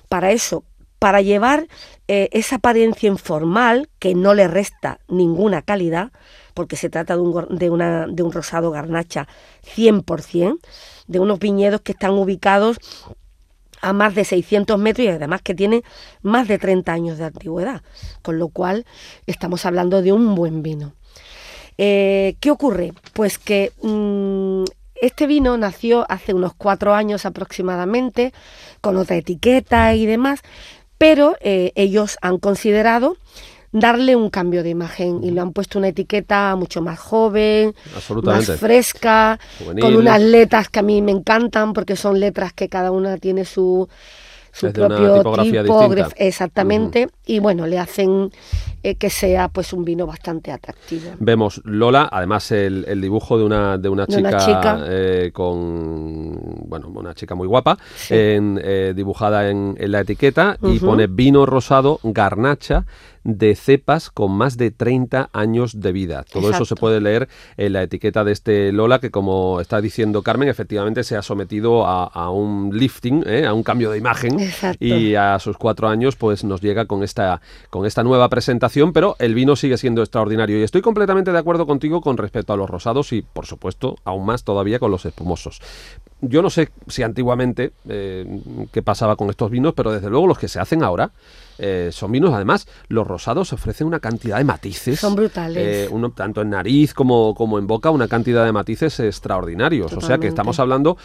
para 0.08 0.32
eso, 0.32 0.64
para 0.98 1.20
llevar 1.20 1.68
eh, 2.08 2.28
esa 2.32 2.56
apariencia 2.56 3.06
informal 3.06 3.88
que 4.00 4.16
no 4.16 4.34
le 4.34 4.48
resta 4.48 4.98
ninguna 5.06 5.62
calidad, 5.62 6.10
porque 6.58 6.74
se 6.74 6.90
trata 6.90 7.14
de 7.14 7.22
un, 7.22 7.56
de 7.56 8.22
un 8.24 8.32
rosado 8.32 8.72
garnacha 8.72 9.28
100%, 9.76 10.58
de 11.06 11.20
unos 11.20 11.38
viñedos 11.38 11.82
que 11.82 11.92
están 11.92 12.10
ubicados 12.14 12.78
a 13.80 13.92
más 13.92 14.16
de 14.16 14.24
600 14.24 14.76
metros 14.76 15.04
y 15.04 15.08
además 15.08 15.40
que 15.40 15.54
tiene 15.54 15.84
más 16.20 16.48
de 16.48 16.58
30 16.58 16.92
años 16.92 17.16
de 17.16 17.26
antigüedad, 17.26 17.82
con 18.22 18.40
lo 18.40 18.48
cual 18.48 18.86
estamos 19.28 19.66
hablando 19.66 20.02
de 20.02 20.10
un 20.12 20.34
buen 20.34 20.64
vino. 20.64 20.94
Eh, 21.78 22.34
¿Qué 22.40 22.50
ocurre? 22.50 22.92
Pues 23.12 23.38
que 23.38 23.70
mm, 23.80 24.64
este 25.00 25.28
vino 25.28 25.56
nació 25.58 26.06
hace 26.10 26.34
unos 26.34 26.54
cuatro 26.54 26.92
años 26.92 27.24
aproximadamente, 27.24 28.32
con 28.80 28.96
otra 28.96 29.14
etiqueta 29.14 29.94
y 29.94 30.06
demás, 30.06 30.40
pero 30.98 31.36
eh, 31.40 31.70
ellos 31.76 32.18
han 32.20 32.38
considerado 32.38 33.16
darle 33.72 34.16
un 34.16 34.30
cambio 34.30 34.62
de 34.62 34.70
imagen 34.70 35.22
y 35.22 35.30
le 35.30 35.40
han 35.40 35.52
puesto 35.52 35.78
una 35.78 35.88
etiqueta 35.88 36.54
mucho 36.56 36.80
más 36.80 36.98
joven, 36.98 37.74
más 38.22 38.46
fresca, 38.58 39.38
Juvenil. 39.58 39.82
con 39.84 39.96
unas 39.96 40.20
letras 40.20 40.68
que 40.68 40.78
a 40.78 40.82
mí 40.82 41.02
me 41.02 41.12
encantan 41.12 41.72
porque 41.72 41.96
son 41.96 42.18
letras 42.18 42.52
que 42.52 42.68
cada 42.68 42.90
una 42.90 43.16
tiene 43.18 43.44
su, 43.44 43.88
propio 44.72 45.22
tipo, 45.42 45.80
distinta. 45.88 46.08
graf- 46.08 46.14
exactamente, 46.16 47.08
y 47.26 47.38
bueno, 47.38 47.66
le 47.66 47.78
hacen 47.78 48.30
eh, 48.90 48.94
que 48.96 49.10
sea 49.10 49.48
pues 49.48 49.72
un 49.72 49.84
vino 49.84 50.06
bastante 50.06 50.52
atractivo. 50.52 51.10
Vemos 51.18 51.60
Lola, 51.64 52.08
además 52.10 52.50
el, 52.52 52.84
el 52.88 53.00
dibujo 53.00 53.38
de 53.38 53.44
una, 53.44 53.78
de 53.78 53.88
una 53.88 54.06
De 54.06 54.16
chica, 54.16 54.28
una 54.28 54.38
chica. 54.38 54.84
eh, 54.88 55.30
con 55.32 56.68
bueno, 56.68 56.88
una 56.88 57.14
chica 57.14 57.34
muy 57.34 57.46
guapa, 57.46 57.78
Sí. 57.96 58.14
en, 58.14 58.60
eh, 58.62 58.92
dibujada 58.94 59.48
en, 59.50 59.76
en 59.78 59.92
la 59.92 60.00
etiqueta 60.00 60.56
y 60.62 60.78
pone 60.78 61.06
vino 61.06 61.46
rosado 61.46 62.00
garnacha 62.02 62.84
de 63.24 63.56
cepas 63.56 64.08
con 64.10 64.32
más 64.32 64.56
de 64.56 64.70
30 64.70 65.28
años 65.34 65.80
de 65.80 65.92
vida. 65.92 66.24
Todo 66.32 66.50
eso 66.50 66.64
se 66.64 66.76
puede 66.76 67.00
leer 67.00 67.28
en 67.58 67.74
la 67.74 67.82
etiqueta 67.82 68.24
de 68.24 68.32
este 68.32 68.72
Lola, 68.72 69.00
que 69.00 69.10
como 69.10 69.60
está 69.60 69.82
diciendo 69.82 70.22
Carmen, 70.22 70.48
efectivamente 70.48 71.04
se 71.04 71.14
ha 71.16 71.20
sometido 71.22 71.84
a, 71.86 72.04
a 72.04 72.30
un 72.30 72.70
lifting, 72.72 73.24
¿eh? 73.26 73.44
a 73.44 73.52
un 73.52 73.62
cambio 73.64 73.90
de 73.90 73.98
imagen 73.98 74.40
Exacto. 74.40 74.82
y 74.82 75.14
a 75.14 75.38
sus 75.40 75.58
cuatro 75.58 75.88
años 75.88 76.16
pues 76.16 76.42
nos 76.44 76.62
llega 76.62 76.86
con 76.86 77.02
esta, 77.02 77.42
con 77.68 77.84
esta 77.84 78.02
nueva 78.02 78.28
presentación, 78.30 78.77
pero 78.92 79.16
el 79.18 79.34
vino 79.34 79.56
sigue 79.56 79.76
siendo 79.76 80.02
extraordinario 80.02 80.58
y 80.58 80.62
estoy 80.62 80.82
completamente 80.82 81.32
de 81.32 81.38
acuerdo 81.38 81.66
contigo 81.66 82.00
con 82.00 82.16
respecto 82.16 82.52
a 82.52 82.56
los 82.56 82.70
rosados 82.70 83.12
y 83.12 83.22
por 83.22 83.46
supuesto 83.46 83.96
aún 84.04 84.26
más 84.26 84.44
todavía 84.44 84.78
con 84.78 84.90
los 84.90 85.04
espumosos. 85.04 85.60
Yo 86.20 86.42
no 86.42 86.50
sé 86.50 86.70
si 86.88 87.02
antiguamente 87.02 87.72
eh, 87.88 88.40
qué 88.72 88.82
pasaba 88.82 89.16
con 89.16 89.30
estos 89.30 89.50
vinos, 89.50 89.74
pero 89.74 89.92
desde 89.92 90.10
luego 90.10 90.26
los 90.26 90.38
que 90.38 90.48
se 90.48 90.60
hacen 90.60 90.82
ahora 90.82 91.10
eh, 91.58 91.90
son 91.92 92.12
vinos, 92.12 92.32
además 92.32 92.68
los 92.88 93.06
rosados 93.06 93.52
ofrecen 93.52 93.86
una 93.86 94.00
cantidad 94.00 94.38
de 94.38 94.44
matices. 94.44 95.00
Son 95.00 95.14
brutales. 95.14 95.86
eh, 95.86 95.88
uno, 95.90 96.10
tanto 96.10 96.42
en 96.42 96.50
nariz 96.50 96.94
como, 96.94 97.34
como 97.34 97.58
en 97.58 97.66
boca, 97.66 97.90
una 97.90 98.08
cantidad 98.08 98.44
de 98.44 98.52
matices 98.52 98.98
extraordinarios. 99.00 99.92
O 99.92 100.00
sea 100.00 100.18
que 100.18 100.28
estamos 100.28 100.58
hablando 100.60 100.96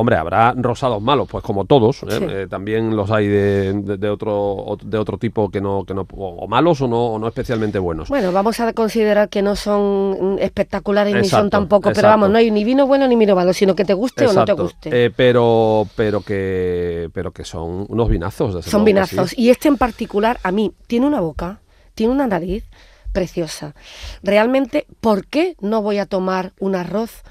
Hombre, 0.00 0.14
habrá 0.16 0.54
rosados 0.56 1.02
malos, 1.02 1.26
pues 1.28 1.42
como 1.42 1.64
todos. 1.64 2.04
¿eh? 2.04 2.06
Sí. 2.18 2.24
Eh, 2.28 2.46
también 2.48 2.94
los 2.94 3.10
hay 3.10 3.26
de, 3.26 3.72
de- 3.72 3.96
de 3.96 4.08
otro 4.08 4.76
de 4.82 4.96
otro 4.96 5.18
tipo 5.18 5.50
que 5.50 5.60
no 5.60 5.84
que 5.84 5.92
no 5.92 6.06
o 6.12 6.46
malos 6.46 6.80
o 6.80 6.86
no 6.86 7.06
o 7.14 7.18
no 7.18 7.26
especialmente 7.26 7.80
buenos. 7.80 8.08
Bueno, 8.08 8.30
vamos 8.30 8.60
a 8.60 8.72
considerar 8.72 9.28
que 9.28 9.42
no 9.42 9.56
son 9.56 10.34
mm, 10.34 10.38
espectaculares 10.38 11.12
ni 11.14 11.20
son 11.20 11.24
Exacto, 11.46 11.50
tampoco, 11.50 11.90
pero 11.92 12.08
vamos, 12.08 12.30
no 12.30 12.38
hay 12.38 12.50
ni 12.52 12.62
vino 12.62 12.86
bueno 12.86 13.08
ni 13.08 13.16
vino 13.16 13.34
malo, 13.34 13.52
sino 13.52 13.74
que 13.74 13.84
te 13.84 13.94
guste 13.94 14.26
o 14.26 14.32
no 14.32 14.44
te 14.44 14.52
guste. 14.52 14.90
Eh, 15.06 15.10
pero 15.14 15.86
pero 15.96 16.20
que 16.20 17.10
pero 17.12 17.32
que 17.32 17.44
son 17.44 17.86
unos 17.88 18.08
vinazos. 18.08 18.64
son 18.64 18.84
vinazos. 18.84 19.36
Y 19.36 19.50
este 19.50 19.66
en 19.68 19.76
particular, 19.76 20.38
a 20.44 20.52
mí, 20.52 20.72
tiene 20.86 21.06
una 21.06 21.20
boca, 21.20 21.60
tiene 21.94 22.12
una 22.12 22.26
nariz 22.28 22.64
preciosa. 23.12 23.74
Realmente, 24.22 24.86
¿por 25.00 25.26
qué 25.26 25.56
no 25.60 25.82
voy 25.82 25.98
a 25.98 26.06
tomar 26.06 26.52
un 26.60 26.74
arroz, 26.76 27.22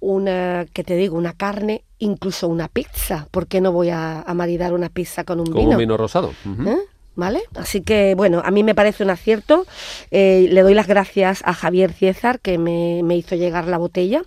una, 0.00 0.66
que 0.72 0.84
te 0.84 0.96
digo, 0.96 1.16
una 1.16 1.32
carne, 1.32 1.84
incluso 1.98 2.48
una 2.48 2.68
pizza? 2.68 3.26
¿Por 3.30 3.46
qué 3.46 3.60
no 3.60 3.72
voy 3.72 3.90
a, 3.90 4.20
a 4.22 4.34
maridar 4.34 4.72
una 4.72 4.88
pizza 4.88 5.24
con 5.24 5.40
un 5.40 5.46
Con 5.46 5.54
vino? 5.56 5.70
un 5.72 5.76
vino 5.78 5.96
rosado. 5.96 6.32
¿Eh? 6.66 6.76
¿Vale? 7.18 7.40
Así 7.56 7.80
que, 7.80 8.14
bueno, 8.16 8.40
a 8.44 8.52
mí 8.52 8.62
me 8.62 8.76
parece 8.76 9.02
un 9.02 9.10
acierto. 9.10 9.66
Eh, 10.12 10.46
le 10.52 10.62
doy 10.62 10.72
las 10.72 10.86
gracias 10.86 11.42
a 11.44 11.52
Javier 11.52 11.92
Ciezar, 11.92 12.38
que 12.38 12.58
me, 12.58 13.00
me 13.02 13.16
hizo 13.16 13.34
llegar 13.34 13.66
la 13.66 13.76
botella. 13.76 14.22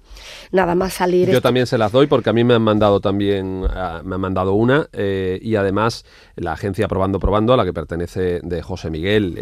Nada 0.52 0.76
más 0.76 0.96
salir. 0.96 1.28
Yo 1.28 1.36
esto- 1.38 1.42
también 1.42 1.68
se 1.68 1.78
las 1.78 1.94
doy 1.94 2.08
porque 2.08 2.30
a 2.30 2.34
mí 2.34 2.44
me 2.44 2.54
han 2.54 2.62
mandado 2.62 3.00
también, 3.00 3.64
ah, 3.70 4.02
me 4.04 4.16
han 4.16 4.22
mandado 4.22 4.52
una 4.56 4.89
eh, 4.92 5.39
y 5.42 5.56
además 5.56 6.04
la 6.36 6.52
agencia 6.52 6.89
Probando 6.89 7.18
Probando, 7.20 7.54
a 7.54 7.58
la 7.58 7.64
que 7.64 7.72
pertenece 7.72 8.42
de 8.44 8.62
José 8.62 8.89
Miguel 8.89 9.38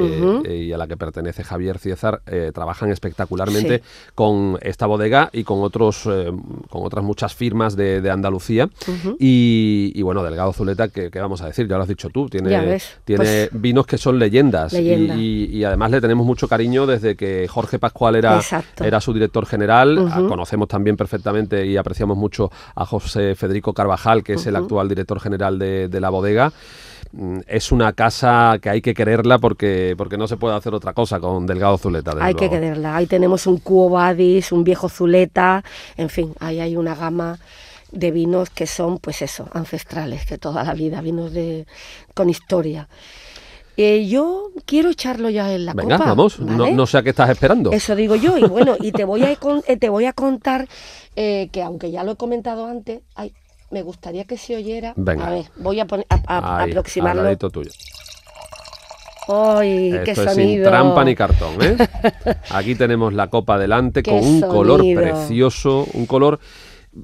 eh, 0.46 0.56
y 0.68 0.72
a 0.72 0.78
la 0.78 0.86
que 0.86 0.96
pertenece 0.96 1.44
Javier 1.44 1.80
Ciezar, 1.80 2.22
trabajan 2.54 2.92
espectacularmente 2.92 3.80
Sí. 3.80 3.84
con 4.14 4.60
esta 4.62 4.86
bodega 4.86 5.30
y 5.34 5.44
con 5.44 5.64
otros, 5.64 6.04
con 6.04 6.86
otras 6.86 7.04
muchas 7.04 7.34
firmas 7.34 7.76
de, 7.76 8.00
de 8.02 8.12
Andalucía. 8.12 8.70
Y, 9.18 9.92
y 9.96 10.02
bueno, 10.04 10.22
Delgado 10.24 10.54
Zuleta, 10.54 10.90
que, 10.90 11.10
que 11.10 11.20
vamos 11.20 11.42
a 11.42 11.48
decir, 11.48 11.68
ya 11.68 11.78
lo 11.78 11.82
has 11.84 11.90
dicho 11.90 12.10
tú, 12.10 12.30
tiene, 12.30 12.52
Ya 12.52 12.62
ves, 12.62 12.98
tiene 13.06 13.18
pues- 13.24 13.39
vinos 13.52 13.86
que 13.86 13.98
son 13.98 14.20
leyendas 14.20 14.74
Leyenda. 14.74 15.16
y, 15.16 15.46
y- 15.52 15.58
y 15.60 15.64
además 15.64 15.92
le 15.92 16.02
tenemos 16.02 16.26
mucho 16.26 16.48
cariño 16.48 16.86
desde 16.86 17.16
que 17.16 17.48
Jorge 17.48 17.80
Pascual 17.80 18.16
era, 18.16 18.36
Exacto. 18.36 18.84
era 18.84 19.00
su 19.00 19.14
director 19.14 19.46
general. 19.46 20.08
Ah, 20.12 20.22
Conocemos 20.28 20.68
también 20.68 20.98
perfectamente 20.98 21.66
y 21.66 21.78
apreciamos 21.78 22.18
mucho 22.18 22.52
a 22.76 22.86
José 22.86 23.36
Federico 23.36 23.74
Carvajal, 23.74 24.24
que 24.24 24.34
es 24.34 24.46
el 24.46 24.56
actual 24.56 24.90
director 24.90 25.20
general 25.20 25.58
de, 25.60 25.88
de 25.88 26.00
la 26.00 26.10
bodega. 26.10 26.52
Mm, 27.12 27.40
Es 27.48 27.72
una 27.72 27.94
casa 27.94 28.58
que 28.62 28.70
hay 28.70 28.82
que 28.82 28.94
quererla 28.94 29.40
porque, 29.40 29.96
porque 29.98 30.18
no 30.18 30.28
se 30.28 30.38
puede 30.38 30.56
hacer 30.56 30.74
otra 30.76 30.94
cosa 30.94 31.20
con 31.20 31.46
Delgado 31.48 31.78
Zuleta. 31.78 32.14
Hay 32.20 32.36
que 32.36 32.50
quererla. 32.50 32.96
Ahí 32.98 33.08
tenemos 33.08 33.48
un 33.48 33.58
Cuo 33.58 33.90
Badis, 33.90 34.52
un 34.52 34.64
viejo 34.64 34.90
Zuleta, 34.90 35.64
en 35.98 36.10
fin, 36.10 36.34
ahí 36.40 36.60
hay 36.60 36.76
una 36.76 36.94
gama 36.96 37.40
de 37.92 38.12
vinos 38.12 38.52
que 38.52 38.68
son, 38.68 39.00
pues 39.00 39.24
eso, 39.24 39.48
ancestrales, 39.52 40.28
de 40.28 40.38
toda 40.38 40.64
la 40.64 40.76
vida, 40.76 41.02
vinos 41.02 41.34
de 41.34 41.66
con 42.14 42.30
historia. 42.30 42.88
Eh, 43.82 44.08
yo 44.10 44.52
quiero 44.66 44.90
echarlo 44.90 45.30
ya 45.30 45.54
en 45.54 45.66
la 45.66 45.74
Venga, 45.74 45.96
copa. 45.98 46.10
vamos. 46.10 46.38
No, 46.42 46.64
¿vale? 46.64 46.74
no 46.76 46.86
sé 46.86 46.98
a 46.98 47.02
qué 47.02 47.12
estás 47.12 47.30
esperando. 47.30 47.72
Eso 47.72 47.96
digo 47.96 48.16
yo, 48.18 48.38
y 48.38 48.44
bueno, 48.44 48.76
y 48.78 48.92
te 48.92 49.06
voy 49.06 49.24
a, 49.24 49.32
eh, 49.68 49.78
te 49.78 49.88
voy 49.88 50.04
a 50.04 50.12
contar 50.12 50.68
eh, 51.16 51.48
que 51.54 51.64
aunque 51.64 51.90
ya 51.90 52.04
lo 52.04 52.12
he 52.12 52.16
comentado 52.18 52.66
antes, 52.66 53.00
ay, 53.16 53.34
me 53.72 53.82
gustaría 53.82 54.26
que 54.26 54.36
se 54.38 54.58
oyera. 54.58 54.92
Venga. 54.98 55.28
A 55.28 55.30
ver, 55.30 55.46
voy 55.56 55.80
a, 55.80 55.86
poner, 55.86 56.06
a, 56.10 56.16
a- 56.28 56.64
Ahí, 56.64 56.72
aproximarlo. 56.72 57.22
al 57.22 57.28
ladito 57.28 57.50
tuyo. 57.50 57.72
¡Ay, 59.32 59.92
qué 60.04 60.12
Esto 60.12 60.24
es 60.24 60.34
sonido! 60.34 60.50
sin 60.50 60.64
trampa 60.64 61.06
ni 61.06 61.16
cartón, 61.16 61.54
¿eh? 61.62 61.78
Aquí 62.50 62.76
tenemos 62.76 63.14
la 63.14 63.28
copa 63.28 63.58
delante 63.60 64.02
Qué 64.04 64.12
con 64.12 64.20
un 64.26 64.42
color 64.42 64.82
precioso, 64.96 65.88
un 65.94 66.06
color 66.06 66.40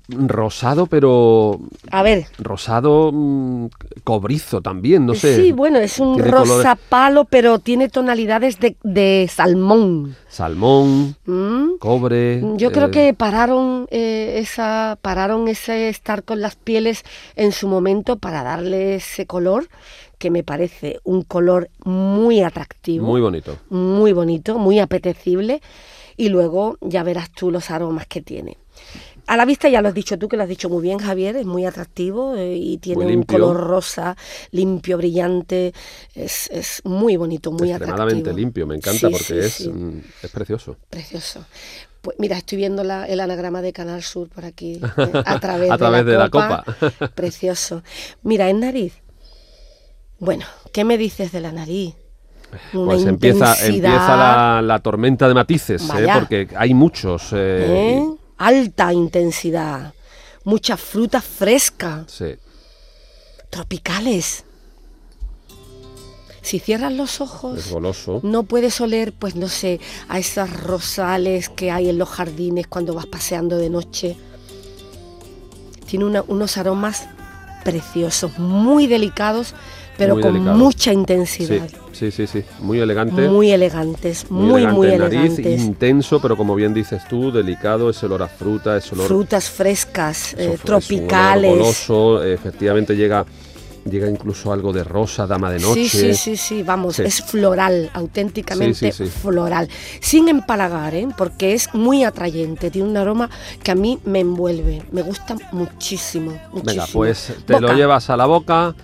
rosado, 0.09 0.87
pero 0.87 1.59
A 1.91 2.01
ver, 2.03 2.25
rosado 2.37 3.11
mm, 3.13 3.67
cobrizo 4.03 4.61
también, 4.61 5.05
no 5.05 5.13
sé. 5.13 5.35
Sí, 5.35 5.51
bueno, 5.51 5.79
es 5.79 5.99
un 5.99 6.17
rosa 6.19 6.75
palo, 6.75 7.25
pero 7.25 7.59
tiene 7.59 7.89
tonalidades 7.89 8.59
de, 8.59 8.75
de 8.83 9.29
salmón. 9.31 10.15
Salmón, 10.27 11.15
¿Mm? 11.25 11.77
cobre. 11.79 12.41
Yo 12.57 12.71
creo 12.71 12.87
eh, 12.87 12.91
que 12.91 13.13
pararon 13.13 13.87
eh, 13.91 14.35
esa, 14.39 14.97
pararon 15.01 15.47
ese 15.47 15.89
estar 15.89 16.23
con 16.23 16.41
las 16.41 16.55
pieles 16.55 17.03
en 17.35 17.51
su 17.51 17.67
momento 17.67 18.17
para 18.17 18.43
darle 18.43 18.95
ese 18.95 19.25
color 19.25 19.67
que 20.17 20.31
me 20.31 20.43
parece 20.43 20.99
un 21.03 21.21
color 21.23 21.69
muy 21.83 22.41
atractivo, 22.41 23.05
Muy 23.05 23.21
bonito. 23.21 23.57
muy 23.69 24.13
bonito, 24.13 24.57
muy 24.57 24.79
apetecible 24.79 25.61
y 26.17 26.29
luego 26.29 26.77
ya 26.81 27.03
verás 27.03 27.29
tú 27.31 27.51
los 27.51 27.69
aromas 27.69 28.07
que 28.07 28.21
tiene. 28.21 28.57
A 29.27 29.37
la 29.37 29.45
vista 29.45 29.69
ya 29.69 29.81
lo 29.81 29.87
has 29.87 29.93
dicho 29.95 30.19
tú, 30.19 30.27
que 30.27 30.37
lo 30.37 30.43
has 30.43 30.49
dicho 30.49 30.69
muy 30.69 30.83
bien, 30.83 30.99
Javier, 30.99 31.35
es 31.35 31.45
muy 31.45 31.65
atractivo 31.65 32.35
eh, 32.35 32.55
y 32.55 32.77
tiene 32.77 33.05
un 33.07 33.23
color 33.23 33.57
rosa, 33.57 34.15
limpio, 34.51 34.97
brillante, 34.97 35.73
es, 36.13 36.47
es 36.51 36.81
muy 36.85 37.17
bonito, 37.17 37.51
muy 37.51 37.71
Extremadamente 37.71 38.15
atractivo. 38.29 38.37
limpio, 38.37 38.67
me 38.67 38.75
encanta 38.75 39.07
Sí, 39.07 39.13
porque 39.13 39.33
sí, 39.33 39.39
es, 39.39 39.53
sí. 39.53 39.69
mm, 39.69 39.99
es 40.21 40.29
precioso. 40.31 40.77
Precioso. 40.89 41.43
Pues 42.01 42.17
mira, 42.19 42.37
estoy 42.37 42.59
viendo 42.59 42.83
la- 42.83 43.07
el 43.07 43.19
anagrama 43.19 43.63
de 43.63 43.73
Canal 43.73 44.03
Sur 44.03 44.29
por 44.29 44.45
aquí, 44.45 44.79
eh, 44.79 44.81
a 45.25 45.39
través, 45.39 45.71
A 45.71 45.77
través 45.77 46.05
de, 46.05 46.11
de 46.11 46.17
la 46.17 46.25
la 46.25 46.29
copa. 46.29 46.63
Precioso. 47.15 47.81
Mira, 48.21 48.47
en 48.49 48.59
nariz. 48.59 48.93
Bueno, 50.19 50.45
¿qué 50.71 50.83
me 50.83 50.97
dices 50.97 51.31
de 51.31 51.41
la 51.41 51.51
nariz? 51.51 51.95
Una 52.73 52.85
Pues 52.85 53.05
empieza, 53.05 53.53
empieza 53.65 54.15
la, 54.15 54.61
la 54.61 54.79
tormenta 54.79 55.27
de 55.27 55.33
matices, 55.33 55.81
¿eh? 55.95 56.07
Porque 56.13 56.47
hay 56.55 56.73
muchos. 56.73 57.33
eh, 57.33 57.97
¿eh? 57.97 58.09
Alta 58.37 58.91
intensidad. 58.93 59.93
Mucha 60.43 60.77
fruta 60.77 61.21
fresca, 61.21 62.05
sí. 62.07 62.35
tropicales. 63.49 64.43
Si 66.41 66.59
cierras 66.59 66.93
los 66.93 67.21
ojos, 67.21 67.71
goloso. 67.71 68.19
No 68.21 68.43
puedes 68.43 68.79
oler, 68.79 69.13
pues 69.13 69.35
no 69.35 69.47
sé, 69.49 69.79
a 70.09 70.19
esas 70.19 70.51
rosales 70.61 71.49
que 71.49 71.71
hay 71.71 71.89
en 71.89 71.97
los 71.97 72.09
jardines 72.09 72.67
cuando 72.67 72.93
vas 72.93 73.07
paseando 73.07 73.57
de 73.57 73.71
noche. 73.71 74.15
Tiene 75.87 76.05
una- 76.05 76.23
unos 76.27 76.57
aromas 76.57 77.07
preciosos, 77.63 78.37
muy 78.37 78.85
delicados, 78.85 79.55
pero 79.97 80.13
Muy 80.15 80.21
con 80.23 80.43
mucha 80.57 80.93
intensidad. 80.93 81.67
sí, 81.67 81.75
sí, 82.11 82.27
sí. 82.27 82.43
Muy 82.59 82.79
elegante. 82.79 83.27
Muy 83.29 83.51
elegantes, 83.51 84.29
muy, 84.29 84.63
elegante 84.63 84.75
muy 84.75 84.87
nariz, 84.97 85.39
elegantes. 85.39 85.61
intenso, 85.61 86.21
pero 86.21 86.35
como 86.37 86.53
bien 86.55 86.73
dices 86.73 87.01
tú, 87.09 87.31
delicado, 87.31 87.89
ese 87.89 88.05
olor 88.05 88.23
a 88.23 88.27
fruta, 88.27 88.77
ese 88.77 88.93
olor 88.95 89.07
Frutas 89.07 89.49
frescas, 89.49 90.33
eh, 90.33 90.51
es 90.55 90.61
tropicales. 90.61 91.51
goloso, 91.51 92.23
efectivamente 92.23 92.95
llega, 92.95 93.25
llega 93.89 94.09
incluso 94.09 94.51
algo 94.51 94.73
de 94.73 94.83
rosa, 94.83 95.27
dama 95.27 95.51
de 95.51 95.59
noche. 95.59 95.87
Sí, 95.87 95.89
sí, 95.89 96.13
sí, 96.15 96.37
sí, 96.37 96.63
vamos, 96.63 96.95
Sí. 96.97 97.03
es 97.03 97.21
floral, 97.21 97.89
auténticamente 97.93 98.91
Sí, 98.91 98.91
sí, 98.91 99.05
sí. 99.05 99.11
floral. 99.21 99.69
Sin 100.01 100.27
empalagar, 100.27 100.95
¿eh? 100.95 101.07
porque 101.17 101.53
es 101.53 101.73
muy 101.73 102.03
atrayente, 102.03 102.71
tiene 102.71 102.89
un 102.89 102.97
aroma 102.97 103.29
que 103.63 103.71
a 103.71 103.75
mí 103.75 103.99
me 104.05 104.19
envuelve, 104.21 104.83
me 104.91 105.01
gusta 105.01 105.35
muchísimo. 105.51 106.31
muchísimo. 106.51 106.63
Venga, 106.63 106.85
pues 106.91 107.33
te 107.45 107.59
lo 107.59 107.73
llevas 107.73 108.09
a 108.09 108.17
la 108.17 108.25
boca. 108.25 108.75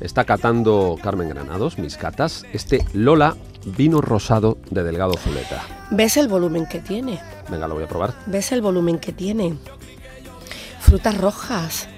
Está 0.00 0.24
catando 0.24 0.98
Carmen 1.02 1.28
Granados, 1.28 1.78
mis 1.78 1.96
catas, 1.96 2.44
este 2.52 2.84
Lola 2.92 3.36
vino 3.64 4.00
rosado 4.00 4.58
de 4.70 4.82
Delgado 4.82 5.14
Zuleta. 5.16 5.62
¿Ves 5.90 6.16
el 6.16 6.28
volumen 6.28 6.66
que 6.66 6.80
tiene? 6.80 7.20
Venga, 7.48 7.68
lo 7.68 7.74
voy 7.74 7.84
a 7.84 7.88
probar. 7.88 8.14
¿Ves 8.26 8.52
el 8.52 8.60
volumen 8.60 8.98
que 8.98 9.12
tiene? 9.12 9.56
Frutas 10.80 11.16
rojas. 11.16 11.88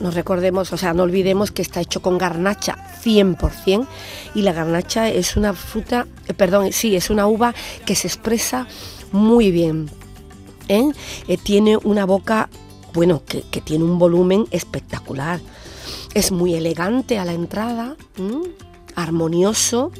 No 0.00 0.10
recordemos, 0.10 0.72
o 0.72 0.76
sea, 0.76 0.94
no 0.94 1.02
olvidemos 1.02 1.50
que 1.50 1.62
está 1.62 1.80
hecho 1.80 2.00
con 2.00 2.18
garnacha 2.18 2.76
100% 3.02 3.86
y 4.34 4.42
la 4.42 4.52
garnacha 4.52 5.08
es 5.08 5.36
una 5.36 5.54
fruta, 5.54 6.06
eh, 6.28 6.34
perdón, 6.34 6.72
sí, 6.72 6.94
es 6.94 7.10
una 7.10 7.26
uva 7.26 7.54
que 7.84 7.94
se 7.94 8.06
expresa 8.06 8.66
muy 9.12 9.50
bien. 9.50 9.90
¿eh? 10.68 10.92
Eh, 11.26 11.36
tiene 11.36 11.76
una 11.76 12.06
boca, 12.06 12.48
bueno, 12.94 13.22
que, 13.24 13.42
que 13.42 13.60
tiene 13.60 13.84
un 13.84 13.98
volumen 13.98 14.46
espectacular. 14.50 15.40
Es 16.14 16.32
muy 16.32 16.54
elegante 16.54 17.18
a 17.18 17.24
la 17.24 17.32
entrada, 17.32 17.96
¿m? 18.18 18.40
armonioso, 18.96 19.92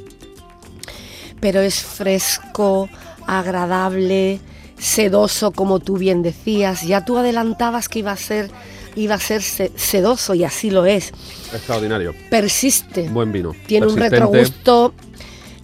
pero 1.41 1.61
es 1.61 1.83
fresco, 1.83 2.89
agradable, 3.27 4.41
sedoso, 4.79 5.53
como 5.53 5.79
tú 5.81 5.97
bien 5.99 6.23
decías. 6.23 6.83
Ya 6.83 7.05
tú 7.05 7.19
adelantabas 7.19 7.89
que 7.89 8.01
iba 8.01 8.11
a 8.13 8.17
ser, 8.17 8.51
iba 8.97 9.15
a 9.15 9.21
ser 9.21 9.43
se- 9.43 9.71
sedoso 9.77 10.35
y 10.35 10.45
así 10.45 10.71
lo 10.71 10.87
es. 10.87 11.13
Extraordinario. 11.53 12.15
Persiste, 12.31 13.09
Buen 13.09 13.31
vino. 13.31 13.55
tiene 13.67 13.87
un 13.87 13.97
retrogusto. 13.97 14.95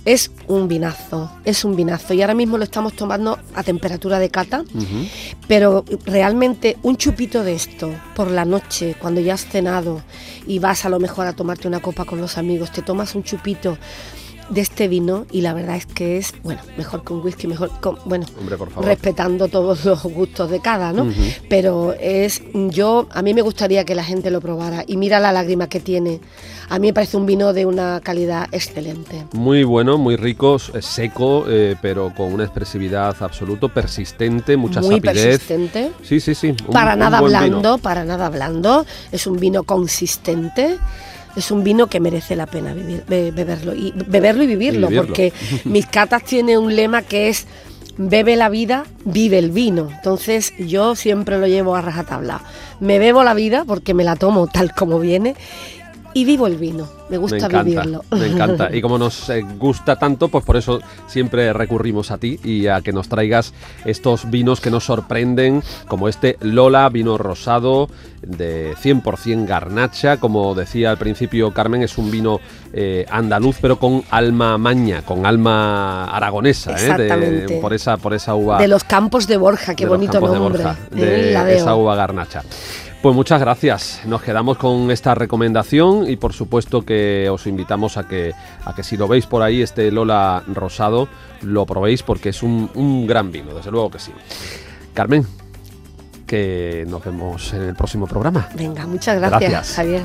Es 0.05 0.30
un 0.48 0.68
vinazo, 0.68 1.30
es 1.44 1.64
un 1.64 1.76
vinazo. 1.76 2.12
Y 2.12 2.20
ahora 2.20 2.34
mismo 2.34 2.59
lo 2.59 2.64
estamos 2.64 2.92
tomando 2.92 3.38
a 3.55 3.62
temperatura 3.62 4.18
de 4.18 4.28
cata, 4.28 4.64
pero 5.48 5.84
realmente 6.05 6.76
un 6.82 6.96
chupito 6.96 7.42
de 7.42 7.55
esto 7.55 7.90
por 8.14 8.30
la 8.30 8.44
noche, 8.44 8.96
cuando 9.00 9.20
ya 9.20 9.34
has 9.34 9.46
cenado 9.46 10.02
y 10.46 10.59
vas 10.59 10.84
a 10.84 10.90
lo 10.90 11.00
mejor 11.00 11.26
a 11.26 11.32
tomarte 11.32 11.68
una 11.68 11.80
copa 11.80 12.05
con 12.05 12.20
los 12.20 12.36
amigos, 12.36 12.70
te 12.70 12.82
tomas 12.82 13.14
un 13.14 13.22
chupito 13.22 13.78
de 14.51 14.61
este 14.61 14.88
vino 14.88 15.26
y 15.30 15.40
la 15.40 15.55
verdad 15.55 15.76
es 15.76 15.86
que 15.86 16.18
es, 16.18 16.34
bueno, 16.42 16.61
mejor 16.76 17.03
que 17.05 17.12
un 17.12 17.22
whisky, 17.24 17.47
mejor, 17.47 17.70
con, 17.80 17.97
bueno, 18.05 18.26
Hombre, 18.38 18.57
por 18.57 18.70
favor. 18.70 18.84
respetando 18.86 19.49
todos 19.49 19.84
los 19.84 20.03
gustos 20.03 20.51
de 20.51 20.61
cada, 20.61 20.92
¿no? 20.92 21.07
Pero 21.49 21.95
es, 21.99 22.42
yo, 22.53 23.07
a 23.11 23.22
mí 23.22 23.32
me 23.34 23.42
gustaría 23.42 23.84
que 23.84 23.95
la 23.95 24.05
gente 24.05 24.30
lo 24.30 24.40
probara 24.40 24.84
y 24.86 24.97
mira 24.97 25.18
la 25.20 25.32
lágrima 25.32 25.68
que 25.68 25.80
tiene. 25.80 26.20
A 26.68 26.78
mí 26.78 26.88
me 26.88 26.92
parece 26.95 27.16
un 27.16 27.26
vino 27.26 27.53
de 27.53 27.66
una 27.66 28.01
calidad 28.03 28.49
excelente. 28.53 29.26
Muy 29.32 29.64
bueno, 29.64 29.99
muy 29.99 30.16
rico, 30.16 30.59
seco, 30.59 31.45
eh, 31.49 31.76
pero 31.82 32.12
con 32.16 32.32
una 32.32 32.45
expresividad 32.45 33.14
absoluto, 33.20 33.68
persistente, 33.68 34.57
mucha 34.57 34.80
Muy 34.80 34.97
sapidez. 34.97 35.22
persistente. 35.24 35.90
Sí, 36.03 36.20
sí, 36.20 36.34
sí. 36.34 36.49
un- 36.51 36.72
para 36.72 36.97
nada 36.97 37.20
blando, 37.20 37.57
vino. 37.59 37.78
para 37.78 38.05
nada 38.05 38.28
blando. 38.30 38.84
Es 39.12 39.26
un 39.26 39.38
vino 39.38 39.62
consistente. 39.64 40.78
Es 41.37 41.51
un 41.51 41.64
vino 41.64 41.87
que 41.87 42.01
merece 42.01 42.37
la 42.37 42.47
pena 42.47 42.74
beberlo, 42.74 43.74
y, 43.74 43.93
beberlo 44.07 44.45
y 44.45 44.47
vivirlo, 44.47 44.89
porque 44.95 45.32
mis 45.64 45.87
catas 45.87 46.24
tiene 46.24 46.59
un 46.59 46.74
lema 46.74 47.03
que 47.03 47.28
es 47.28 47.47
bebe 47.97 48.37
la 48.37 48.49
vida, 48.49 48.85
vive 49.05 49.39
el 49.39 49.51
vino. 49.51 49.89
Entonces 49.91 50.53
yo 50.59 50.97
siempre 50.97 51.39
lo 51.39 51.47
llevo 51.47 51.76
a 51.76 51.80
rajatabla. 51.80 52.43
Me 52.80 52.99
bebo 52.99 53.22
la 53.24 53.35
vida 53.35 53.64
porque 53.66 53.95
me 53.95 54.05
la 54.05 54.16
tomo 54.16 54.47
tal 54.47 54.74
como 54.74 54.99
viene 54.99 55.35
y 56.14 56.24
vivo 56.24 56.46
el 56.46 56.56
vino. 56.56 56.88
Me 57.10 57.18
gusta 57.18 57.48
vivirlo. 57.48 58.04
Me 58.12 58.26
encanta. 58.26 58.70
Y 58.74 58.80
como 58.80 58.98
nos 58.98 59.28
eh, 59.28 59.44
gusta 59.58 59.96
tanto, 59.96 60.28
pues 60.28 60.44
por 60.44 60.56
eso 60.56 60.80
siempre 61.06 61.52
recurrimos 61.52 62.10
a 62.10 62.18
ti 62.18 62.40
y 62.42 62.66
a 62.66 62.80
que 62.80 62.92
nos 62.92 63.08
traigas 63.08 63.52
estos 63.84 64.30
vinos 64.30 64.60
que 64.60 64.70
nos 64.70 64.84
sorprenden, 64.84 65.62
como 65.86 66.08
este 66.08 66.36
Lola, 66.40 66.88
vino 66.88 67.18
rosado 67.18 67.88
de 68.22 68.74
100% 68.76 69.46
garnacha. 69.46 70.18
Como 70.18 70.54
decía 70.54 70.90
al 70.90 70.98
principio 70.98 71.52
Carmen, 71.52 71.82
es 71.82 71.98
un 71.98 72.10
vino 72.10 72.40
eh, 72.72 73.04
andaluz, 73.10 73.58
pero 73.60 73.78
con 73.78 74.02
alma 74.10 74.56
maña, 74.56 75.02
con 75.02 75.26
alma 75.26 76.06
aragonesa. 76.06 76.70
¿eh? 76.70 76.74
Exactamente. 76.74 77.60
por, 77.60 77.74
esa, 77.74 77.96
por 77.96 78.14
esa 78.14 78.34
uva. 78.34 78.58
De 78.58 78.68
los 78.68 78.84
campos 78.84 79.26
de 79.26 79.36
Borja, 79.36 79.74
qué 79.74 79.86
bonito 79.86 80.20
nombre. 80.20 80.64
De, 80.90 81.34
de 81.34 81.56
esa 81.56 81.74
uva 81.74 81.96
garnacha. 81.96 82.42
Pues 83.05 83.14
muchas 83.14 83.38
gracias. 83.38 84.00
Nos 84.07 84.22
quedamos 84.22 84.57
con 84.57 84.90
esta 84.90 85.14
recomendación 85.14 86.09
y 86.09 86.16
por 86.16 86.32
supuesto 86.32 86.86
que 86.86 87.28
os 87.28 87.46
invitamos 87.46 87.98
a 87.98 88.09
que, 88.09 88.32
a 88.64 88.74
que 88.74 88.82
si 88.82 88.96
lo 88.96 89.07
veis 89.07 89.26
por 89.26 89.42
ahí, 89.42 89.61
este 89.61 89.90
Lola 89.90 90.42
Rosado, 90.46 91.07
lo 91.42 91.66
probéis 91.66 92.02
porque 92.02 92.30
es 92.30 92.42
un, 92.42 93.07
gran 93.07 93.30
vino, 93.30 93.52
desde 93.52 93.70
luego 93.70 93.90
que 93.90 93.98
sí. 93.98 94.11
Carmen, 94.94 95.26
que 96.26 96.86
nos 96.88 97.05
vemos 97.05 97.52
en 97.52 97.64
el 97.64 97.74
próximo 97.74 98.07
programa. 98.07 98.48
Venga, 98.55 98.86
muchas 98.86 99.18
gracias. 99.18 99.74
Javier. 99.74 100.05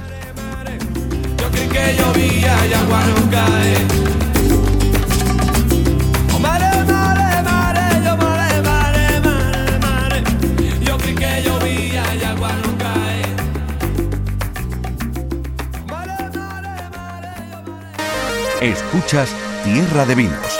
Escuchas 18.61 19.33
Tierra 19.63 20.05
de 20.05 20.15
Vinos. 20.15 20.59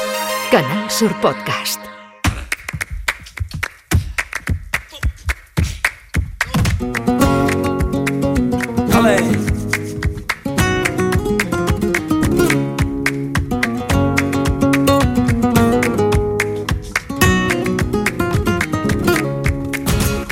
Canal 0.50 0.90
Sur 0.90 1.14
Podcast. 1.20 1.82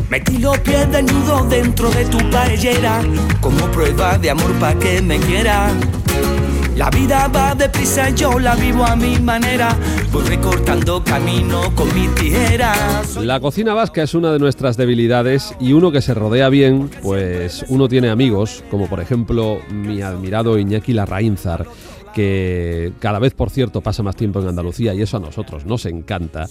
Metí 0.09 0.37
los 0.37 0.57
pies 0.59 0.89
desnudos 0.89 1.49
dentro 1.49 1.89
de 1.89 2.05
tu 2.05 2.17
paellera 2.31 3.01
como 3.41 3.69
prueba 3.71 4.17
de 4.17 4.29
amor 4.29 4.53
pa' 4.53 4.73
que 4.75 5.01
me 5.01 5.19
quiera 5.19 5.69
la 6.77 6.91
vida 6.91 7.27
va 7.27 7.55
deprisa, 7.55 8.11
yo 8.11 8.37
la 8.37 8.55
vivo 8.55 8.85
a 8.85 8.95
mi 8.95 9.17
manera, 9.19 9.75
voy 10.11 10.23
recortando 10.25 11.03
camino 11.03 11.73
con 11.73 11.93
mis 11.95 12.13
tijeras. 12.13 13.15
La 13.17 13.39
cocina 13.39 13.73
vasca 13.73 14.03
es 14.03 14.13
una 14.13 14.31
de 14.31 14.37
nuestras 14.37 14.77
debilidades 14.77 15.55
y 15.59 15.73
uno 15.73 15.91
que 15.91 16.01
se 16.01 16.13
rodea 16.13 16.49
bien, 16.49 16.91
pues 17.01 17.65
uno 17.69 17.89
tiene 17.89 18.09
amigos, 18.09 18.63
como 18.69 18.87
por 18.87 18.99
ejemplo 18.99 19.59
mi 19.71 20.03
admirado 20.03 20.59
Iñaki 20.59 20.93
Larraínzar 20.93 21.65
que 22.13 22.93
cada 22.99 23.19
vez, 23.19 23.33
por 23.33 23.51
cierto, 23.51 23.81
pasa 23.81 24.01
más 24.01 24.15
tiempo 24.15 24.39
en 24.39 24.47
Andalucía 24.47 24.93
y 24.93 25.01
eso 25.01 25.17
a 25.17 25.19
nosotros 25.19 25.65
nos 25.65 25.85
encanta. 25.85 26.47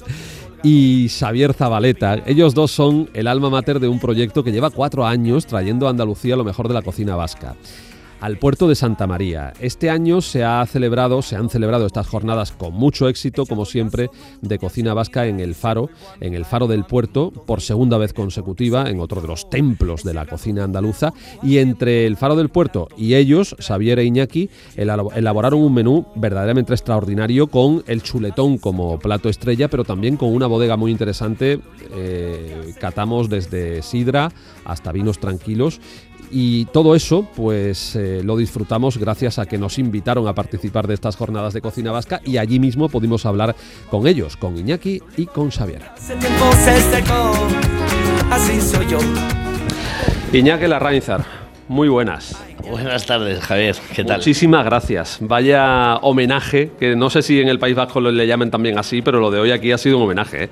Y 0.62 1.08
Xavier 1.08 1.54
Zabaleta, 1.54 2.22
ellos 2.24 2.54
dos 2.54 2.70
son 2.70 3.10
el 3.14 3.26
alma 3.26 3.50
mater 3.50 3.80
de 3.80 3.88
un 3.88 3.98
proyecto 3.98 4.44
que 4.44 4.52
lleva 4.52 4.70
cuatro 4.70 5.06
años 5.06 5.46
trayendo 5.46 5.86
a 5.86 5.90
Andalucía 5.90 6.36
lo 6.36 6.44
mejor 6.44 6.68
de 6.68 6.74
la 6.74 6.82
cocina 6.82 7.16
vasca 7.16 7.56
al 8.20 8.38
puerto 8.38 8.68
de 8.68 8.74
Santa 8.74 9.06
María. 9.06 9.52
Este 9.60 9.90
año 9.90 10.20
se 10.20 10.44
ha 10.44 10.64
celebrado, 10.66 11.22
se 11.22 11.36
han 11.36 11.50
celebrado 11.50 11.86
estas 11.86 12.06
jornadas 12.06 12.52
con 12.52 12.74
mucho 12.74 13.08
éxito, 13.08 13.46
como 13.46 13.64
siempre, 13.64 14.10
de 14.40 14.58
cocina 14.58 14.94
vasca 14.94 15.26
en 15.26 15.40
el 15.40 15.54
Faro, 15.54 15.90
en 16.20 16.34
el 16.34 16.44
Faro 16.44 16.66
del 16.66 16.84
Puerto, 16.84 17.30
por 17.30 17.60
segunda 17.60 17.98
vez 17.98 18.12
consecutiva, 18.12 18.88
en 18.88 19.00
otro 19.00 19.20
de 19.20 19.28
los 19.28 19.50
templos 19.50 20.04
de 20.04 20.14
la 20.14 20.26
cocina 20.26 20.64
andaluza. 20.64 21.12
Y 21.42 21.58
entre 21.58 22.06
el 22.06 22.16
Faro 22.16 22.36
del 22.36 22.48
Puerto 22.48 22.88
y 22.96 23.14
ellos, 23.14 23.56
Xavier 23.58 23.98
e 23.98 24.04
Iñaki, 24.04 24.50
elaboraron 24.76 25.60
un 25.60 25.74
menú 25.74 26.06
verdaderamente 26.14 26.72
extraordinario 26.72 27.48
con 27.48 27.84
el 27.86 28.02
chuletón 28.02 28.58
como 28.58 28.98
plato 28.98 29.28
estrella, 29.28 29.68
pero 29.68 29.84
también 29.84 30.16
con 30.16 30.34
una 30.34 30.46
bodega 30.46 30.76
muy 30.76 30.90
interesante. 30.90 31.60
Eh, 31.94 32.74
catamos 32.80 33.28
desde 33.28 33.82
sidra 33.82 34.32
hasta 34.64 34.92
vinos 34.92 35.18
tranquilos 35.18 35.80
y 36.30 36.66
todo 36.66 36.94
eso, 36.94 37.26
pues 37.34 37.96
eh, 37.96 38.22
lo 38.24 38.36
disfrutamos 38.36 38.98
gracias 38.98 39.38
a 39.38 39.46
que 39.46 39.58
nos 39.58 39.78
invitaron 39.78 40.26
a 40.28 40.34
participar 40.34 40.86
de 40.86 40.94
estas 40.94 41.16
jornadas 41.16 41.54
de 41.54 41.60
cocina 41.60 41.92
vasca 41.92 42.20
y 42.24 42.38
allí 42.38 42.58
mismo 42.58 42.88
pudimos 42.88 43.26
hablar 43.26 43.54
con 43.90 44.06
ellos, 44.06 44.36
con 44.36 44.56
Iñaki 44.56 45.02
y 45.16 45.26
con 45.26 45.50
Xavier. 45.50 45.82
Iñaki 50.32 50.66
Larrainzar, 50.66 51.24
muy 51.68 51.88
buenas. 51.88 52.36
Buenas 52.68 53.06
tardes, 53.06 53.40
Javier. 53.40 53.76
¿Qué 53.94 54.02
tal? 54.04 54.16
Muchísimas 54.16 54.64
gracias. 54.64 55.18
Vaya 55.20 55.96
homenaje, 55.98 56.72
que 56.78 56.96
no 56.96 57.10
sé 57.10 57.22
si 57.22 57.40
en 57.40 57.48
el 57.48 57.60
País 57.60 57.76
Vasco 57.76 58.00
le 58.00 58.26
llaman 58.26 58.50
también 58.50 58.76
así, 58.76 59.02
pero 59.02 59.20
lo 59.20 59.30
de 59.30 59.38
hoy 59.38 59.52
aquí 59.52 59.70
ha 59.70 59.78
sido 59.78 59.98
un 59.98 60.04
homenaje. 60.04 60.44
¿eh? 60.44 60.50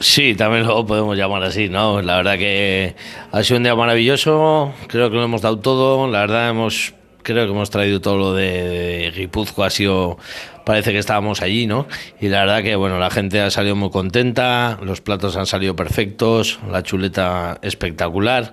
Sí, 0.00 0.34
también 0.34 0.66
lo 0.66 0.84
podemos 0.84 1.16
llamar 1.16 1.44
así, 1.44 1.68
¿no? 1.68 2.02
La 2.02 2.16
verdad 2.16 2.38
que 2.38 2.96
ha 3.30 3.42
sido 3.44 3.58
un 3.58 3.62
día 3.62 3.76
maravilloso, 3.76 4.74
creo 4.88 5.10
que 5.10 5.16
lo 5.16 5.22
hemos 5.22 5.42
dado 5.42 5.60
todo, 5.60 6.10
la 6.10 6.20
verdad 6.20 6.50
hemos 6.50 6.94
creo 7.22 7.44
que 7.46 7.52
hemos 7.52 7.70
traído 7.70 8.00
todo 8.00 8.18
lo 8.18 8.32
de 8.32 9.12
Guipúzcoa, 9.14 9.68
ha 9.68 9.70
sido 9.70 10.18
parece 10.64 10.90
que 10.90 10.98
estábamos 10.98 11.40
allí, 11.40 11.68
¿no? 11.68 11.86
Y 12.20 12.28
la 12.28 12.40
verdad 12.40 12.62
que 12.64 12.74
bueno, 12.74 12.98
la 12.98 13.10
gente 13.10 13.40
ha 13.40 13.50
salido 13.52 13.76
muy 13.76 13.90
contenta, 13.90 14.78
los 14.82 15.00
platos 15.00 15.36
han 15.36 15.46
salido 15.46 15.76
perfectos, 15.76 16.58
la 16.68 16.82
chuleta 16.82 17.58
espectacular 17.62 18.52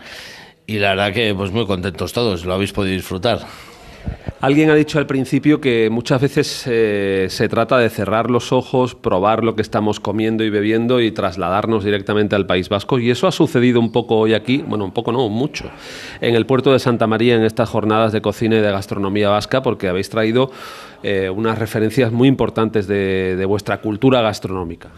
y 0.70 0.78
la 0.78 0.89
verdad 0.89 1.11
que 1.11 1.34
pues 1.34 1.51
muy 1.51 1.65
contentos 1.65 2.13
todos, 2.13 2.45
lo 2.45 2.53
habéis 2.53 2.74
podido 2.74 2.93
disfrutar. 2.93 3.39
Alguien 4.39 4.70
ha 4.70 4.76
dicho 4.76 4.99
al 4.99 5.07
principio 5.07 5.59
que 5.59 5.89
muchas 5.89 6.22
veces 6.22 6.63
eh, 6.67 7.26
se 7.30 7.49
trata 7.49 7.80
de 7.80 7.89
cerrar 7.89 8.30
los 8.30 8.53
ojos, 8.53 8.93
probar 8.93 9.43
lo 9.43 9.55
que 9.55 9.63
estamos 9.63 9.99
comiendo 9.99 10.43
y 10.43 10.51
bebiendo 10.51 11.01
y 11.01 11.11
trasladarnos 11.11 11.84
directamente 11.84 12.36
al 12.36 12.45
País 12.45 12.70
Vasco. 12.70 12.99
Y 12.99 13.09
eso 13.09 13.28
ha 13.28 13.32
sucedido 13.32 13.80
un 13.80 13.91
poco 13.91 14.17
hoy 14.17 14.36
aquí, 14.36 14.63
bueno, 14.65 14.86
un 14.86 14.93
poco 14.93 15.11
no, 15.11 15.28
mucho, 15.28 15.72
en 16.22 16.36
el 16.36 16.45
puerto 16.45 16.72
de 16.72 16.80
Santa 16.80 17.07
María 17.07 17.36
en 17.36 17.43
estas 17.43 17.67
jornadas 17.67 18.13
de 18.13 18.22
cocina 18.22 18.57
y 18.57 18.61
de 18.61 18.72
gastronomía 18.72 19.30
vasca, 19.30 19.63
porque 19.63 19.89
habéis 19.89 20.09
traído 20.09 20.51
eh, 21.01 21.30
unas 21.30 21.57
referencias 21.57 22.11
muy 22.11 22.28
importantes 22.28 22.88
de 22.88 23.43
vuestra 23.45 23.82
cultura 23.82 24.22
gastronómica. 24.22 24.91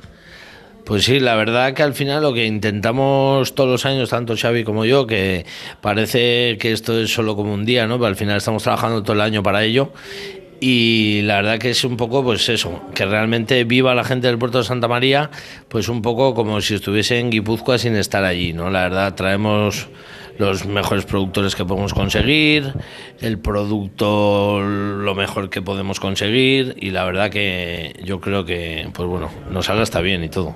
Pues 0.86 1.06
sí, 1.06 1.20
la 1.20 1.36
verdad 1.36 1.74
que 1.74 1.84
al 1.84 1.94
final 1.94 2.24
lo 2.24 2.34
que 2.34 2.46
intentamos 2.46 3.54
todos 3.56 3.70
los 3.70 3.86
años, 3.86 4.10
tanto 4.10 4.36
Xavi 4.36 4.64
como 4.64 4.84
yo, 4.84 5.06
que 5.06 5.46
parece 5.80 6.58
que 6.60 6.72
esto 6.72 7.00
es 7.00 7.14
solo 7.14 7.36
como 7.36 7.54
un 7.54 7.66
día, 7.66 7.88
¿no? 7.88 7.96
Pero 7.96 8.08
al 8.08 8.16
final 8.16 8.38
estamos 8.38 8.64
trabajando 8.64 9.04
todo 9.04 9.14
el 9.14 9.22
año 9.22 9.44
para 9.44 9.64
ello. 9.64 9.94
Y 10.60 11.22
la 11.24 11.38
verdad 11.38 11.60
que 11.60 11.72
es 11.72 11.84
un 11.84 11.98
poco, 11.98 12.24
pues 12.24 12.48
eso, 12.50 12.82
que 12.94 13.06
realmente 13.06 13.64
viva 13.64 13.96
la 13.96 14.04
gente 14.04 14.28
del 14.28 14.38
puerto 14.38 14.60
de 14.60 14.64
Santa 14.64 14.88
María, 14.88 15.32
pues 15.68 15.90
un 15.90 16.02
poco 16.02 16.36
como 16.36 16.62
si 16.62 16.76
estuviese 16.76 17.20
en 17.20 17.32
Guipúzcoa 17.32 17.80
sin 17.80 17.96
estar 17.96 18.24
allí, 18.24 18.54
¿no? 18.54 18.70
La 18.70 18.84
verdad, 18.84 19.16
traemos 19.16 19.88
los 20.46 20.66
mejores 20.66 21.06
productores 21.06 21.56
que 21.56 21.66
podemos 21.66 21.94
conseguir, 21.94 22.74
el 23.22 23.40
producto 23.40 24.62
lo 24.62 25.16
mejor 25.16 25.50
que 25.50 25.62
podemos 25.62 26.00
conseguir 26.00 26.76
y 26.80 26.92
la 26.92 27.06
verdad 27.06 27.30
que 27.30 28.00
yo 28.04 28.20
creo 28.20 28.46
que, 28.46 28.90
pues 28.94 29.08
bueno, 29.08 29.30
nos 29.50 29.66
salga 29.68 29.84
hasta 29.84 30.02
bien 30.02 30.24
y 30.24 30.30
todo. 30.30 30.56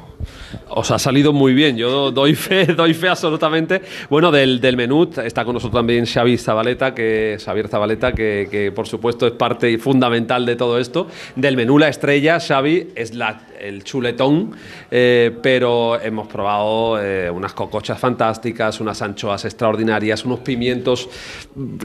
Os 0.70 0.90
ha 0.92 1.00
salido 1.00 1.34
muy 1.34 1.54
bien, 1.54 1.78
yo 1.78 2.12
doy 2.12 2.36
fe, 2.36 2.66
doy 2.76 2.94
fe 2.94 3.10
absolutamente. 3.10 3.82
Bueno, 4.10 4.32
del, 4.32 4.60
del 4.60 4.78
menú 4.78 5.10
está 5.24 5.46
con 5.46 5.54
nosotros 5.54 5.80
también 5.80 6.06
Xavi 6.06 6.38
Zabaleta, 6.38 6.94
que, 6.94 7.38
Xavier 7.44 7.68
Zabaleta, 7.68 8.14
que, 8.14 8.48
que 8.50 8.72
por 8.72 8.88
supuesto 8.88 9.28
es 9.28 9.34
parte 9.34 9.78
fundamental 9.78 10.46
de 10.46 10.56
todo 10.56 10.80
esto. 10.80 11.08
Del 11.36 11.56
menú 11.56 11.78
la 11.78 11.90
estrella, 11.90 12.40
Xavi, 12.40 12.90
es 12.96 13.14
la 13.14 13.42
el 13.60 13.84
chuletón, 13.84 14.52
eh, 14.92 15.36
pero 15.42 16.00
hemos 16.00 16.28
probado 16.28 17.02
eh, 17.02 17.30
unas 17.30 17.54
cocochas 17.54 18.00
fantásticas, 18.00 18.80
unas 18.80 19.02
anchoas 19.02 19.46
extraordinarias 19.46 19.75
extraordinarias, 19.76 20.26
unos 20.26 20.40
pimientos 20.40 21.10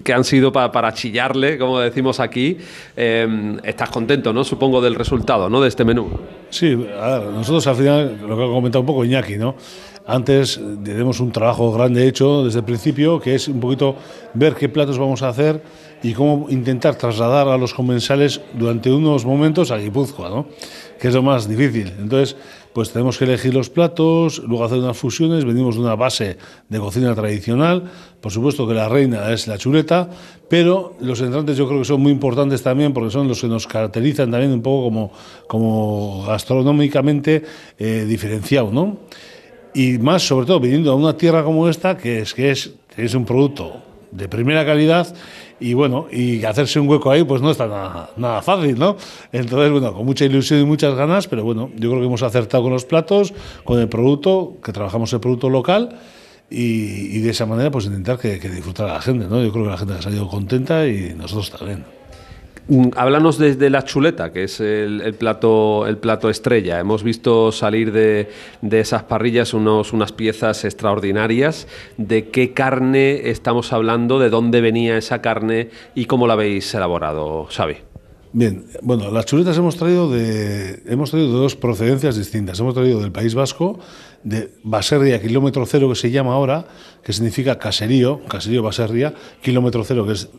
que 0.03 0.13
han 0.13 0.25
sido 0.25 0.53
para 0.53 0.93
chillarle, 0.93 1.59
como 1.59 1.81
decimos 1.81 2.21
aquí. 2.21 2.57
Em, 2.97 3.59
estás 3.65 3.91
contento, 3.91 4.33
¿no? 4.33 4.45
Supongo 4.45 4.81
del 4.81 4.95
resultado, 4.95 5.49
¿no? 5.49 5.61
De 5.61 5.69
este 5.69 5.85
menú. 5.85 6.09
Sí, 6.51 6.75
ver, 6.75 7.23
nosotros 7.25 7.67
al 7.67 7.77
final, 7.77 8.19
lo 8.27 8.37
que 8.37 8.45
ha 8.45 8.47
comentado 8.47 8.81
un 8.81 8.87
poco 8.87 9.05
Iñaki, 9.05 9.37
¿no? 9.37 9.57
Antes 10.07 10.57
eh, 10.57 10.77
tenemos 10.83 11.21
un 11.21 11.31
trabajo 11.31 11.73
grande 11.73 12.07
hecho 12.07 12.45
desde 12.45 12.61
el 12.61 12.65
principio, 12.65 13.21
que 13.21 13.35
es 13.35 13.49
un 13.49 13.61
poquito 13.61 13.97
ver 14.35 14.55
qué 14.55 14.69
platos 14.69 14.99
vamos 14.99 15.23
a 15.23 15.29
hacer 15.29 15.63
y 16.03 16.15
cómo 16.15 16.47
intentar 16.49 16.97
trasladar 16.97 17.49
a 17.49 17.59
los 17.59 17.75
comensales 17.75 18.41
durante 18.55 18.91
unos 18.91 19.25
momentos 19.25 19.71
a 19.71 19.77
Guipúzcoa, 19.77 20.31
¿no? 20.31 20.47
que 20.99 21.09
es 21.09 21.15
lo 21.15 21.23
más 21.23 21.49
difícil. 21.49 21.93
Entonces, 21.99 22.37
pues 22.73 22.93
tenemos 22.93 23.19
que 23.19 23.25
elegir 23.25 23.53
los 23.53 23.69
platos, 23.69 24.39
luego 24.47 24.65
hacer 24.65 24.79
unas 24.79 24.97
fusiones, 24.97 25.45
venimos 25.45 25.75
de 25.75 25.83
una 25.83 25.97
base 25.97 26.39
de 26.69 26.79
cocina 26.79 27.15
tradicional, 27.15 27.91
por 28.21 28.31
supuesto 28.31 28.67
que 28.67 28.75
la 28.75 28.89
reina 28.89 29.33
es 29.33 29.49
la 29.49 29.59
chuleta, 29.59 30.09
pero 30.49 30.95
los 31.01 31.21
entrantes 31.21 31.57
yo 31.57 31.67
creo 31.67 31.81
que 31.81 31.85
son 31.85 32.01
muy 32.01 32.13
importantes 32.13 32.63
también 32.63 32.93
porque 32.93 33.11
son 33.11 33.29
los 33.29 33.41
que 33.41 33.49
nos 33.49 33.67
caracterizan 33.67 34.31
también 34.31 34.53
un 34.53 34.63
poco 34.63 34.85
como, 34.85 35.13
como 35.47 36.25
gastronómicamente 36.27 37.43
eh, 37.79 38.05
diferenciado, 38.07 38.71
¿no? 38.71 38.99
Y 39.73 39.99
más, 39.99 40.23
sobre 40.23 40.47
todo, 40.47 40.61
viniendo 40.61 40.91
a 40.91 40.97
una 40.97 41.17
tierra 41.17 41.45
como 41.45 41.69
esta, 41.69 41.97
que 41.97 42.21
es, 42.21 42.35
que 42.35 42.51
es, 42.51 42.73
es 42.97 43.15
un 43.15 43.25
producto 43.25 43.83
de 44.11 44.29
primera 44.29 44.67
calidad 44.67 45.15
y 45.61 45.75
bueno, 45.75 46.07
y 46.11 46.45
hacerse 46.45 46.81
un 46.81 46.89
hueco 46.89 47.11
ahí 47.11 47.23
pues 47.23 47.43
no 47.43 47.51
está 47.51 47.67
nada, 47.67 48.11
nada, 48.17 48.43
fácil, 48.43 48.79
¿no? 48.79 48.97
Entonces, 49.31 49.71
bueno, 49.71 49.93
con 49.93 50.07
mucha 50.07 50.25
ilusión 50.25 50.61
y 50.61 50.65
muchas 50.65 50.95
ganas, 50.95 51.29
pero 51.29 51.45
bueno, 51.45 51.71
yo 51.77 51.91
creo 51.91 52.01
que 52.01 52.07
hemos 52.07 52.23
acertado 52.23 52.63
con 52.63 52.73
los 52.73 52.85
platos, 52.85 53.35
con 53.65 53.79
el 53.79 53.89
producto, 53.89 54.57
que 54.65 54.73
trabajamos 54.73 55.13
el 55.13 55.21
producto 55.21 55.51
local 55.51 55.99
y, 56.49 57.21
de 57.21 57.31
esa 57.31 57.47
manera 57.47 57.71
pues 57.71 57.85
intentar 57.85 58.19
que, 58.19 58.41
que 58.41 58.49
disfrutara 58.49 58.95
la 58.95 59.01
gente, 59.01 59.27
¿no? 59.27 59.43
Yo 59.43 59.53
creo 59.53 59.65
que 59.65 59.71
la 59.71 59.79
gente 59.79 59.95
ha 59.95 60.03
salido 60.03 60.27
contenta 60.29 60.87
y 60.87 61.15
nosotros 61.15 61.51
también. 61.51 62.00
Háblanos 62.97 63.39
desde 63.39 63.69
la 63.69 63.85
chuleta, 63.85 64.33
que 64.33 64.45
es 64.45 64.61
el, 64.61 65.15
plato, 65.19 65.89
el 65.89 65.99
plato 65.99 66.31
estrella. 66.31 66.79
Hemos 66.79 67.03
visto 67.03 67.51
salir 67.51 67.91
de, 67.91 68.29
esas 68.71 69.03
parrillas 69.03 69.55
unos, 69.55 69.93
unas 69.93 70.13
piezas 70.13 70.65
extraordinarias. 70.65 71.67
¿De 71.97 72.29
qué 72.29 72.53
carne 72.53 73.29
estamos 73.31 73.73
hablando? 73.73 74.21
¿De 74.21 74.31
dónde 74.31 74.61
venía 74.61 74.97
esa 74.97 75.21
carne? 75.21 75.71
¿Y 75.97 76.05
cómo 76.05 76.29
la 76.29 76.35
habéis 76.35 76.73
elaborado, 76.73 77.47
Xavi? 77.51 77.77
Bien, 78.33 78.65
bueno, 78.83 79.11
las 79.11 79.27
chuletas 79.27 79.59
hemos 79.59 79.75
traído 79.75 80.09
de, 80.09 80.85
hemos 80.87 81.11
traído 81.11 81.33
de 81.33 81.39
dos 81.39 81.57
procedencias 81.57 82.17
distintas. 82.17 82.61
Hemos 82.61 82.75
traído 82.75 83.01
del 83.01 83.11
País 83.11 83.35
Vasco, 83.35 83.81
de 84.23 84.53
Baserria, 84.63 85.21
kilómetro 85.21 85.67
cero, 85.67 85.89
que 85.89 85.97
se 85.97 86.13
llama 86.13 86.35
ahora, 86.35 86.67
que 87.03 87.13
significa 87.13 87.59
caserío, 87.59 88.21
caserío 88.29 88.63
Baserria, 88.63 89.13
kilómetro 89.43 89.83
cero, 89.83 90.07
que 90.07 90.13
es 90.13 90.31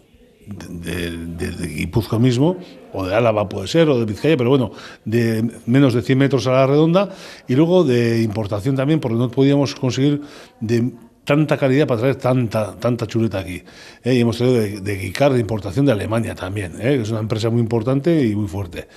de, 0.48 1.18
de, 1.52 1.68
Guipúzcoa 1.68 2.20
mismo, 2.20 2.58
o 2.94 3.06
de 3.06 3.16
Álava 3.16 3.48
puede 3.48 3.68
ser, 3.68 3.90
o 3.90 4.00
de 4.00 4.06
Vizcaya, 4.06 4.38
pero 4.38 4.50
bueno, 4.50 4.72
de 5.06 5.44
menos 5.66 5.94
de 5.94 6.02
100 6.02 6.18
metros 6.18 6.48
a 6.48 6.52
la 6.52 6.68
redonda, 6.68 7.10
y 7.48 7.56
luego 7.56 7.84
de 7.84 8.22
importación 8.22 8.76
también, 8.76 9.00
porque 9.00 9.18
no 9.18 9.30
podíamos 9.30 9.76
conseguir 9.76 10.22
de 10.60 10.92
tanta 11.24 11.58
calidad 11.58 11.88
para 11.88 12.00
traer 12.00 12.16
tanta, 12.16 12.76
tanta 12.80 13.08
chuleta 13.08 13.40
aquí. 13.40 13.64
¿eh? 14.04 14.16
Y 14.16 14.20
hemos 14.22 14.38
traído 14.38 14.58
de, 14.58 14.82
de 14.82 14.96
Guicar, 14.98 15.34
de 15.34 15.40
importación 15.40 15.86
de 15.86 15.92
Alemania 15.92 16.36
también, 16.36 16.74
¿eh? 16.80 16.98
que 16.98 17.02
es 17.02 17.10
una 17.12 17.20
empresa 17.20 17.50
muy 17.50 17.62
importante 17.62 18.26
y 18.26 18.36
muy 18.36 18.48
fuerte. 18.48 18.88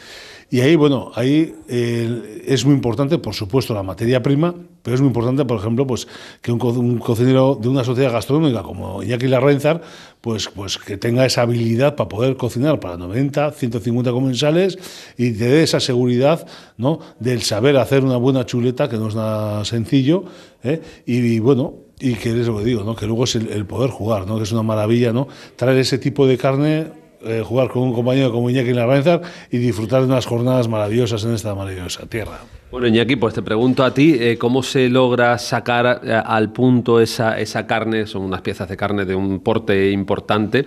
Y 0.54 0.60
ahí, 0.60 0.76
bueno, 0.76 1.10
ahí 1.16 1.52
eh, 1.66 2.44
es 2.46 2.64
muy 2.64 2.76
importante, 2.76 3.18
por 3.18 3.34
supuesto, 3.34 3.74
la 3.74 3.82
materia 3.82 4.22
prima, 4.22 4.54
pero 4.84 4.94
es 4.94 5.00
muy 5.00 5.08
importante, 5.08 5.44
por 5.44 5.58
ejemplo, 5.58 5.84
pues 5.84 6.06
que 6.40 6.52
un, 6.52 6.60
cocinero 7.00 7.58
de 7.60 7.68
una 7.68 7.82
sociedad 7.82 8.12
gastronómica 8.12 8.62
como 8.62 9.02
Iñaki 9.02 9.26
Larraenzar, 9.26 9.82
pues, 10.20 10.48
pues 10.54 10.78
que 10.78 10.96
tenga 10.96 11.26
esa 11.26 11.42
habilidad 11.42 11.96
para 11.96 12.08
poder 12.08 12.36
cocinar 12.36 12.78
para 12.78 12.96
90, 12.96 13.50
150 13.50 14.12
comensales 14.12 14.78
y 15.18 15.32
te 15.32 15.48
dé 15.48 15.64
esa 15.64 15.80
seguridad 15.80 16.46
¿no? 16.76 17.00
del 17.18 17.42
saber 17.42 17.76
hacer 17.76 18.04
una 18.04 18.16
buena 18.16 18.46
chuleta, 18.46 18.88
que 18.88 18.96
no 18.96 19.08
es 19.08 19.16
nada 19.16 19.64
sencillo, 19.64 20.22
¿eh? 20.62 20.80
y, 21.04 21.40
bueno, 21.40 21.74
y 21.98 22.14
que 22.14 22.30
es 22.30 22.46
lo 22.46 22.58
que 22.58 22.64
digo, 22.64 22.84
¿no? 22.84 22.94
que 22.94 23.06
luego 23.06 23.24
es 23.24 23.34
el, 23.34 23.66
poder 23.66 23.90
jugar, 23.90 24.28
¿no? 24.28 24.36
que 24.36 24.44
es 24.44 24.52
una 24.52 24.62
maravilla, 24.62 25.12
¿no? 25.12 25.26
traer 25.56 25.78
ese 25.78 25.98
tipo 25.98 26.28
de 26.28 26.38
carne 26.38 27.03
eh, 27.26 27.42
jugar 27.44 27.68
con 27.68 27.82
un 27.82 27.92
compañero 27.92 28.32
como 28.32 28.50
Iñaki 28.50 28.72
Larraenzar 28.72 29.22
y 29.50 29.58
disfrutar 29.58 30.00
de 30.00 30.06
unas 30.06 30.26
jornadas 30.26 30.68
maravillosas 30.68 31.24
en 31.24 31.34
esta 31.34 31.54
maravillosa 31.54 32.06
tierra. 32.06 32.40
Bueno, 32.70 32.86
Iñaki, 32.88 33.16
pues 33.16 33.34
te 33.34 33.42
pregunto 33.42 33.84
a 33.84 33.94
ti, 33.94 34.16
eh, 34.18 34.36
¿cómo 34.36 34.62
se 34.62 34.88
logra 34.88 35.38
sacar 35.38 36.00
eh, 36.04 36.12
al 36.12 36.52
punto 36.52 37.00
esa, 37.00 37.38
esa 37.38 37.66
carne? 37.66 38.06
Son 38.06 38.22
unas 38.22 38.40
piezas 38.40 38.68
de 38.68 38.76
carne 38.76 39.04
de 39.04 39.14
un 39.14 39.40
porte 39.40 39.90
importante. 39.90 40.66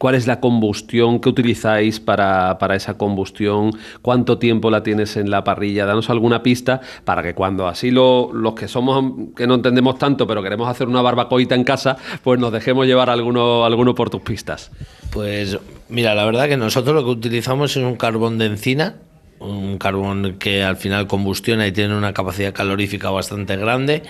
¿Cuál 0.00 0.14
es 0.14 0.26
la 0.26 0.40
combustión 0.40 1.20
que 1.20 1.28
utilizáis 1.28 2.00
para, 2.00 2.56
para, 2.58 2.74
esa 2.74 2.96
combustión? 2.96 3.72
¿Cuánto 4.00 4.38
tiempo 4.38 4.70
la 4.70 4.82
tienes 4.82 5.18
en 5.18 5.30
la 5.30 5.44
parrilla? 5.44 5.84
Danos 5.84 6.08
alguna 6.08 6.42
pista 6.42 6.80
para 7.04 7.22
que 7.22 7.34
cuando 7.34 7.68
así 7.68 7.90
lo, 7.90 8.32
los 8.32 8.54
que 8.54 8.66
somos, 8.66 9.34
que 9.36 9.46
no 9.46 9.56
entendemos 9.56 9.98
tanto, 9.98 10.26
pero 10.26 10.42
queremos 10.42 10.68
hacer 10.68 10.88
una 10.88 11.02
barbacoita 11.02 11.54
en 11.54 11.64
casa, 11.64 11.98
pues 12.24 12.40
nos 12.40 12.50
dejemos 12.50 12.86
llevar 12.86 13.10
alguno, 13.10 13.66
alguno 13.66 13.94
por 13.94 14.08
tus 14.08 14.22
pistas. 14.22 14.70
Pues 15.10 15.58
mira, 15.88 16.14
la 16.14 16.24
verdad 16.24 16.48
que 16.48 16.56
nosotros 16.56 16.94
lo 16.94 17.04
que 17.04 17.10
utilizamos 17.10 17.76
es 17.76 17.82
un 17.82 17.96
carbón 17.96 18.38
de 18.38 18.46
encina, 18.46 18.96
un 19.40 19.78
carbón 19.78 20.36
que 20.38 20.62
al 20.62 20.76
final 20.76 21.06
combustiona 21.06 21.66
y 21.66 21.72
tiene 21.72 21.96
una 21.96 22.12
capacidad 22.12 22.52
calorífica 22.52 23.10
bastante 23.10 23.56
grande. 23.56 24.02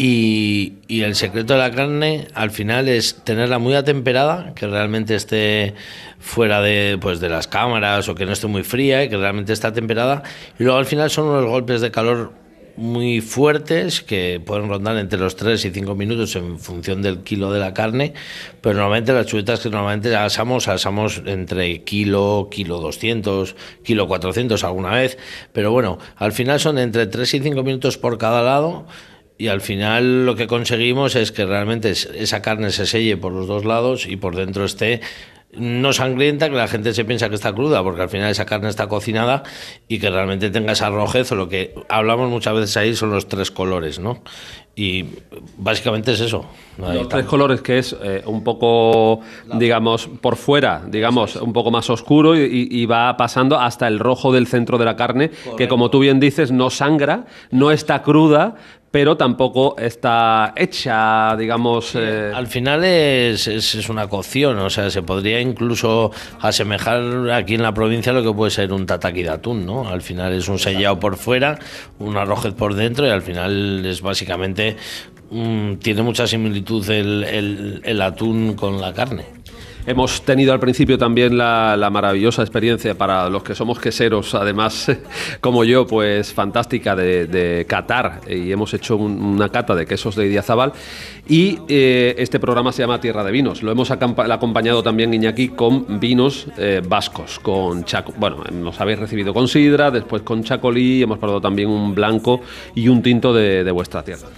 Y, 0.00 0.74
el 0.88 1.16
secreto 1.16 1.54
de 1.54 1.58
la 1.58 1.72
carne 1.72 2.28
al 2.34 2.52
final 2.52 2.88
es 2.88 3.24
tenerla 3.24 3.58
muy 3.58 3.74
atemperada, 3.74 4.54
que 4.54 4.68
realmente 4.68 5.16
esté 5.16 5.74
fuera 6.20 6.60
de, 6.60 6.98
pues, 7.00 7.18
de 7.18 7.28
las 7.28 7.48
cámaras 7.48 8.08
o 8.08 8.14
que 8.14 8.24
no 8.24 8.32
esté 8.32 8.46
muy 8.46 8.62
fría 8.62 9.02
y 9.02 9.08
que 9.08 9.16
realmente 9.16 9.52
esté 9.52 9.72
temperada. 9.72 10.22
Y 10.56 10.62
luego 10.62 10.78
al 10.78 10.86
final 10.86 11.10
son 11.10 11.26
unos 11.26 11.46
golpes 11.46 11.80
de 11.80 11.90
calor 11.90 12.32
muy 12.78 13.20
fuertes 13.20 14.02
que 14.02 14.40
pueden 14.44 14.68
rondar 14.68 14.96
entre 14.96 15.18
los 15.18 15.34
3 15.34 15.64
y 15.64 15.70
5 15.70 15.94
minutos 15.96 16.36
en 16.36 16.58
función 16.60 17.02
del 17.02 17.24
kilo 17.24 17.52
de 17.52 17.58
la 17.58 17.74
carne, 17.74 18.14
pero 18.60 18.76
normalmente 18.76 19.12
las 19.12 19.26
chuletas 19.26 19.60
que 19.60 19.68
normalmente 19.68 20.14
asamos, 20.14 20.68
asamos 20.68 21.20
entre 21.26 21.82
kilo, 21.82 22.48
kilo 22.50 22.78
200, 22.78 23.56
kilo 23.82 24.06
400 24.06 24.62
alguna 24.62 24.92
vez, 24.92 25.18
pero 25.52 25.72
bueno, 25.72 25.98
al 26.16 26.32
final 26.32 26.60
son 26.60 26.78
entre 26.78 27.06
3 27.08 27.34
y 27.34 27.40
5 27.40 27.62
minutos 27.64 27.98
por 27.98 28.16
cada 28.16 28.42
lado 28.42 28.86
y 29.36 29.48
al 29.48 29.60
final 29.60 30.24
lo 30.24 30.36
que 30.36 30.46
conseguimos 30.46 31.16
es 31.16 31.32
que 31.32 31.46
realmente 31.46 31.90
esa 31.90 32.42
carne 32.42 32.70
se 32.70 32.86
selle 32.86 33.16
por 33.16 33.32
los 33.32 33.48
dos 33.48 33.64
lados 33.64 34.06
y 34.06 34.16
por 34.16 34.36
dentro 34.36 34.64
esté 34.64 35.00
no 35.52 35.92
sangrienta, 35.92 36.50
que 36.50 36.56
la 36.56 36.68
gente 36.68 36.92
se 36.92 37.04
piensa 37.04 37.28
que 37.28 37.34
está 37.34 37.52
cruda, 37.52 37.82
porque 37.82 38.02
al 38.02 38.08
final 38.08 38.30
esa 38.30 38.44
carne 38.44 38.68
está 38.68 38.86
cocinada 38.86 39.42
y 39.88 39.98
que 39.98 40.10
realmente 40.10 40.50
tenga 40.50 40.72
esa 40.72 40.90
rojez 40.90 41.32
o 41.32 41.36
lo 41.36 41.48
que 41.48 41.74
hablamos 41.88 42.30
muchas 42.30 42.54
veces 42.54 42.76
ahí 42.76 42.94
son 42.94 43.10
los 43.10 43.28
tres 43.28 43.50
colores, 43.50 43.98
¿no? 43.98 44.22
Y 44.76 45.06
básicamente 45.56 46.12
es 46.12 46.20
eso. 46.20 46.46
los 46.76 47.08
tres 47.08 47.24
colores 47.24 47.62
que 47.62 47.78
es 47.78 47.96
eh, 48.00 48.22
un 48.26 48.44
poco, 48.44 49.22
digamos, 49.54 50.06
por 50.06 50.36
fuera, 50.36 50.84
digamos, 50.86 51.34
un 51.34 51.52
poco 51.52 51.72
más 51.72 51.90
oscuro 51.90 52.36
y, 52.36 52.86
va 52.86 53.16
pasando 53.16 53.58
hasta 53.58 53.88
el 53.88 53.98
rojo 53.98 54.32
del 54.32 54.46
centro 54.46 54.78
de 54.78 54.84
la 54.84 54.94
carne, 54.94 55.32
que 55.56 55.66
como 55.66 55.90
tú 55.90 55.98
bien 55.98 56.20
dices, 56.20 56.52
no 56.52 56.70
sangra, 56.70 57.24
no 57.50 57.72
está 57.72 58.02
cruda, 58.02 58.54
pero 58.90 59.16
tampoco 59.16 59.76
está 59.78 60.54
hecha, 60.56 61.36
digamos... 61.36 61.94
Eh, 61.94 62.32
al 62.34 62.46
final 62.46 62.84
es, 62.84 63.46
es, 63.46 63.88
una 63.88 64.08
cocción, 64.08 64.58
o 64.58 64.70
sea, 64.70 64.90
se 64.90 65.02
podría 65.02 65.40
incluso 65.40 66.10
asemejar 66.40 67.30
aquí 67.30 67.54
en 67.54 67.62
la 67.62 67.74
provincia 67.74 68.12
lo 68.12 68.22
que 68.22 68.32
puede 68.32 68.50
ser 68.50 68.72
un 68.72 68.86
tataki 68.86 69.22
de 69.22 69.30
atún, 69.30 69.66
¿no? 69.66 69.88
Al 69.88 70.02
final 70.02 70.32
es 70.32 70.48
un 70.48 70.58
sellado 70.58 70.98
por 70.98 71.16
fuera, 71.16 71.58
un 71.98 72.16
arrojez 72.16 72.54
por 72.54 72.74
dentro 72.74 73.06
y 73.06 73.10
al 73.10 73.22
final 73.22 73.84
es 73.84 74.00
básicamente... 74.00 74.76
Mm, 75.30 75.74
tiene 75.74 76.00
mucha 76.00 76.26
similitud 76.26 76.88
el, 76.88 77.82
el 77.84 78.00
atún 78.00 78.54
con 78.54 78.80
la 78.80 78.94
carne. 78.94 79.37
Hemos 79.88 80.20
tenido 80.20 80.52
al 80.52 80.60
principio 80.60 80.98
también 80.98 81.38
la, 81.38 81.88
maravillosa 81.90 82.42
experiencia 82.42 82.94
para 82.94 83.30
los 83.30 83.42
que 83.42 83.54
somos 83.54 83.78
queseros, 83.78 84.34
además 84.34 84.86
como 85.40 85.64
yo, 85.64 85.86
pues 85.86 86.30
fantástica 86.34 86.94
de, 86.94 87.26
de 87.26 87.64
catar 87.64 88.20
y 88.28 88.52
hemos 88.52 88.74
hecho 88.74 88.98
una 88.98 89.48
cata 89.48 89.74
de 89.74 89.86
quesos 89.86 90.14
de 90.14 90.26
Idiazabal 90.26 90.74
y 91.26 91.60
eh, 91.68 92.14
este 92.18 92.38
programa 92.38 92.70
se 92.70 92.82
llama 92.82 93.00
Tierra 93.00 93.24
de 93.24 93.32
Vinos. 93.32 93.62
Lo 93.62 93.72
hemos 93.72 93.90
acompañado 93.90 94.82
también 94.82 95.14
Iñaki 95.14 95.48
con 95.48 95.98
vinos 95.98 96.48
eh, 96.58 96.82
vascos, 96.86 97.38
con 97.38 97.84
chaco, 97.84 98.12
bueno, 98.18 98.44
nos 98.52 98.78
habéis 98.82 98.98
recibido 98.98 99.32
con 99.32 99.48
sidra, 99.48 99.90
después 99.90 100.20
con 100.20 100.44
chacolí, 100.44 101.02
hemos 101.02 101.16
probado 101.16 101.40
también 101.40 101.70
un 101.70 101.94
blanco 101.94 102.42
y 102.74 102.88
un 102.88 103.02
tinto 103.02 103.32
de 103.32 103.70
vuestra 103.70 104.02
tierra. 104.02 104.28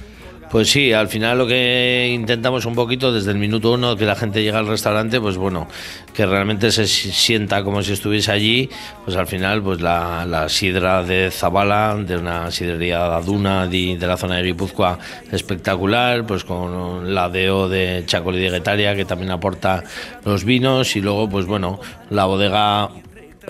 Pues 0.50 0.68
sí, 0.68 0.92
al 0.92 1.06
final 1.06 1.38
lo 1.38 1.46
que 1.46 2.10
intentamos 2.12 2.66
un 2.66 2.74
poquito 2.74 3.12
desde 3.12 3.30
el 3.30 3.38
minuto 3.38 3.70
uno 3.70 3.94
que 3.94 4.04
la 4.04 4.16
gente 4.16 4.42
llega 4.42 4.58
al 4.58 4.66
restaurante, 4.66 5.20
pues 5.20 5.36
bueno, 5.36 5.68
que 6.12 6.26
realmente 6.26 6.72
se 6.72 6.88
sienta 6.88 7.62
como 7.62 7.84
si 7.84 7.92
estuviese 7.92 8.32
allí, 8.32 8.68
pues 9.04 9.16
al 9.16 9.28
final 9.28 9.62
pues 9.62 9.80
la, 9.80 10.46
sidra 10.48 11.04
de 11.04 11.30
Zabala, 11.30 11.94
de 11.94 12.16
una 12.16 12.50
sidrería 12.50 12.98
de 12.98 13.14
Aduna 13.14 13.68
de, 13.68 13.96
de 13.96 14.06
la 14.08 14.16
zona 14.16 14.38
de 14.38 14.42
Guipúzcoa 14.42 14.98
espectacular, 15.30 16.26
pues 16.26 16.42
con 16.42 17.14
la 17.14 17.28
DO 17.28 17.68
de 17.68 18.02
Chacolí 18.06 18.40
de 18.40 18.50
Guetaria 18.50 18.96
que 18.96 19.04
también 19.04 19.30
aporta 19.30 19.84
los 20.24 20.44
vinos 20.44 20.96
y 20.96 21.00
luego 21.00 21.30
pues 21.30 21.46
bueno, 21.46 21.78
la 22.10 22.24
bodega 22.24 22.88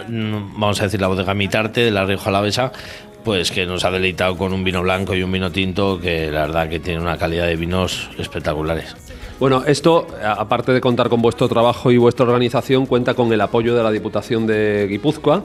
mm, 0.07 0.61
vamos 0.61 0.79
a 0.83 0.85
decir 0.85 1.01
la 1.01 1.09
bodega 1.09 1.33
Mitarte 1.33 1.81
de 1.81 1.91
la 1.93 2.05
Rioja 2.05 2.29
Alavesa 2.29 2.73
pues 3.25 3.51
que 3.51 3.67
nos 3.67 3.85
ha 3.85 3.91
deleitado 3.91 4.37
con 4.37 4.53
un 4.53 4.65
vino 4.65 4.83
blanco 4.83 5.15
y 5.15 5.23
un 5.23 5.33
vino 5.33 5.51
tinto 5.51 6.01
que 6.01 6.31
la 6.31 6.43
verdad 6.43 6.69
que 6.69 6.81
tiene 6.81 7.01
una 7.01 7.19
calidad 7.19 7.47
de 7.47 7.57
vinos 7.57 8.11
espectaculares. 8.19 8.95
Bueno, 9.41 9.65
esto, 9.67 10.07
aparte 10.23 10.71
de 10.71 10.83
contar 10.83 11.09
con 11.09 11.23
vuestro 11.23 11.49
trabajo 11.49 11.91
y 11.91 11.97
vuestra 11.97 12.27
organización, 12.27 12.85
cuenta 12.85 13.15
con 13.15 13.33
el 13.33 13.41
apoyo 13.41 13.75
de 13.75 13.83
la 13.83 13.91
Diputación 13.91 14.47
de 14.47 14.87
Guipúzcoa, 14.87 15.45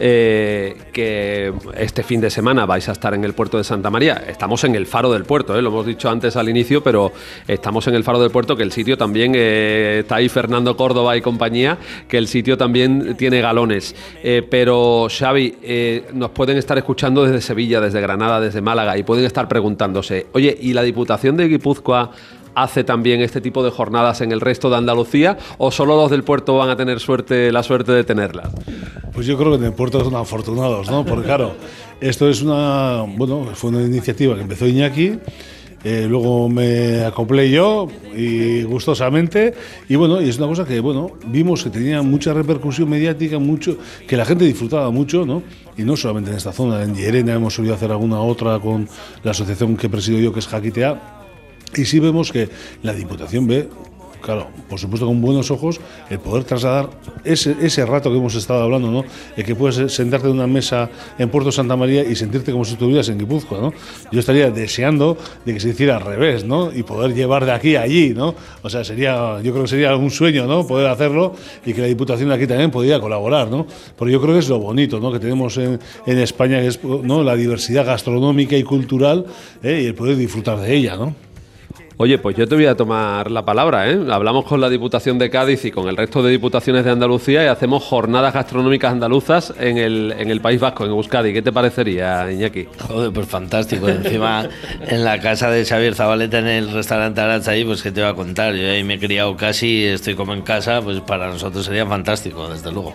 eh, 0.00 0.76
que 0.92 1.52
este 1.78 2.02
fin 2.02 2.20
de 2.20 2.28
semana 2.28 2.66
vais 2.66 2.88
a 2.88 2.92
estar 2.92 3.14
en 3.14 3.22
el 3.22 3.34
puerto 3.34 3.56
de 3.56 3.62
Santa 3.62 3.88
María. 3.88 4.20
Estamos 4.26 4.64
en 4.64 4.74
el 4.74 4.84
faro 4.84 5.12
del 5.12 5.22
puerto, 5.22 5.56
eh, 5.56 5.62
lo 5.62 5.68
hemos 5.68 5.86
dicho 5.86 6.10
antes 6.10 6.34
al 6.34 6.48
inicio, 6.48 6.82
pero 6.82 7.12
estamos 7.46 7.86
en 7.86 7.94
el 7.94 8.02
faro 8.02 8.20
del 8.20 8.32
puerto, 8.32 8.56
que 8.56 8.64
el 8.64 8.72
sitio 8.72 8.98
también 8.98 9.34
eh, 9.36 9.98
está 10.00 10.16
ahí 10.16 10.28
Fernando 10.28 10.76
Córdoba 10.76 11.16
y 11.16 11.20
compañía, 11.20 11.78
que 12.08 12.18
el 12.18 12.26
sitio 12.26 12.58
también 12.58 13.14
tiene 13.16 13.40
galones. 13.40 13.94
pero 14.50 15.06
Xavi, 15.08 16.02
nos 16.14 16.30
pueden 16.30 16.56
estar 16.58 16.76
escuchando 16.78 17.22
desde 17.22 17.40
Sevilla, 17.40 17.80
desde 17.80 18.00
Granada, 18.00 18.40
desde 18.40 18.60
Málaga, 18.60 18.98
y 18.98 19.04
pueden 19.04 19.24
estar 19.24 19.46
preguntándose, 19.46 20.26
oye, 20.32 20.58
¿y 20.60 20.72
la 20.72 20.82
Diputación 20.82 21.36
de 21.36 21.46
Guipúzcoa 21.46 22.10
hace 22.56 22.82
también 22.82 23.20
este 23.20 23.40
tipo 23.40 23.62
de 23.62 23.70
jornadas 23.70 24.22
en 24.22 24.32
el 24.32 24.40
resto 24.40 24.68
de 24.70 24.76
Andalucía 24.76 25.36
o 25.58 25.70
solo 25.70 25.94
los 25.94 26.10
del 26.10 26.24
puerto 26.24 26.56
van 26.56 26.70
a 26.70 26.76
tener 26.76 26.98
la 26.98 27.62
suerte 27.62 27.92
de 27.92 28.04
tenerlas? 28.04 28.50
Pues 29.12 29.26
yo 29.26 29.36
creo 29.38 29.52
que 29.52 29.58
en 29.58 29.64
el 29.64 29.72
puerto 29.74 30.02
son 30.02 30.16
afortunados, 30.16 30.90
¿no? 30.90 31.04
Porque 31.04 31.26
claro, 31.26 31.54
esto 32.00 32.28
es 32.28 32.42
una, 32.42 33.04
bueno, 33.06 33.50
fue 33.54 33.70
una 33.70 33.82
iniciativa 33.82 34.34
que 34.34 34.40
empezó 34.40 34.66
Iñaki. 34.66 35.18
Eh, 35.84 36.06
luego 36.08 36.48
me 36.48 37.04
acoplé 37.04 37.50
yo 37.50 37.86
y 38.16 38.62
gustosamente 38.62 39.54
y 39.88 39.94
bueno 39.94 40.20
y 40.20 40.28
es 40.30 40.38
una 40.38 40.48
cosa 40.48 40.64
que 40.64 40.80
bueno 40.80 41.12
vimos 41.26 41.62
que 41.62 41.70
tenía 41.70 42.02
mucha 42.02 42.32
repercusión 42.32 42.88
mediática 42.88 43.38
mucho 43.38 43.76
que 44.08 44.16
la 44.16 44.24
gente 44.24 44.46
disfrutaba 44.46 44.90
mucho 44.90 45.24
no 45.24 45.44
y 45.76 45.82
no 45.82 45.96
solamente 45.96 46.30
en 46.30 46.38
esta 46.38 46.50
zona 46.50 46.82
en 46.82 46.96
Llerena 46.96 47.34
hemos 47.34 47.54
solido 47.54 47.74
hacer 47.74 47.92
alguna 47.92 48.20
otra 48.20 48.58
con 48.58 48.88
la 49.22 49.30
asociación 49.30 49.76
que 49.76 49.88
presido 49.88 50.18
yo 50.18 50.32
que 50.32 50.40
es 50.40 50.48
Jaquitea 50.48 51.15
y 51.74 51.84
sí 51.84 52.00
vemos 52.00 52.32
que 52.32 52.48
la 52.82 52.92
Diputación 52.92 53.46
ve, 53.46 53.68
claro, 54.26 54.48
por 54.68 54.78
supuesto 54.78 55.06
con 55.06 55.20
buenos 55.20 55.50
ojos, 55.50 55.80
el 56.10 56.18
poder 56.18 56.44
trasladar 56.44 56.90
ese, 57.24 57.54
ese 57.60 57.86
rato 57.86 58.10
que 58.10 58.16
hemos 58.16 58.34
estado 58.34 58.62
hablando, 58.62 58.90
¿no? 58.90 59.04
El 59.36 59.44
que 59.44 59.54
puedes 59.54 59.92
sentarte 59.92 60.26
en 60.26 60.34
una 60.34 60.48
mesa 60.48 60.90
en 61.18 61.28
Puerto 61.28 61.52
Santa 61.52 61.76
María 61.76 62.02
y 62.02 62.16
sentirte 62.16 62.50
como 62.50 62.64
si 62.64 62.72
estuvieras 62.72 63.08
en 63.08 63.18
Guipúzcoa, 63.18 63.60
¿no? 63.60 63.72
Yo 64.10 64.18
estaría 64.18 64.50
deseando 64.50 65.16
de 65.44 65.54
que 65.54 65.60
se 65.60 65.68
hiciera 65.68 65.96
al 65.96 66.02
revés, 66.02 66.44
¿no? 66.44 66.72
Y 66.72 66.82
poder 66.82 67.14
llevar 67.14 67.44
de 67.44 67.52
aquí 67.52 67.76
a 67.76 67.82
allí, 67.82 68.14
¿no? 68.14 68.34
O 68.62 68.70
sea, 68.70 68.84
sería, 68.84 69.40
yo 69.42 69.52
creo 69.52 69.62
que 69.62 69.68
sería 69.68 69.94
un 69.94 70.10
sueño, 70.10 70.46
¿no? 70.46 70.66
Poder 70.66 70.88
hacerlo 70.88 71.34
y 71.64 71.72
que 71.72 71.80
la 71.80 71.86
Diputación 71.86 72.32
aquí 72.32 72.46
también 72.46 72.70
pudiera 72.70 72.98
colaborar, 72.98 73.48
¿no? 73.48 73.66
Porque 73.96 74.12
yo 74.12 74.20
creo 74.20 74.34
que 74.34 74.40
es 74.40 74.48
lo 74.48 74.58
bonito, 74.58 74.98
¿no? 74.98 75.12
Que 75.12 75.20
tenemos 75.20 75.56
en, 75.58 75.78
España, 76.06 76.60
es 76.60 76.82
¿no? 76.82 77.22
la 77.22 77.36
diversidad 77.36 77.86
gastronómica 77.86 78.56
y 78.56 78.62
cultural 78.62 79.26
¿eh? 79.62 79.82
y 79.84 79.86
el 79.86 79.94
poder 79.94 80.16
disfrutar 80.16 80.58
de 80.58 80.74
ella, 80.74 80.96
¿no? 80.96 81.25
Oye, 81.98 82.18
pues 82.18 82.36
yo 82.36 82.46
te 82.46 82.54
voy 82.54 82.66
a 82.66 82.76
tomar 82.76 83.30
la 83.30 83.46
palabra, 83.46 83.90
¿eh? 83.90 83.98
Hablamos 84.10 84.44
con 84.44 84.60
la 84.60 84.68
Diputación 84.68 85.18
de 85.18 85.30
Cádiz 85.30 85.64
y 85.64 85.70
con 85.70 85.88
el 85.88 85.96
resto 85.96 86.22
de 86.22 86.30
diputaciones 86.30 86.84
de 86.84 86.90
Andalucía 86.90 87.42
y 87.42 87.46
hacemos 87.46 87.84
jornadas 87.84 88.34
gastronómicas 88.34 88.92
andaluzas 88.92 89.54
en 89.58 89.78
el, 89.78 90.14
en 90.18 90.30
el 90.30 90.42
País 90.42 90.60
Vasco, 90.60 90.84
en 90.84 90.90
Euskadi. 90.90 91.32
¿Qué 91.32 91.40
te 91.40 91.52
parecería, 91.52 92.30
Iñaki? 92.30 92.68
Joder, 92.86 93.12
pues 93.14 93.26
fantástico. 93.26 93.88
Encima, 93.88 94.46
en 94.86 95.04
la 95.04 95.18
casa 95.20 95.48
de 95.48 95.64
Xavier 95.64 95.94
Zabaleta, 95.94 96.38
en 96.40 96.48
el 96.48 96.70
restaurante 96.70 97.22
ahí, 97.22 97.64
pues 97.64 97.82
¿qué 97.82 97.90
te 97.90 98.02
va 98.02 98.10
a 98.10 98.14
contar? 98.14 98.54
Yo 98.54 98.70
ahí 98.70 98.84
me 98.84 98.94
he 98.94 98.98
criado 98.98 99.34
casi, 99.34 99.86
estoy 99.86 100.14
como 100.14 100.34
en 100.34 100.42
casa, 100.42 100.82
pues 100.82 101.00
para 101.00 101.28
nosotros 101.28 101.64
sería 101.64 101.86
fantástico, 101.86 102.46
desde 102.50 102.72
luego. 102.72 102.94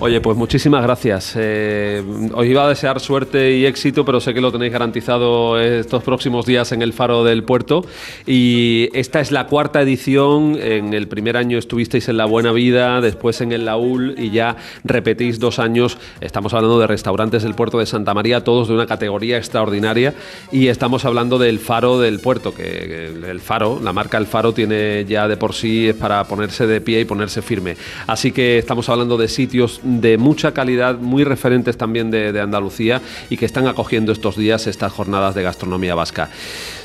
Oye, 0.00 0.20
pues 0.20 0.36
muchísimas 0.36 0.82
gracias. 0.82 1.34
Eh, 1.36 2.02
os 2.34 2.44
iba 2.44 2.64
a 2.64 2.68
desear 2.68 2.98
suerte 2.98 3.56
y 3.56 3.64
éxito, 3.64 4.04
pero 4.04 4.20
sé 4.20 4.34
que 4.34 4.40
lo 4.40 4.50
tenéis 4.50 4.72
garantizado 4.72 5.58
estos 5.58 6.02
próximos 6.02 6.46
días 6.46 6.72
en 6.72 6.82
el 6.82 6.92
Faro 6.92 7.22
del 7.22 7.44
Puerto. 7.44 7.86
Y 8.26 8.90
esta 8.92 9.20
es 9.20 9.30
la 9.30 9.46
cuarta 9.46 9.80
edición. 9.80 10.58
En 10.60 10.94
el 10.94 11.06
primer 11.06 11.36
año 11.36 11.58
estuvisteis 11.58 12.08
en 12.08 12.16
La 12.16 12.24
Buena 12.24 12.50
Vida, 12.50 13.00
después 13.00 13.40
en 13.40 13.52
el 13.52 13.66
Laúl 13.66 14.16
y 14.18 14.30
ya 14.30 14.56
repetís 14.82 15.38
dos 15.38 15.60
años. 15.60 15.96
Estamos 16.20 16.52
hablando 16.54 16.80
de 16.80 16.88
restaurantes 16.88 17.44
del 17.44 17.54
puerto 17.54 17.78
de 17.78 17.86
Santa 17.86 18.14
María, 18.14 18.42
todos 18.42 18.66
de 18.66 18.74
una 18.74 18.86
categoría 18.86 19.38
extraordinaria. 19.38 20.12
Y 20.50 20.66
estamos 20.66 21.04
hablando 21.04 21.38
del 21.38 21.60
Faro 21.60 22.00
del 22.00 22.18
Puerto, 22.18 22.52
que 22.52 23.06
el 23.06 23.40
Faro, 23.40 23.80
la 23.82 23.92
marca 23.92 24.18
El 24.18 24.26
Faro, 24.26 24.52
tiene 24.52 25.04
ya 25.08 25.28
de 25.28 25.36
por 25.36 25.54
sí 25.54 25.88
es 25.88 25.94
para 25.94 26.24
ponerse 26.24 26.66
de 26.66 26.80
pie 26.80 27.00
y 27.00 27.04
ponerse 27.04 27.42
firme. 27.42 27.76
Así 28.08 28.32
que 28.32 28.58
estamos 28.58 28.88
hablando 28.88 29.16
de 29.16 29.28
sitios 29.28 29.80
de 29.84 30.18
mucha 30.18 30.52
calidad, 30.52 30.96
muy 30.98 31.24
referentes 31.24 31.76
también 31.76 32.10
de, 32.10 32.40
Andalucía 32.40 33.00
y 33.30 33.36
que 33.36 33.46
están 33.46 33.66
acogiendo 33.66 34.12
estos 34.12 34.36
días 34.36 34.66
estas 34.66 34.92
jornadas 34.92 35.34
de 35.34 35.42
gastronomía 35.42 35.94
vasca. 35.94 36.30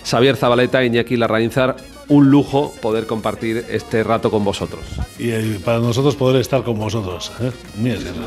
Xavier 0.05 0.35
Zabaleta, 0.35 0.83
Iñaki 0.83 1.17
Larraínzar, 1.17 1.75
un 2.07 2.29
lujo 2.29 2.73
poder 2.81 3.05
compartir 3.05 3.65
este 3.69 4.03
rato 4.03 4.31
con 4.31 4.43
vosotros. 4.43 4.81
Y 5.17 5.31
eh, 5.31 5.59
para 5.63 5.79
nosotros 5.79 6.15
poder 6.15 6.41
estar 6.41 6.63
con 6.63 6.77
vosotros. 6.77 7.31
¿eh? 7.41 7.51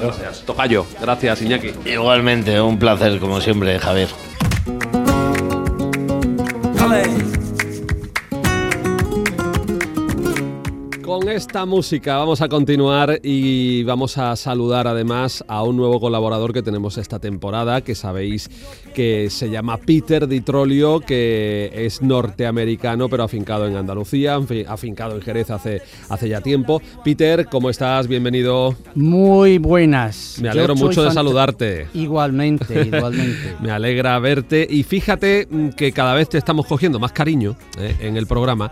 Gracias. 0.01 0.43
Tocayo, 0.45 0.87
gracias 1.01 1.43
Iñaki. 1.43 1.71
Igualmente, 1.85 2.61
un 2.61 2.79
placer 2.79 3.19
como 3.19 3.41
siempre, 3.41 3.79
Javier. 3.79 4.09
Con 11.13 11.29
esta 11.29 11.67
música 11.67 12.17
vamos 12.17 12.41
a 12.41 12.49
continuar 12.49 13.21
y 13.23 13.83
vamos 13.83 14.17
a 14.17 14.35
saludar 14.35 14.89
además 14.89 15.45
a 15.47 15.63
un 15.63 15.77
nuevo 15.77 16.01
colaborador 16.01 16.55
que 16.55 16.63
tenemos 16.63 16.97
esta 16.97 17.19
temporada, 17.19 17.83
que 17.83 17.95
sabéis 17.95 18.49
que 18.95 19.29
se 19.29 19.51
llama 19.51 19.77
Peter 19.77 20.27
Ditrolio, 20.27 21.01
que 21.01 21.71
es 21.75 22.01
norteamericano 22.01 23.11
pero 23.11 23.25
afincado 23.25 23.67
en 23.67 23.77
Andalucía, 23.77 24.41
afincado 24.67 25.17
en 25.17 25.21
Jerez 25.21 25.51
hace, 25.51 25.83
hace 26.09 26.31
ya 26.31 26.41
tiempo. 26.41 26.81
Peter, 27.05 27.45
¿cómo 27.45 27.69
estás? 27.69 28.09
Bienvenido. 28.09 28.75
Muy 28.95 29.59
buenas. 29.59 30.39
Me 30.41 30.49
alegro 30.49 30.75
mucho 30.77 31.05
de 31.05 31.11
saludarte. 31.11 31.89
Igualmente, 31.93 32.85
igualmente. 32.87 33.57
Me 33.61 33.71
alegra 33.71 34.19
verte 34.19 34.67
y 34.69 34.83
fíjate 34.83 35.47
que 35.77 35.93
cada 35.93 36.15
vez 36.15 36.31
te 36.31 36.39
estamos 36.39 36.65
cogiendo 36.65 36.99
más 36.99 37.13
cariño 37.13 37.55
eh, 37.77 37.97
en 38.01 38.17
el 38.17 38.27
programa 38.27 38.71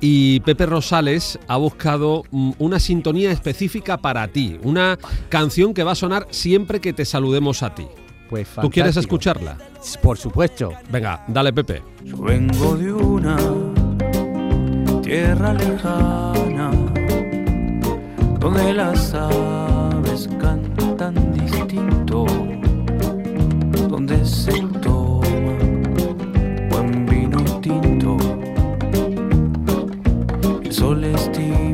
y 0.00 0.40
Pepe 0.40 0.66
Rosales 0.66 1.38
ha 1.48 1.56
buscado 1.56 2.24
mm, 2.30 2.52
una 2.58 2.78
sintonía 2.78 3.30
específica 3.30 3.98
para 3.98 4.28
ti, 4.28 4.58
una 4.62 4.98
canción 5.28 5.74
que 5.74 5.84
va 5.84 5.92
a 5.92 5.96
sonar 5.96 6.26
siempre 6.30 6.80
que 6.80 6.92
te 6.92 7.04
saludemos 7.04 7.62
a 7.62 7.74
ti. 7.74 7.86
Pues 8.28 8.48
¿Tú 8.60 8.70
quieres 8.70 8.96
escucharla? 8.96 9.56
Por 10.02 10.18
supuesto. 10.18 10.72
Venga, 10.90 11.24
dale 11.28 11.52
Pepe. 11.52 11.82
Yo 12.04 12.18
vengo 12.18 12.76
de 12.76 12.92
una 12.92 13.38
tierra 15.02 15.54
lejana 15.54 16.70
donde 18.38 18.74
las 18.74 19.14
aves 19.14 20.28
cantan 20.38 21.32
distinto, 21.32 22.26
donde 23.88 24.24
se 24.26 24.67
yo 30.88 30.94
les 30.94 31.30
digo. 31.32 31.67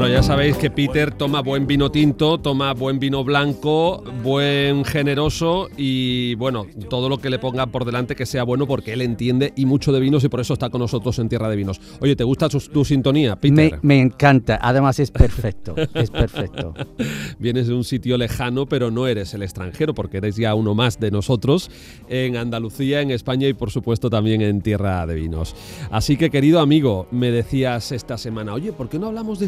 Bueno, 0.00 0.14
ya 0.14 0.22
sabéis 0.22 0.56
que 0.56 0.70
Peter 0.70 1.12
toma 1.12 1.42
buen 1.42 1.66
vino 1.66 1.90
tinto, 1.90 2.38
toma 2.38 2.72
buen 2.72 2.98
vino 2.98 3.22
blanco, 3.22 4.02
buen 4.22 4.82
generoso 4.86 5.68
y 5.76 6.36
bueno, 6.36 6.66
todo 6.88 7.10
lo 7.10 7.18
que 7.18 7.28
le 7.28 7.38
ponga 7.38 7.66
por 7.66 7.84
delante 7.84 8.16
que 8.16 8.24
sea 8.24 8.44
bueno 8.44 8.66
porque 8.66 8.94
él 8.94 9.02
entiende 9.02 9.52
y 9.56 9.66
mucho 9.66 9.92
de 9.92 10.00
vinos 10.00 10.24
y 10.24 10.30
por 10.30 10.40
eso 10.40 10.54
está 10.54 10.70
con 10.70 10.80
nosotros 10.80 11.18
en 11.18 11.28
Tierra 11.28 11.50
de 11.50 11.56
Vinos. 11.56 11.82
Oye, 12.00 12.16
¿te 12.16 12.24
gusta 12.24 12.48
tu, 12.48 12.82
sintonía, 12.82 13.36
Peter? 13.36 13.78
Me, 13.82 14.00
encanta, 14.00 14.58
además 14.62 14.98
es 15.00 15.10
perfecto, 15.10 15.74
es 15.76 16.10
perfecto. 16.10 16.72
Vienes 17.38 17.68
de 17.68 17.74
un 17.74 17.84
sitio 17.84 18.16
lejano, 18.16 18.64
pero 18.64 18.90
no 18.90 19.06
eres 19.06 19.34
el 19.34 19.42
extranjero 19.42 19.92
porque 19.92 20.16
eres 20.16 20.34
ya 20.34 20.54
uno 20.54 20.74
más 20.74 20.98
de 20.98 21.10
nosotros 21.10 21.70
en 22.08 22.38
Andalucía, 22.38 23.02
en 23.02 23.10
España 23.10 23.48
y 23.48 23.52
por 23.52 23.70
supuesto 23.70 24.08
también 24.08 24.40
en 24.40 24.62
Tierra 24.62 25.06
de 25.06 25.14
Vinos. 25.16 25.54
Así 25.90 26.16
que 26.16 26.30
querido 26.30 26.60
amigo, 26.60 27.06
me 27.10 27.30
decías 27.30 27.92
esta 27.92 28.16
semana, 28.16 28.54
oye, 28.54 28.72
¿por 28.72 28.88
qué 28.88 28.98
no 28.98 29.08
hablamos 29.08 29.38
de 29.38 29.44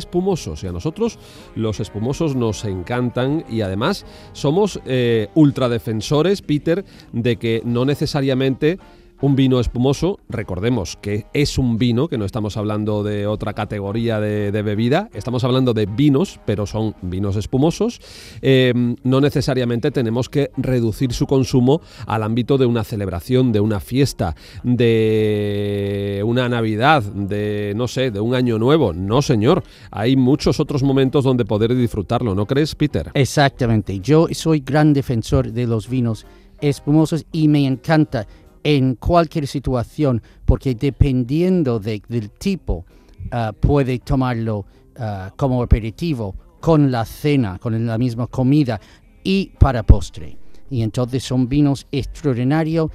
Y 0.63 0.67
a 0.67 0.73
nosotros 0.73 1.19
los 1.55 1.81
espumosos 1.81 2.35
nos 2.35 2.65
encantan 2.65 3.45
y 3.49 3.61
además 3.61 4.05
somos 4.33 4.53
somos 4.53 4.81
eh, 4.85 5.29
ultradefensores, 5.35 6.43
Peter, 6.43 6.85
de 7.13 7.37
que 7.37 7.63
no 7.65 7.85
necesariamente 7.85 8.79
un 9.23 9.37
vino 9.37 9.61
espumoso, 9.61 10.19
recordemos 10.29 10.99
que 11.01 11.27
es 11.33 11.57
un 11.57 11.79
vino, 11.79 12.09
que 12.09 12.19
no 12.19 12.25
estamos 12.25 12.57
hablando 12.57 13.05
de 13.05 13.29
otra 13.29 13.55
categoría 13.55 14.21
de, 14.21 14.51
bebida, 14.63 15.09
estamos 15.15 15.45
hablando 15.45 15.73
de 15.75 15.87
vinos, 15.87 16.41
pero 16.45 16.67
son 16.67 16.97
vinos 17.03 17.37
espumosos, 17.37 18.01
eh, 18.43 18.75
no 19.05 19.21
necesariamente 19.21 19.93
tenemos 19.93 20.29
que 20.29 20.51
reducir 20.57 21.13
su 21.13 21.29
consumo 21.29 21.81
al 22.07 22.25
ámbito 22.25 22.59
de 22.59 22.67
una 22.67 22.83
celebración, 22.83 23.53
de 23.53 23.61
una 23.61 23.79
fiesta, 23.79 24.35
de 24.65 26.21
una 26.27 26.49
Navidad, 26.49 27.05
de, 27.05 27.75
no 27.77 27.87
sé, 27.87 28.11
de 28.11 28.21
un 28.21 28.35
año 28.35 28.59
nuevo. 28.59 28.93
No, 28.93 29.23
señor, 29.23 29.63
hay 29.93 30.17
muchos 30.17 30.59
otros 30.59 30.83
momentos 30.83 31.23
donde 31.23 31.45
poder 31.45 31.75
disfrutarlo, 31.77 32.35
¿no 32.35 32.47
crees, 32.47 32.75
Peter? 32.75 33.13
Exactamente, 33.15 34.01
yo 34.01 34.27
soy 34.33 34.61
gran 34.67 34.93
defensor 34.93 35.53
de 35.53 35.69
los 35.69 35.89
vinos 35.89 36.27
espumosos 36.63 37.27
y 37.33 37.49
me 37.49 37.67
encanta 37.67 38.27
en 38.65 38.95
cualquier 38.95 39.47
situación, 39.47 40.23
porque 40.45 40.75
dependiendo 40.75 41.81
del 41.81 42.31
tipo, 42.31 42.85
ah, 43.31 43.53
puede 43.59 43.99
tomarlo 43.99 44.67
ah, 44.97 45.33
como 45.37 45.63
aperitivo, 45.63 46.35
con 46.61 46.93
la 46.93 47.05
cena, 47.05 47.59
con 47.59 47.87
la 47.87 47.99
misma 47.99 48.29
comida 48.29 48.81
y 49.25 49.51
para 49.59 49.83
postre. 49.83 50.39
Y 50.71 50.83
entonces 50.83 51.23
son 51.25 51.49
vinos 51.49 51.87
extraordinarios 51.91 52.91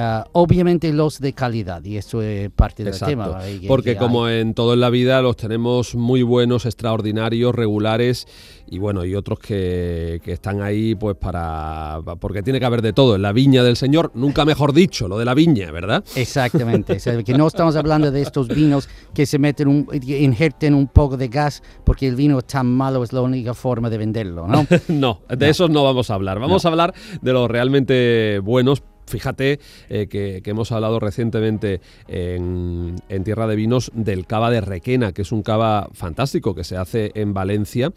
Ah, 0.00 0.24
obviamente 0.32 0.92
los 0.92 1.18
de 1.18 1.32
calidad, 1.32 1.84
y 1.84 1.96
eso 1.96 2.22
es 2.22 2.50
parte 2.50 2.84
del 2.84 2.96
tema. 2.96 3.40
Porque 3.66 3.96
como 3.96 4.28
en 4.28 4.54
todo 4.54 4.74
en 4.74 4.80
la 4.80 4.90
vida 4.90 5.20
los 5.22 5.36
tenemos 5.36 5.96
muy 5.96 6.22
buenos, 6.22 6.66
extraordinarios, 6.66 7.52
regulares, 7.52 8.28
y 8.70 8.78
bueno, 8.78 9.04
y 9.04 9.16
otros 9.16 9.40
que, 9.40 10.20
están 10.24 10.62
ahí 10.62 10.94
pues 10.94 11.16
para... 11.16 12.00
porque 12.20 12.42
tiene 12.42 12.60
que 12.60 12.66
haber 12.66 12.82
de 12.82 12.92
todo. 12.92 13.16
En 13.16 13.22
la 13.22 13.32
viña 13.32 13.64
del 13.64 13.76
Señor, 13.76 14.12
nunca 14.14 14.44
mejor 14.44 14.72
dicho, 14.72 15.08
lo 15.08 15.18
de 15.18 15.24
la 15.24 15.34
viña, 15.34 15.72
¿verdad? 15.72 16.04
Exactamente, 16.14 16.98
que 17.24 17.34
no 17.34 17.48
estamos 17.48 17.74
hablando 17.74 18.12
de 18.12 18.22
estos 18.22 18.46
vinos 18.46 18.88
que 19.12 19.26
se 19.26 19.38
meten, 19.38 19.66
un, 19.66 19.88
injerten 19.92 20.74
un 20.74 20.86
poco 20.86 21.16
de 21.16 21.26
gas 21.26 21.60
porque 21.84 22.06
el 22.06 22.14
vino 22.14 22.38
es 22.38 22.46
tan 22.46 22.66
malo, 22.66 23.02
es 23.02 23.12
la 23.12 23.22
única 23.22 23.52
forma 23.52 23.90
de 23.90 23.98
venderlo, 23.98 24.46
¿no? 24.46 24.64
no, 24.88 25.22
de 25.28 25.48
esos 25.48 25.70
no 25.70 25.82
vamos 25.82 26.10
a 26.10 26.14
hablar. 26.14 26.38
Vamos 26.38 26.64
a 26.64 26.68
hablar 26.68 26.94
de 27.20 27.32
los 27.32 27.50
realmente 27.50 28.38
buenos 28.40 28.82
Fíjate 29.08 29.58
eh, 29.88 30.06
que, 30.06 30.42
hemos 30.44 30.72
hablado 30.72 31.00
recientemente 31.00 31.80
en, 32.06 32.96
en, 33.08 33.24
Tierra 33.24 33.46
de 33.46 33.56
Vinos 33.56 33.90
del 33.94 34.26
cava 34.26 34.50
de 34.50 34.60
Requena, 34.60 35.12
que 35.12 35.22
es 35.22 35.32
un 35.32 35.42
cava 35.42 35.88
fantástico 35.92 36.54
que 36.54 36.64
se 36.64 36.76
hace 36.76 37.12
en 37.14 37.34
Valencia 37.34 37.92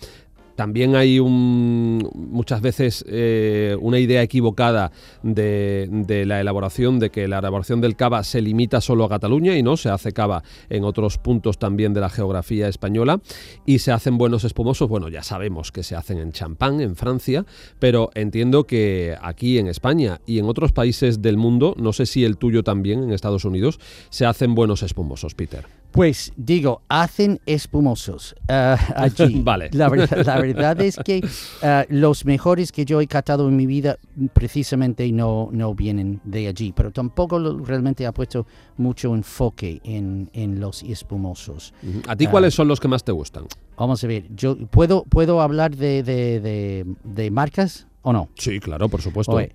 también 0.62 0.96
hay 0.96 1.18
un, 1.18 2.08
muchas 2.14 2.62
veces 2.62 3.04
eh, 3.08 3.76
una 3.82 3.98
idea 3.98 4.22
equivocada 4.22 4.92
de, 5.24 6.24
la 6.28 6.40
elaboración, 6.40 7.00
de 7.00 7.10
que 7.10 7.28
la 7.28 7.40
elaboración 7.40 7.82
del 7.82 7.96
cava 7.96 8.24
se 8.24 8.44
limita 8.44 8.80
solo 8.80 9.04
a 9.06 9.10
Cataluña 9.10 9.58
y 9.58 9.64
no, 9.64 9.76
se 9.76 9.90
hace 9.90 10.12
cava 10.12 10.44
en 10.70 10.84
otros 10.84 11.18
puntos 11.18 11.58
también 11.58 11.96
de 11.96 12.02
la 12.02 12.12
geografía 12.12 12.68
española 12.68 13.22
y 13.66 13.80
se 13.80 13.92
hacen 13.92 14.20
buenos 14.20 14.44
espumosos. 14.44 14.88
Bueno, 14.88 15.10
ya 15.10 15.24
sabemos 15.24 15.72
que 15.72 15.82
se 15.82 15.96
hacen 15.96 16.20
en 16.20 16.32
champán, 16.32 16.80
en 16.80 16.96
Francia, 16.96 17.44
pero 17.80 18.12
entiendo 18.14 18.66
que 18.66 19.16
aquí 19.20 19.58
en 19.58 19.66
España 19.66 20.22
y 20.28 20.38
en 20.38 20.46
otros 20.46 20.74
países 20.74 21.24
del 21.24 21.38
mundo, 21.38 21.74
no 21.80 21.92
sé 21.92 22.06
si 22.06 22.24
el 22.24 22.38
tuyo 22.38 22.62
también 22.62 23.02
en 23.02 23.14
Estados 23.14 23.46
Unidos, 23.46 23.80
se 24.12 24.28
hacen 24.28 24.54
buenos 24.54 24.84
espumosos, 24.84 25.34
Peter. 25.34 25.81
Pues 25.92 26.32
digo, 26.38 26.82
hacen 26.88 27.40
espumosos 27.46 28.36
uh, 28.50 28.76
allí. 28.96 29.42
vale. 29.44 29.70
La, 29.74 29.90
verdad 29.90 30.80
es 30.82 30.98
que 30.98 31.22
uh, 31.24 31.84
los 31.90 32.26
mejores 32.26 32.72
que 32.72 32.86
yo 32.86 33.02
he 33.02 33.08
catado 33.08 33.50
en 33.50 33.56
mi 33.58 33.66
vida 33.66 33.98
precisamente 34.34 35.12
no, 35.12 35.50
no 35.52 35.76
vienen 35.76 36.22
de 36.24 36.48
allí, 36.48 36.74
pero 36.74 36.92
tampoco 36.92 37.40
realmente 37.58 38.06
ha 38.06 38.14
puesto 38.14 38.46
mucho 38.78 39.14
enfoque 39.14 39.82
en, 39.84 40.30
en 40.34 40.60
los 40.60 40.84
espumosos. 40.84 41.74
¿A 42.08 42.16
ti 42.16 42.28
cuáles 42.28 42.54
uh, 42.54 42.58
son 42.58 42.68
los 42.70 42.80
que 42.80 42.88
más 42.88 43.04
te 43.04 43.12
gustan? 43.12 43.46
Vamos 43.78 44.04
a 44.04 44.08
ver, 44.08 44.26
yo 44.34 44.56
puedo, 44.56 45.04
puedo 45.04 45.42
hablar 45.42 45.76
de, 45.76 46.04
de, 46.04 46.40
de, 46.40 46.86
de 47.04 47.32
marcas 47.32 47.88
o 48.04 48.14
no? 48.14 48.30
Sí, 48.36 48.60
claro, 48.60 48.90
por 48.90 49.02
supuesto. 49.02 49.40
Eh, 49.40 49.52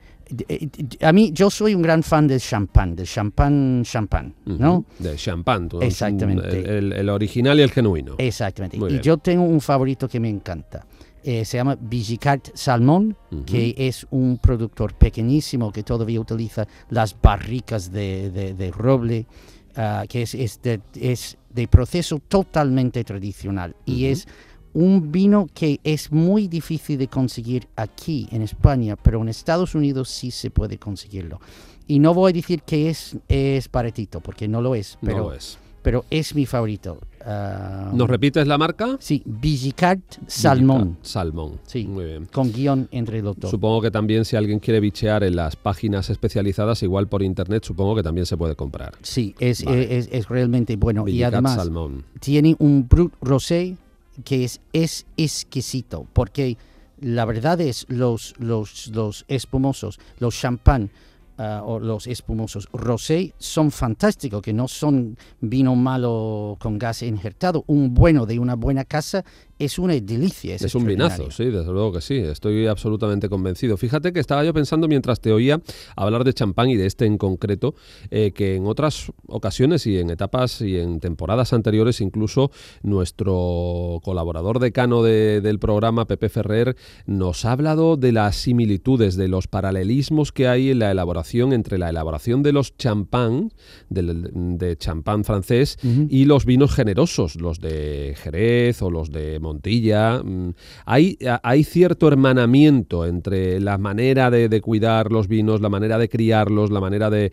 a 1.01 1.13
mí, 1.13 1.31
yo 1.33 1.51
soy 1.51 1.75
un 1.75 1.83
gran 1.83 2.03
fan 2.03 2.27
del 2.27 2.41
champán, 2.41 2.97
del 2.97 3.07
champán, 3.07 3.83
champán, 3.85 4.35
¿no? 4.45 4.85
De 4.99 5.15
champán, 5.17 5.69
Exactamente. 5.81 6.79
El, 6.79 7.09
original 7.09 7.59
y 7.59 7.63
el 7.63 7.71
genuino. 7.71 8.17
Exactamente. 8.19 8.77
y 8.77 9.01
yo 9.01 9.19
tengo 9.19 9.45
un 9.45 9.61
favorito 9.61 10.09
que 10.09 10.19
me 10.19 10.29
encanta. 10.29 10.85
Eh, 11.23 11.45
se 11.45 11.57
llama 11.57 11.77
Vigicart 11.81 12.51
Salmón, 12.55 13.17
que 13.47 13.75
es 13.77 14.07
un 14.11 14.39
productor 14.39 14.95
pequeñísimo 14.95 15.73
que 15.73 15.83
todavía 15.83 16.21
utiliza 16.21 16.67
las 16.89 17.21
barricas 17.21 17.91
de, 17.91 18.73
roble, 18.77 19.27
ah, 19.75 20.05
que 20.09 20.23
es, 20.23 20.35
es, 20.35 20.63
de, 20.63 20.81
es, 20.95 21.37
de, 21.51 21.67
proceso 21.67 22.21
totalmente 22.29 23.03
tradicional. 23.03 23.75
Y 23.85 24.07
es 24.07 24.29
un 24.77 25.11
vino 25.11 25.49
que 25.55 25.81
es 25.85 26.13
muy 26.13 26.49
difícil 26.49 26.99
de 26.99 27.09
conseguir 27.09 27.67
aquí 27.77 28.29
en 28.31 28.43
España, 28.43 28.95
pero 28.95 29.23
en 29.23 29.31
Estados 29.31 29.75
Unidos 29.75 30.11
sí 30.11 30.31
se 30.31 30.51
puede 30.51 30.77
conseguirlo. 30.77 31.41
Y 31.87 31.99
no 31.99 32.13
voy 32.13 32.31
a 32.31 32.35
decir 32.35 32.61
que 32.61 32.91
es, 32.91 33.17
es 33.27 33.71
baratito, 33.71 34.21
porque 34.21 34.47
no 34.47 34.61
lo 34.61 34.75
es, 34.75 34.99
pero, 35.01 35.33
es. 35.33 35.57
pero 35.81 36.05
es 36.11 36.35
mi 36.35 36.45
favorito. 36.45 36.99
Ah, 37.25 37.91
¿Nos 37.95 38.07
repites 38.07 38.47
la 38.47 38.59
marca? 38.59 38.99
Sí, 39.01 39.23
Vigicart 39.25 40.03
Salmón. 40.27 40.99
Salmón. 41.01 41.59
Sí, 41.65 41.87
muy 41.87 42.05
bien. 42.05 42.27
Con 42.27 42.53
guion 42.53 42.87
entre 42.91 43.23
los 43.23 43.35
dos. 43.35 43.51
Supongo 43.51 43.81
que 43.81 43.91
también 43.91 44.27
si 44.27 44.37
alguien 44.37 44.59
quiere 44.59 44.81
bichear 44.81 45.25
en 45.25 45.37
las 45.37 45.57
páginas 45.57 46.11
especializadas, 46.11 46.83
igual 46.83 47.09
por 47.09 47.23
internet, 47.23 47.65
supongo 47.65 47.97
que 47.97 48.03
también 48.03 48.27
se 48.27 48.37
puede 48.37 48.55
comprar. 48.55 48.93
Sí, 49.01 49.35
es, 49.39 49.65
es, 49.67 50.29
realmente 50.29 50.77
bueno. 50.77 51.09
y 51.09 51.23
además 51.23 51.55
Salmón. 51.55 52.05
tiene 52.21 52.57
un 52.59 52.87
Brut 52.87 53.15
Rosé 53.23 53.79
que 54.25 54.45
es, 54.45 54.61
es 54.73 55.07
exquisito, 55.17 56.07
porque 56.13 56.57
la 57.01 57.25
verdad 57.25 57.61
es 57.61 57.87
los, 57.89 58.35
los, 58.39 58.89
los 58.89 59.25
espumosos, 59.29 59.99
los 60.19 60.39
champán 60.39 60.91
ah, 61.39 61.63
o 61.65 61.79
los 61.79 62.07
espumosos 62.07 62.69
rosé 62.73 63.35
son 63.39 63.71
fantásticos, 63.71 64.43
que 64.43 64.53
no 64.53 64.69
son 64.69 65.19
vino 65.41 65.75
malo 65.75 66.57
con 66.59 66.79
gas 66.79 67.03
injertado. 67.03 67.65
Un 67.67 67.95
bueno 67.95 68.27
de 68.27 68.39
una 68.39 68.55
buena 68.55 68.85
casa 68.85 69.25
es 69.59 69.79
una 69.79 69.95
delicia. 69.95 70.55
Es, 70.57 70.75
un 70.75 70.85
vinazo, 70.85 71.31
sí, 71.31 71.45
desde 71.45 71.73
luego 71.73 71.93
que 71.93 72.01
sí, 72.01 72.17
estoy 72.17 72.67
absolutamente 72.67 73.29
convencido. 73.29 73.77
Fíjate 73.77 74.13
que 74.13 74.21
estaba 74.21 74.45
yo 74.45 74.53
pensando 74.53 74.87
mientras 74.89 75.21
te 75.21 75.33
oía 75.33 75.61
hablar 75.97 76.25
de 76.25 76.35
champán 76.35 76.69
y 76.69 76.77
de 76.77 76.87
este 76.87 77.07
en 77.07 77.17
concreto, 77.17 77.75
eh, 78.11 78.33
que 78.33 78.57
en 78.57 78.67
otras 78.67 79.13
ocasiones 79.27 79.87
y 79.87 79.99
en 79.99 80.11
etapas 80.11 80.61
y 80.61 80.79
en 80.79 81.01
temporadas 81.01 81.53
anteriores 81.53 82.01
incluso 82.01 82.51
nuestro 82.83 84.01
colaborador 84.03 84.59
decano 84.59 85.03
del 85.03 85.59
programa, 85.59 86.07
Pepe 86.07 86.29
Ferrer, 86.29 86.77
nos 87.07 87.45
ha 87.45 87.53
hablado 87.53 87.97
de 87.97 88.13
las 88.13 88.37
similitudes, 88.37 89.17
de 89.17 89.29
los 89.29 89.49
paralelismos 89.49 90.33
que 90.33 90.49
hay 90.49 90.71
en 90.71 90.81
la 90.81 90.91
elaboración 90.91 91.53
entre 91.53 91.79
la 91.79 91.89
elaboración 91.89 92.43
de 92.43 92.53
los 92.53 92.77
champán, 92.77 93.53
de, 93.89 94.77
champán 94.79 95.25
francés, 95.25 95.79
y 96.09 96.27
los 96.27 96.45
vinos 96.45 96.75
generosos, 96.75 97.37
los 97.37 97.61
de 97.61 98.15
Jerez 98.17 98.83
o 98.83 98.91
los 98.91 99.11
de 99.11 99.39
Montilla. 99.47 100.23
Mm, 100.23 100.55
hay, 100.85 101.65
cierto 101.65 102.09
hermanamiento 102.09 103.07
entre 103.07 103.61
la 103.61 103.79
manera 103.79 104.31
de, 104.31 104.61
cuidar 104.61 105.11
los 105.11 105.29
vinos, 105.29 105.61
la 105.61 105.69
manera 105.69 105.99
de 105.99 106.09
criarlos, 106.09 106.71
la 106.71 106.81
manera 106.81 107.11
de, 107.11 107.33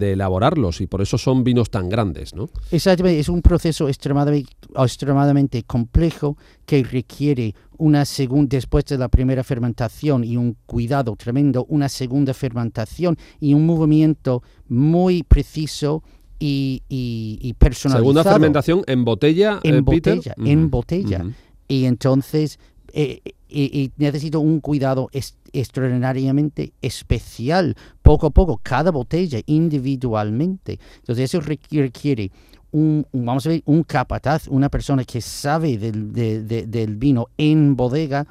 elaborarlos, 0.00 0.80
y 0.80 0.86
por 0.86 1.02
eso 1.02 1.18
son 1.18 1.44
vinos 1.44 1.70
tan 1.70 1.88
grandes, 1.88 2.34
¿no? 2.34 2.50
Exactamente, 2.70 3.20
es 3.20 3.28
un 3.28 3.42
proceso 3.42 3.88
extremadamente, 3.88 4.50
extremadamente 4.76 5.62
complejo 5.64 6.36
que 6.66 6.82
requiere 6.82 7.54
una 7.78 8.04
segunda, 8.04 8.56
después 8.56 8.84
de 8.84 8.98
la 8.98 9.08
primera 9.08 9.42
fermentación 9.42 10.22
y 10.24 10.36
un 10.36 10.56
cuidado 10.66 11.16
tremendo, 11.16 11.64
una 11.68 11.88
segunda 11.88 12.34
fermentación 12.34 13.16
y 13.40 13.54
un 13.54 13.64
movimiento 13.66 14.42
muy 14.68 15.22
preciso 15.22 16.02
y, 16.40 16.82
y, 16.88 17.52
personalizado. 17.54 18.02
Segunda 18.02 18.24
fermentación 18.24 18.82
en 18.86 19.04
botella, 19.04 19.60
en 19.62 19.74
eh, 19.76 19.80
botella, 19.82 20.34
en 20.38 20.70
botella. 20.70 21.26
Y 21.68 21.84
entonces 21.84 22.58
eh, 22.92 23.20
y, 23.48 23.92
necesito 23.96 24.40
un 24.40 24.60
cuidado 24.60 25.10
extraordinariamente 25.52 26.72
especial, 26.80 27.76
poco 28.02 28.28
a 28.28 28.30
poco, 28.30 28.60
cada 28.62 28.90
botella 28.90 29.40
individualmente. 29.46 30.78
Entonces 31.00 31.24
eso 31.24 31.40
requiere 31.40 32.30
un, 32.72 33.06
vamos 33.12 33.46
a 33.46 33.50
ver, 33.50 33.62
un 33.66 33.82
capataz, 33.82 34.46
una 34.48 34.68
persona 34.68 35.04
que 35.04 35.20
sabe 35.20 35.78
del, 35.78 36.12
del 36.12 36.96
vino 36.96 37.28
en 37.36 37.76
bodega 37.76 38.26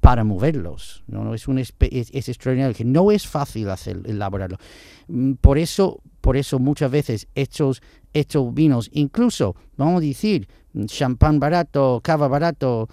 para 0.00 0.24
moverlos. 0.24 1.04
¿no? 1.06 1.34
Es, 1.34 1.48
un, 1.48 1.58
es, 1.58 1.74
es, 1.80 2.28
extraordinario, 2.28 2.74
que 2.74 2.84
no 2.84 3.10
es 3.10 3.26
fácil 3.26 3.68
hacer, 3.68 4.00
elaborarlo. 4.04 4.56
Mm, 5.08 5.34
por 5.34 5.58
eso, 5.58 6.00
por 6.26 6.36
eso 6.36 6.58
muchas 6.58 6.90
veces 6.90 7.28
estos, 7.36 7.80
estos 8.12 8.52
vinos, 8.52 8.90
incluso, 8.92 9.54
vamos 9.76 9.98
a 9.98 10.06
decir, 10.06 10.48
champán 10.86 11.38
barato, 11.38 12.00
cava 12.02 12.26
barato, 12.26 12.88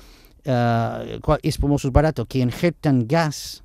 uh, 0.45 1.33
espumosos 1.41 1.91
baratos 1.91 2.27
que 2.27 2.37
injertan 2.37 3.07
gas 3.07 3.63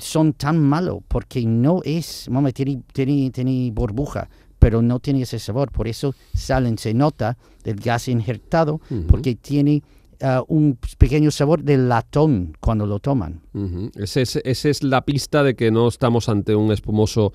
son 0.00 0.32
tan 0.32 0.58
malos 0.58 1.04
porque 1.06 1.46
no 1.46 1.82
es, 1.84 2.28
mamá, 2.30 2.50
tiene, 2.50 2.82
tiene, 2.92 3.30
tiene 3.30 3.70
burbuja, 3.72 4.28
pero 4.58 4.82
no 4.82 4.98
tiene 4.98 5.22
ese 5.22 5.38
sabor. 5.38 5.70
Por 5.70 5.86
eso 5.86 6.12
salen, 6.34 6.76
se 6.76 6.92
nota 6.92 7.38
el 7.62 7.76
gas 7.76 8.08
injertado 8.08 8.80
porque 9.06 9.36
tiene 9.36 9.84
ah, 10.20 10.42
un 10.48 10.76
pequeño 10.98 11.30
sabor 11.30 11.62
de 11.62 11.76
latón 11.76 12.56
cuando 12.58 12.86
lo 12.86 12.98
toman. 12.98 13.40
Ese 13.96 14.22
es- 14.22 14.36
esa 14.44 14.68
es 14.68 14.82
la 14.82 15.02
pista 15.04 15.42
de 15.42 15.54
que 15.54 15.70
no 15.70 15.88
estamos 15.88 16.28
ante 16.28 16.54
un 16.54 16.70
espumoso, 16.72 17.32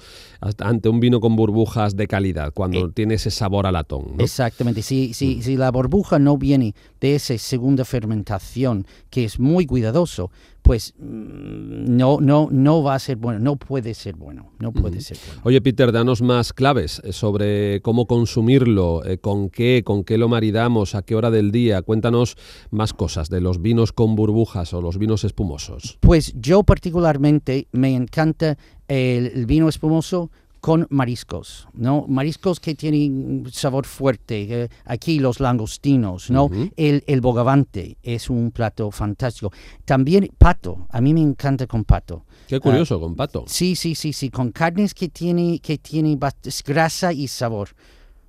ante 0.59 0.89
un 0.89 0.99
vino 0.99 1.19
con 1.19 1.35
burbujas 1.35 1.95
de 1.95 2.07
calidad, 2.07 2.53
cuando 2.53 2.89
tiene 2.91 3.15
ese 3.15 3.31
sabor 3.31 3.65
a 3.67 3.71
latón. 3.71 4.13
¿no? 4.17 4.23
Exactamente. 4.23 4.81
Si, 4.81 5.13
si, 5.13 5.41
si 5.41 5.57
la 5.57 5.71
burbuja 5.71 6.17
no 6.19 6.37
viene 6.37 6.73
de 7.01 7.15
esa 7.15 7.37
segunda 7.37 7.83
fermentación, 7.85 8.85
que 9.09 9.25
es 9.25 9.39
muy 9.39 9.65
cuidadoso, 9.65 10.31
pues 10.61 10.95
mm, 10.97 11.95
no, 11.95 12.19
no, 12.19 12.47
no 12.51 12.81
va 12.81 12.95
a 12.95 12.99
ser 12.99 13.17
bueno, 13.17 13.39
no 13.39 13.55
puede 13.55 13.93
ser 13.93 14.15
bueno, 14.15 14.51
no 14.57 14.71
puede 14.71 14.99
ser 15.01 15.17
bueno. 15.27 15.41
Oye, 15.43 15.61
Peter, 15.61 15.91
danos 15.91 16.23
más 16.23 16.53
claves 16.53 17.01
eh, 17.03 17.13
sobre 17.13 17.81
cómo 17.81 18.07
consumirlo, 18.07 19.05
eh, 19.05 19.19
con 19.19 19.49
qué, 19.49 19.83
con 19.85 20.03
qué 20.03 20.17
lo 20.17 20.27
maridamos, 20.27 20.95
a 20.95 21.03
qué 21.03 21.13
hora 21.15 21.29
del 21.29 21.51
día. 21.51 21.83
Cuéntanos 21.83 22.35
más 22.71 22.93
cosas 22.93 23.29
de 23.29 23.41
los 23.41 23.61
vinos 23.61 23.91
con 23.91 24.15
burbujas 24.15 24.73
o 24.73 24.81
los 24.81 24.97
vinos 24.97 25.23
espumosos. 25.23 25.99
Pues 26.05 26.33
yo 26.35 26.61
particularmente 26.61 27.67
me 27.71 27.95
encanta 27.95 28.59
el, 28.87 29.47
vino 29.47 29.67
espumoso 29.67 30.29
con 30.61 30.85
mariscos, 30.91 31.67
¿no? 31.73 32.05
Mariscos 32.07 32.59
que 32.59 32.75
tienen 32.75 33.47
sabor 33.51 33.87
fuerte. 33.87 34.65
eh, 34.65 34.69
aquí 34.85 35.17
los 35.17 35.39
langostinos, 35.39 36.29
¿no? 36.29 36.51
el, 36.75 37.03
el 37.07 37.21
bogavante 37.21 37.97
es 38.03 38.29
un 38.29 38.51
plato 38.51 38.91
fantástico. 38.91 39.51
También 39.83 40.29
pato, 40.37 40.85
a 40.91 41.01
mí 41.01 41.11
me 41.11 41.21
encanta 41.21 41.65
con 41.65 41.83
pato. 41.83 42.23
Qué 42.47 42.59
curioso, 42.59 42.99
con 42.99 43.15
pato. 43.15 43.45
Sí, 43.47 43.75
sí, 43.75 43.95
sí, 43.95 44.13
sí, 44.13 44.29
con 44.29 44.51
carnes 44.51 44.93
que 44.93 45.09
tiene, 45.09 45.57
que 45.57 45.79
tiene 45.79 46.19
grasa 46.67 47.13
y 47.13 47.27
sabor, 47.27 47.69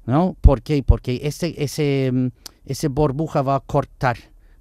¿no? 0.06 0.34
¿Por 0.40 0.62
qué? 0.62 0.82
Porque 0.82 1.20
ese, 1.24 1.54
ese, 1.58 2.10
mm, 2.10 2.28
ese 2.64 2.88
burbuja 2.88 3.42
va 3.42 3.56
a 3.56 3.60
cortar 3.60 4.16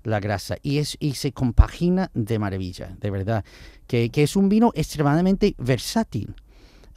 la 0.05 0.19
grasa 0.19 0.55
y, 0.61 0.77
es, 0.77 0.95
y 0.99 1.15
se 1.15 1.33
compagina 1.33 2.09
de 2.13 2.39
maravilla, 2.39 2.95
de 2.99 3.11
verdad. 3.11 3.43
Que, 3.87 4.09
que 4.09 4.23
es 4.23 4.35
un 4.35 4.49
vino 4.49 4.71
extremadamente 4.73 5.53
versátil. 5.57 6.33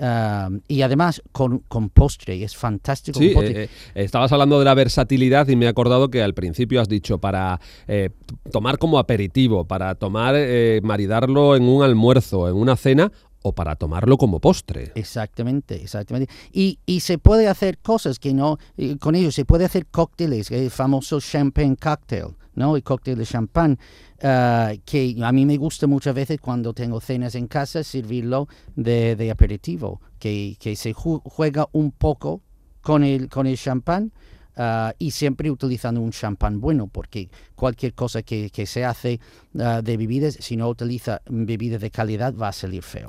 Ah, 0.00 0.48
y 0.68 0.82
además 0.82 1.20
con, 1.32 1.58
con 1.66 1.90
postre, 1.90 2.40
es 2.44 2.56
fantástico. 2.56 3.18
Sí, 3.18 3.30
postre. 3.30 3.64
eh, 3.64 3.68
eh, 3.96 4.04
estabas 4.04 4.30
hablando 4.30 4.60
de 4.60 4.64
la 4.64 4.74
versatilidad 4.74 5.48
y 5.48 5.56
me 5.56 5.66
he 5.66 5.68
acordado 5.68 6.08
que 6.08 6.22
al 6.22 6.34
principio 6.34 6.80
has 6.80 6.88
dicho 6.88 7.18
para 7.18 7.60
eh, 7.88 8.10
tomar 8.52 8.78
como 8.78 9.00
aperitivo, 9.00 9.64
para 9.64 9.96
tomar, 9.96 10.36
maridarlo 10.82 11.56
en 11.56 11.64
un 11.64 11.82
almuerzo, 11.82 12.48
en 12.48 12.54
una 12.54 12.76
cena 12.76 13.10
para 13.52 13.76
tomarlo 13.76 14.16
como 14.18 14.40
postre. 14.40 14.92
Exactamente, 14.94 15.76
exactamente. 15.82 16.32
Y, 16.52 16.78
y 16.86 17.00
se 17.00 17.18
puede 17.18 17.48
hacer 17.48 17.78
cosas 17.78 18.18
que 18.18 18.34
no, 18.34 18.58
con 19.00 19.14
ellos 19.14 19.34
se 19.34 19.44
puede 19.44 19.64
hacer 19.64 19.86
cócteles, 19.86 20.50
el 20.50 20.70
famoso 20.70 21.20
champagne 21.20 21.76
cocktail, 21.76 22.36
¿no? 22.54 22.76
El 22.76 22.82
cóctel 22.82 23.18
de 23.18 23.24
champán, 23.24 23.78
ah, 24.22 24.72
que 24.84 25.16
a 25.22 25.32
mí 25.32 25.46
me 25.46 25.56
gusta 25.56 25.86
muchas 25.86 26.14
veces 26.14 26.40
cuando 26.40 26.72
tengo 26.72 27.00
cenas 27.00 27.34
en 27.34 27.46
casa, 27.46 27.82
servirlo 27.84 28.48
de, 28.76 29.30
aperitivo, 29.30 30.00
que, 30.18 30.56
que 30.58 30.74
se 30.76 30.94
ju- 30.94 31.22
juega 31.24 31.68
un 31.72 31.92
poco 31.92 32.42
con 32.80 33.04
el, 33.04 33.28
con 33.28 33.46
el 33.46 33.56
champán. 33.56 34.12
ah, 34.56 34.92
y 34.98 35.12
siempre 35.12 35.50
utilizando 35.52 36.00
un 36.00 36.10
champán 36.10 36.60
bueno, 36.60 36.88
porque 36.88 37.30
cualquier 37.58 37.92
cosa 37.92 38.22
que, 38.22 38.48
se 38.66 38.84
hace 38.84 39.20
ah, 39.58 39.82
de 39.82 39.96
bebidas, 39.96 40.38
si 40.40 40.56
no 40.56 40.68
utiliza 40.68 41.20
bebidas 41.28 41.80
de 41.80 41.90
calidad, 41.90 42.34
va 42.34 42.48
a 42.48 42.52
salir 42.52 42.82
feo. 42.82 43.08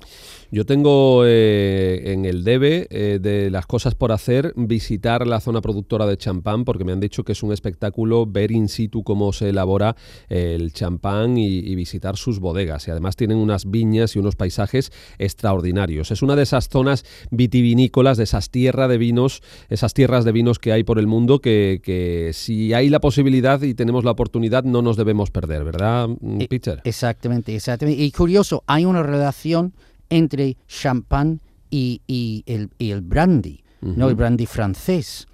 Yo 0.52 0.66
tengo 0.66 1.24
eh, 1.26 2.12
en 2.14 2.26
el 2.26 2.44
debe 2.44 2.88
eh, 2.90 3.20
de 3.22 3.52
las 3.52 3.68
cosas 3.68 3.94
por 3.94 4.12
hacer 4.12 4.54
visitar 4.56 5.28
la 5.28 5.40
zona 5.40 5.62
productora 5.62 6.08
de 6.08 6.18
champán 6.18 6.66
porque 6.66 6.84
me 6.84 6.92
han 6.92 7.00
dicho 7.00 7.24
que 7.24 7.34
es 7.34 7.44
un 7.44 7.54
espectáculo 7.54 8.26
ver 8.26 8.52
in 8.52 8.68
situ 8.68 9.04
cómo 9.04 9.32
se 9.32 9.50
elabora 9.50 9.96
el 10.30 10.74
champán 10.74 11.38
y, 11.38 11.60
y 11.60 11.76
visitar 11.76 12.18
sus 12.18 12.40
bodegas. 12.40 12.88
Y 12.88 12.92
además 12.92 13.16
tienen 13.16 13.38
unas 13.38 13.70
viñas 13.70 14.16
y 14.16 14.20
unos 14.20 14.36
paisajes 14.36 14.92
extraordinarios. 15.20 16.10
Es 16.10 16.24
una 16.24 16.36
de 16.36 16.44
esas 16.44 16.70
zonas 16.70 17.06
vitivinícolas, 17.30 18.18
de 18.18 18.24
esas 18.24 18.50
tierras 18.50 18.90
de 18.90 18.98
vinos, 18.98 19.44
esas 19.70 19.94
tierras 19.94 20.26
de 20.26 20.32
vinos 20.32 20.58
que 20.58 20.72
hay 20.72 20.84
por 20.84 20.98
el 20.98 21.06
mundo 21.06 21.40
que, 21.40 21.82
que 21.84 22.32
si 22.34 22.74
hay 22.74 22.90
la 22.90 23.00
posibilidad 23.00 23.62
y 23.62 23.76
tenemos 23.76 24.04
la 24.04 24.12
oportunidad 24.12 24.39
no 24.64 24.82
nos 24.82 24.98
debemos 24.98 25.32
perder, 25.32 25.64
¿verdad, 25.64 26.08
mm, 26.08 26.40
Peter? 26.50 26.82
Exactamente, 26.84 27.56
exactamente. 27.56 28.02
Y 28.02 28.12
curioso, 28.12 28.64
hay 28.68 28.86
una 28.86 29.04
relación 29.04 29.74
entre 30.10 30.58
champán 30.68 31.42
y, 31.70 32.02
y 32.08 32.44
el, 32.48 32.70
y 32.78 32.92
el 32.92 33.02
brandy, 33.02 33.64
¿no? 33.82 34.10
El 34.10 34.16
brandy 34.16 34.46
francés. 34.46 35.28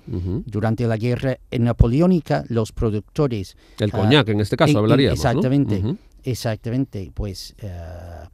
Durante 0.45 0.85
la 0.87 0.97
guerra 0.97 1.37
napoleónica, 1.51 2.43
los 2.49 2.71
productores... 2.71 3.55
El 3.79 3.89
ah, 3.93 3.97
coñac, 3.97 4.29
en 4.29 4.41
este 4.41 4.55
caso, 4.57 4.77
hablaríamos. 4.79 5.17
¿no? 5.23 5.29
Exactamente, 5.29 5.83
exactamente. 6.23 7.11
Pues... 7.13 7.55
ah, 7.63 8.29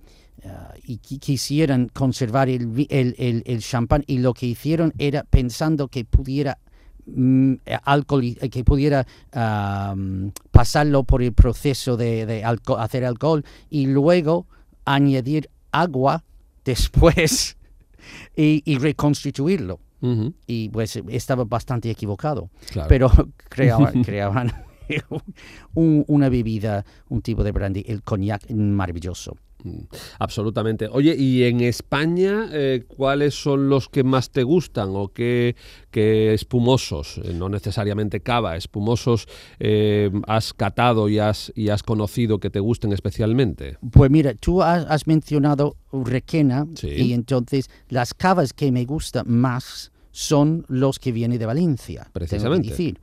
ah, 0.46 0.74
y 0.84 0.98
qui- 1.00 1.20
quisieran 1.20 1.90
conservar 1.94 2.50
el, 2.50 2.88
el, 2.90 3.44
el 3.46 3.60
champán 3.62 4.04
y 4.08 4.18
lo 4.18 4.34
que 4.34 4.48
hicieron 4.48 4.94
era 4.98 5.24
pensando 5.24 5.88
que 5.88 6.04
pudiera 6.04 6.58
mm, 7.06 7.54
eh, 7.66 7.78
alcoholi- 7.86 8.38
eh, 8.42 8.50
que 8.50 8.64
pudiera 8.64 9.06
mm, 9.96 10.30
pasarlo 10.52 11.04
por 11.04 11.22
el 11.24 11.34
proceso 11.34 11.98
de, 11.98 12.44
hacer 12.78 13.06
alcohol 13.06 13.44
y 13.70 13.88
luego 13.88 14.46
añadir 14.86 15.50
agua 15.72 16.24
después 16.66 17.58
y, 18.36 18.62
y 18.66 18.78
reconstituirlo. 18.78 19.80
Y 20.48 20.70
pues 20.70 21.00
estaba 21.10 21.44
bastante 21.44 21.92
equivocado. 21.92 22.50
Claro. 22.72 22.90
Pero 22.90 23.12
creaban 24.04 24.52
un- 25.74 26.04
una 26.08 26.30
bebida, 26.30 26.86
un 27.10 27.22
tipo 27.22 27.44
de 27.44 27.52
brandy, 27.52 27.84
el 27.88 28.02
coñac 28.04 28.50
maravilloso. 28.52 29.36
Absolutamente. 30.18 30.88
Oye, 30.92 31.16
¿y 31.16 31.44
en 31.44 31.62
España 31.62 32.50
eh, 32.52 32.84
cuáles 32.88 33.36
son 33.36 33.70
los 33.70 33.90
que 33.90 34.04
más 34.04 34.32
te 34.32 34.42
gustan 34.42 34.90
o 34.94 35.10
qué, 35.10 35.56
qué 35.92 36.34
espumosos, 36.34 37.20
eh, 37.24 37.34
no 37.36 37.48
necesariamente 37.48 38.22
cava, 38.22 38.58
espumosos 38.58 39.28
eh, 39.60 40.10
has 40.28 40.54
catado 40.56 41.10
y 41.10 41.20
has, 41.20 41.52
y 41.56 41.70
has 41.70 41.84
conocido 41.84 42.40
que 42.40 42.50
te 42.50 42.60
gusten 42.60 42.92
especialmente? 42.92 43.78
Pues 43.92 44.10
mira, 44.10 44.34
tú 44.34 44.64
has, 44.64 44.84
has 44.90 45.06
mencionado 45.06 45.76
Requena 45.94 46.66
Sí. 46.74 46.88
y 46.88 47.14
entonces 47.14 47.70
las 47.90 48.16
cavas 48.16 48.54
que 48.54 48.72
me 48.72 48.86
gustan 48.86 49.26
más 49.30 49.92
son 50.10 50.66
los 50.70 50.98
que 50.98 51.12
vienen 51.12 51.38
de 51.38 51.46
Valencia. 51.46 52.02
tengo 52.02 52.14
que 52.14 52.14
Precisamente. 52.14 52.94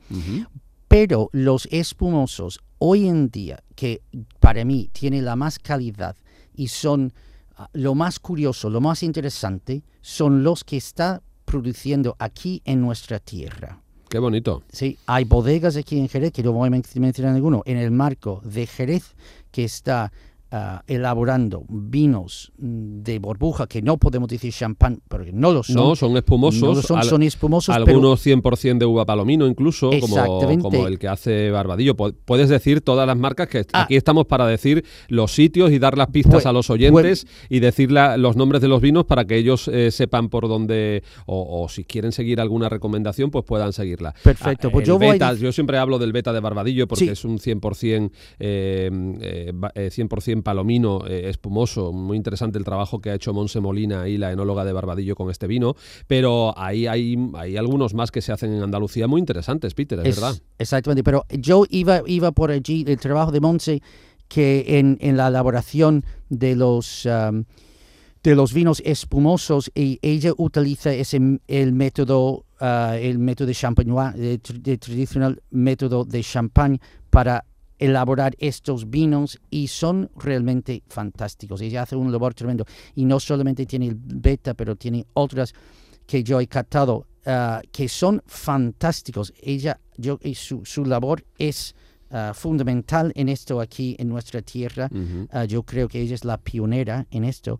Pero 0.89 1.29
los 1.31 1.67
espumosos 1.71 2.59
hoy 2.79 3.07
en 3.07 3.29
día, 3.29 3.63
que 3.75 4.01
para 4.41 4.65
mí 4.65 4.89
tienen 4.91 5.23
la 5.23 5.35
más 5.37 5.59
calidad 5.59 6.17
y 6.53 6.67
son 6.67 7.13
ah, 7.55 7.69
lo 7.73 7.95
más 7.95 8.19
curioso, 8.19 8.69
lo 8.69 8.81
más 8.81 9.03
interesante, 9.03 9.83
son 10.01 10.43
los 10.43 10.63
que 10.65 10.77
está 10.77 11.21
produciendo 11.45 12.15
aquí 12.19 12.61
en 12.65 12.81
nuestra 12.81 13.19
tierra. 13.19 13.81
Qué 14.09 14.17
bonito. 14.17 14.63
Sí, 14.71 14.97
hay 15.05 15.23
bodegas 15.25 15.77
aquí 15.77 15.99
en 15.99 16.09
Jerez, 16.09 16.31
que 16.33 16.41
no 16.41 16.51
voy 16.53 16.67
a 16.67 16.71
men- 16.71 16.83
mencionar 16.95 17.33
ninguno, 17.35 17.61
en 17.65 17.77
el 17.77 17.91
marco 17.91 18.41
de 18.43 18.65
Jerez, 18.65 19.15
que 19.51 19.63
está 19.63 20.11
Ah, 20.51 20.81
elaborando 20.87 21.63
vinos 21.69 22.51
mm, 22.57 23.03
de 23.03 23.19
burbuja, 23.19 23.67
que 23.67 23.83
no 23.83 23.97
podemos 23.97 24.27
decir 24.27 24.51
champán, 24.51 24.99
porque 25.07 25.31
no 25.31 25.51
lo 25.51 25.61
son. 25.61 25.75
No, 25.75 25.95
son 25.95 26.17
espumosos. 26.17 26.87
Son, 26.87 26.97
al, 26.97 27.05
son 27.05 27.21
espumosos. 27.21 27.75
Algunos 27.75 28.23
pero... 28.23 28.41
100% 28.41 28.79
de 28.79 28.85
uva 28.85 29.05
palomino, 29.05 29.45
incluso, 29.45 29.91
como, 29.99 30.59
como, 30.59 30.87
el 30.87 30.97
que 30.97 31.07
hace 31.07 31.51
Barbadillo. 31.51 31.95
Puedes 31.95 32.49
decir 32.49 32.81
todas 32.81 33.05
las 33.05 33.15
marcas 33.15 33.47
que 33.47 33.59
ah. 33.73 33.83
aquí 33.83 33.95
estamos 33.95 34.25
para 34.25 34.47
decir 34.47 34.83
los 35.07 35.33
sitios 35.33 35.69
y 35.69 35.77
dar 35.77 35.99
las 35.99 36.07
pistas 36.07 36.33
pues, 36.33 36.45
a 36.47 36.51
los 36.51 36.71
oyentes 36.71 37.25
pues 37.25 37.47
y 37.47 37.59
decir 37.59 37.91
los 37.91 38.35
nombres 38.35 38.63
de 38.63 38.69
los 38.69 38.81
vinos 38.81 39.05
para 39.05 39.25
que 39.25 39.37
ellos 39.37 39.67
eh, 39.67 39.91
sepan 39.91 40.29
por 40.29 40.47
dónde, 40.47 41.03
o, 41.27 41.67
si 41.69 41.83
quieren 41.83 42.11
seguir 42.11 42.41
alguna 42.41 42.69
recomendación, 42.69 43.29
pues 43.29 43.45
puedan 43.45 43.71
seguirla. 43.71 44.15
Perfecto. 44.23 44.69
Ah, 44.69 44.71
pues 44.71 44.87
yo, 44.87 44.97
beta, 44.97 45.29
voy 45.29 45.41
yo 45.41 45.51
siempre 45.51 45.77
hablo 45.77 45.99
del 45.99 46.11
beta 46.11 46.33
de 46.33 46.39
Barbadillo 46.39 46.87
porque 46.87 47.11
es 47.11 47.23
un 47.23 47.37
100%, 47.37 48.11
eh, 48.39 48.89
mm, 48.91 49.65
eh, 49.75 49.89
100 49.91 50.09
en 50.39 50.43
Palomino 50.43 51.05
eh, 51.05 51.29
espumoso. 51.29 51.91
Muy 51.93 52.17
interesante 52.17 52.57
el 52.57 52.63
trabajo 52.63 52.99
que 52.99 53.11
ha 53.11 53.13
hecho 53.13 53.33
Monse 53.33 53.59
Molina 53.59 54.07
y 54.07 54.17
la 54.17 54.31
enóloga 54.31 54.65
de 54.65 54.73
Barbadillo 54.73 55.15
con 55.15 55.29
este 55.29 55.47
vino. 55.47 55.75
Pero 56.07 56.57
ahí 56.57 56.87
hay, 56.87 57.15
algunos 57.57 57.93
más 57.93 58.11
que 58.11 58.21
se 58.21 58.31
hacen 58.31 58.53
en 58.53 58.63
Andalucía 58.63 59.07
muy 59.07 59.19
interesantes, 59.19 59.73
Peter, 59.73 59.99
es, 59.99 60.15
verdad. 60.15 60.35
Exactamente, 60.57 61.03
pero 61.03 61.25
yo 61.29 61.65
iba, 61.69 62.01
iba 62.05 62.31
por 62.31 62.51
allí, 62.51 62.83
el 62.87 62.97
trabajo 62.97 63.31
de 63.31 63.39
Monse, 63.39 63.81
que 64.27 64.79
en, 64.79 65.17
la 65.17 65.27
elaboración 65.27 66.03
de 66.29 66.55
los... 66.55 67.05
Um, 67.05 67.45
de 68.21 68.35
los 68.35 68.53
vinos 68.53 68.81
espumosos 68.85 69.71
y 69.73 69.97
ella 70.01 70.33
utiliza 70.35 70.91
ese, 70.91 71.39
el 71.47 71.71
método 71.71 72.43
uh, 72.59 72.93
el 72.99 73.17
método 73.17 73.47
de 73.47 74.33
el 74.33 74.79
tradicional 74.79 75.41
método 75.51 76.03
de 76.03 76.21
champagne 76.21 76.81
para 77.09 77.45
elaborar 77.79 78.35
estos 78.37 78.89
vinos 78.89 79.39
y 79.49 79.67
son 79.67 80.11
realmente 80.15 80.83
fantásticos. 80.87 81.61
Ella 81.61 81.83
hace 81.83 81.95
un 81.95 82.11
labor 82.11 82.33
tremendo 82.33 82.65
y 82.93 83.05
no 83.05 83.19
solamente 83.19 83.65
tiene 83.65 83.87
el 83.87 83.95
beta, 83.95 84.53
pero 84.53 84.75
tiene 84.75 85.05
otras 85.13 85.53
que 86.05 86.23
yo 86.23 86.39
he 86.39 86.47
catado 86.47 87.07
ah, 87.25 87.61
que 87.71 87.87
son 87.87 88.21
fantásticos. 88.27 89.33
Ella, 89.41 89.79
yo, 89.97 90.19
y 90.21 90.35
su, 90.35 90.65
su 90.65 90.85
labor 90.85 91.23
es 91.37 91.73
ah, 92.11 92.33
fundamental 92.35 93.11
en 93.15 93.29
esto 93.29 93.61
aquí 93.61 93.95
en 93.97 94.09
nuestra 94.09 94.41
tierra. 94.41 94.89
Ah, 95.31 95.45
yo 95.45 95.63
creo 95.63 95.87
que 95.87 96.01
ella 96.01 96.15
es 96.15 96.25
la 96.25 96.37
pionera 96.37 97.07
en 97.11 97.23
esto. 97.23 97.59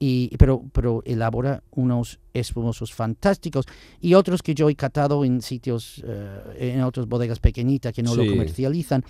Y, 0.00 0.36
pero, 0.36 0.62
pero 0.72 1.02
elabora 1.04 1.62
unos 1.72 2.20
espumosos 2.34 2.94
fantásticos 2.94 3.64
y 4.00 4.14
otros 4.14 4.42
que 4.42 4.54
yo 4.54 4.68
he 4.68 4.76
catado 4.76 5.24
en 5.24 5.42
sitios, 5.42 6.00
eh, 6.06 6.72
en 6.74 6.82
otras 6.82 7.06
bodegas 7.06 7.40
pequeñitas 7.40 7.92
que 7.92 8.02
no 8.04 8.14
lo 8.14 8.22
Sí. 8.22 8.30
comercializan, 8.30 9.02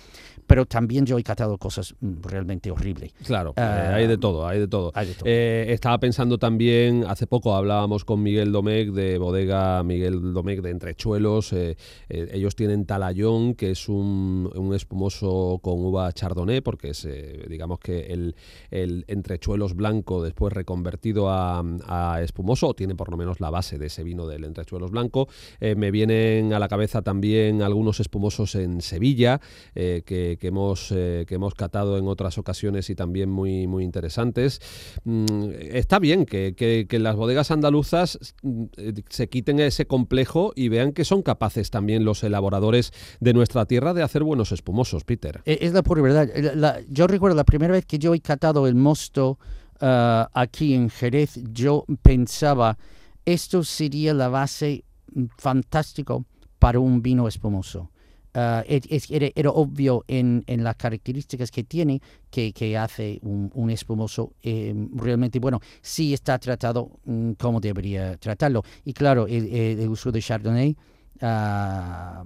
pero 0.47 0.65
también 0.65 1.05
yo 1.05 1.19
he 1.19 1.23
catado 1.23 1.59
cosas 1.59 1.93
mm, 1.99 2.21
realmente 2.23 2.71
horribles. 2.71 3.11
Claro, 3.23 3.51
eh, 3.51 3.61
Ah, 3.61 3.93
hay 3.95 4.07
de 4.07 4.17
todo, 4.17 4.47
hay 4.47 4.57
de 4.59 4.67
todo. 4.67 4.91
hay 4.95 5.07
de 5.07 5.13
todo. 5.13 5.25
Eh, 5.27 5.67
estaba 5.69 5.99
pensando 5.99 6.39
también, 6.39 7.03
hace 7.07 7.27
poco 7.27 7.53
hablábamos 7.53 8.03
con 8.03 8.23
Miguel 8.23 8.51
Domecq 8.51 8.91
de 8.91 9.19
bodega 9.19 9.83
Miguel 9.83 10.33
Domecq 10.33 10.61
de 10.61 10.71
Entrechuelos. 10.71 11.53
eh, 11.53 11.77
eh, 12.09 12.29
ellos 12.33 12.55
tienen 12.55 12.85
Talayón, 12.87 13.53
que 13.53 13.71
es 13.71 13.89
un, 13.89 14.49
un 14.55 14.73
espumoso 14.73 15.59
con 15.61 15.85
uva 15.85 16.11
chardonnay, 16.13 16.61
porque 16.61 16.89
es, 16.91 17.07
digamos 17.47 17.77
que 17.79 18.07
el, 18.07 18.35
el 18.71 19.05
Entrechuelos 19.07 19.75
blanco 19.75 20.23
después 20.23 20.51
reconvertido 20.79 21.27
a, 21.29 22.21
espumoso, 22.23 22.67
o 22.69 22.73
tiene 22.73 22.95
por 22.95 23.11
lo 23.11 23.17
menos 23.17 23.39
la 23.39 23.49
base 23.49 23.77
de 23.77 23.87
ese 23.87 24.03
vino 24.03 24.27
del 24.27 24.45
Entrechuelos 24.45 24.91
blanco. 24.91 25.27
Eh, 25.59 25.75
me 25.75 25.91
vienen 25.91 26.53
a 26.53 26.59
la 26.59 26.67
cabeza 26.67 27.01
también 27.01 27.61
algunos 27.61 27.99
espumosos 27.99 28.55
en 28.55 28.81
Sevilla, 28.81 29.41
eh, 29.75 30.03
que, 30.05 30.37
hemos, 30.41 30.91
eh, 30.91 31.25
que 31.27 31.35
hemos 31.35 31.53
catado 31.53 31.97
en 31.97 32.07
otras 32.07 32.37
ocasiones 32.37 32.89
y 32.89 32.95
también 32.95 33.29
muy, 33.29 33.67
muy 33.67 33.83
interesantes. 33.83 34.61
Mm, 35.03 35.49
está 35.71 35.99
bien 35.99 36.25
que, 36.25 36.55
que- 36.55 36.99
las 36.99 37.15
bodegas 37.15 37.51
andaluzas 37.51 38.19
mm, 38.43 38.65
se 39.09 39.29
quiten 39.29 39.59
ese 39.59 39.85
complejo 39.85 40.51
y 40.55 40.67
vean 40.69 40.91
que 40.91 41.05
son 41.05 41.21
capaces 41.21 41.69
también 41.71 42.03
los 42.03 42.23
elaboradores 42.23 42.91
de 43.21 43.33
nuestra 43.33 43.65
tierra 43.65 43.93
de 43.93 44.03
hacer 44.03 44.23
buenos 44.23 44.51
espumosos, 44.51 45.03
Peter. 45.05 45.41
Es 45.45 45.73
la 45.73 45.81
pura 45.81 46.01
verdad. 46.01 46.81
Yo 46.89 47.07
recuerdo 47.07 47.35
la 47.35 47.45
primera 47.45 47.73
vez 47.73 47.85
que 47.85 47.99
yo 47.99 48.13
he 48.13 48.19
catado 48.19 48.67
el 48.67 48.75
mosto 48.75 49.39
ah, 49.81 50.29
aquí 50.33 50.73
en 50.73 50.89
Jerez, 50.89 51.39
yo 51.53 51.85
pensaba, 52.01 52.77
esto 53.25 53.63
sería 53.63 54.13
la 54.13 54.27
base 54.29 54.83
mm, 55.13 55.25
fantástico 55.37 56.25
para 56.59 56.79
un 56.79 57.01
vino 57.01 57.27
espumoso. 57.27 57.89
Ah, 58.35 58.63
es- 58.67 59.09
era, 59.09 59.27
era 59.35 59.49
obvio 59.49 60.03
en, 60.07 60.43
en 60.45 60.63
las 60.63 60.75
características 60.75 61.49
que 61.49 61.63
tiene 61.63 61.99
que, 62.29 62.53
que 62.53 62.77
hace 62.77 63.19
un, 63.23 63.49
un 63.55 63.71
espumoso 63.71 64.33
eh, 64.43 64.73
realmente 64.93 65.39
bueno. 65.39 65.59
Sí 65.81 66.13
está 66.13 66.37
tratado 66.37 66.91
mm, 67.05 67.31
como 67.33 67.59
debería 67.59 68.17
tratarlo. 68.17 68.61
Y 68.85 68.93
claro, 68.93 69.25
el, 69.25 69.47
el- 69.51 69.89
uso 69.89 70.11
de 70.11 70.21
Chardonnay 70.21 70.77
ah, 71.21 72.23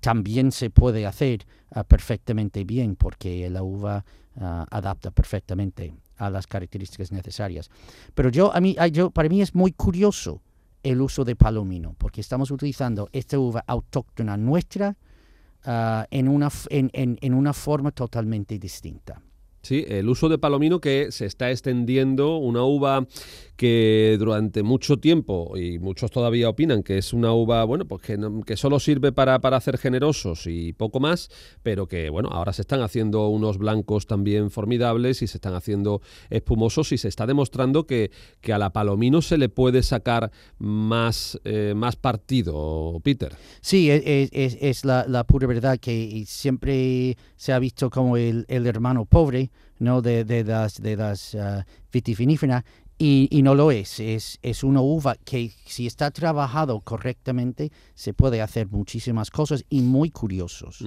también 0.00 0.52
se 0.52 0.70
puede 0.70 1.06
hacer 1.06 1.46
ah, 1.72 1.84
perfectamente 1.84 2.64
bien 2.64 2.96
porque 2.96 3.48
la 3.50 3.62
uva 3.62 4.04
ah, 4.36 4.66
adapta 4.70 5.10
perfectamente 5.10 5.94
a 6.20 6.30
las 6.30 6.46
características 6.46 7.10
necesarias. 7.12 7.70
Pero 8.14 8.28
yo, 8.30 8.54
a 8.54 8.60
mí, 8.60 8.76
yo, 8.92 9.10
para 9.10 9.28
mí 9.28 9.42
es 9.42 9.54
muy 9.54 9.72
curioso 9.72 10.40
el 10.82 11.00
uso 11.00 11.24
de 11.24 11.34
palomino 11.36 11.94
porque 11.98 12.20
estamos 12.20 12.50
utilizando 12.50 13.08
esta 13.12 13.38
uva 13.38 13.62
autóctona 13.66 14.36
nuestra 14.36 14.96
ah, 15.64 16.06
en, 16.10 16.28
una, 16.28 16.48
en, 16.70 16.90
en- 16.92 17.18
en 17.20 17.34
una 17.34 17.52
forma 17.52 17.90
totalmente 17.90 18.58
distinta. 18.58 19.20
Sí, 19.62 19.84
el 19.88 20.08
uso 20.08 20.30
de 20.30 20.38
palomino 20.38 20.80
que 20.80 21.12
se 21.12 21.26
está 21.26 21.50
extendiendo, 21.50 22.38
una 22.38 22.64
uva 22.64 23.06
que 23.60 24.16
durante 24.18 24.62
mucho 24.62 24.96
tiempo, 24.96 25.54
y 25.54 25.78
muchos 25.78 26.10
todavía 26.10 26.48
opinan 26.48 26.82
que 26.82 26.96
es 26.96 27.12
una 27.12 27.34
uva, 27.34 27.62
bueno, 27.64 27.84
pues 27.84 28.00
que, 28.00 28.18
que 28.46 28.56
solo 28.56 28.80
sirve 28.80 29.12
para, 29.12 29.38
para 29.42 29.58
hacer 29.58 29.76
generosos 29.76 30.46
y 30.46 30.72
poco 30.72 30.98
más, 30.98 31.28
pero 31.62 31.86
que, 31.86 32.08
bueno, 32.08 32.30
ahora 32.32 32.54
se 32.54 32.62
están 32.62 32.80
haciendo 32.80 33.28
unos 33.28 33.58
blancos 33.58 34.06
también 34.06 34.50
formidables 34.50 35.20
y 35.20 35.26
se 35.26 35.36
están 35.36 35.52
haciendo 35.52 36.00
espumosos 36.30 36.90
y 36.92 36.96
se 36.96 37.08
está 37.08 37.26
demostrando 37.26 37.86
que, 37.86 38.10
que 38.40 38.54
a 38.54 38.58
la 38.58 38.72
palomino 38.72 39.20
se 39.20 39.36
le 39.36 39.50
puede 39.50 39.82
sacar 39.82 40.30
más, 40.56 41.38
eh, 41.44 41.74
más 41.76 41.96
partido, 41.96 42.98
Peter. 43.04 43.36
Sí, 43.60 43.90
e- 43.90 44.02
e- 44.22 44.30
es, 44.32 44.56
es 44.58 44.86
la, 44.86 45.04
pura 45.24 45.46
verdad 45.46 45.78
que 45.78 46.24
siempre 46.26 47.18
se 47.36 47.52
ha 47.52 47.58
visto 47.58 47.90
como 47.90 48.16
el, 48.16 48.46
el 48.48 48.66
hermano 48.66 49.04
pobre 49.04 49.50
¿no? 49.78 50.00
de, 50.00 50.24
de 50.24 50.44
las, 50.44 50.80
de 50.80 50.96
las 50.96 51.36
vitiviníferas 51.92 52.64
y, 53.02 53.28
y 53.30 53.40
no 53.40 53.54
lo 53.54 53.70
es. 53.70 53.98
es. 53.98 54.38
Es 54.42 54.62
una 54.62 54.82
uva 54.82 55.16
que 55.24 55.50
si 55.64 55.86
está 55.86 56.10
trabajado 56.10 56.80
correctamente 56.82 57.72
se 57.94 58.12
puede 58.12 58.42
hacer 58.42 58.68
muchísimas 58.68 59.30
cosas 59.30 59.64
y 59.70 59.80
muy 59.80 60.10
curiosos. 60.10 60.82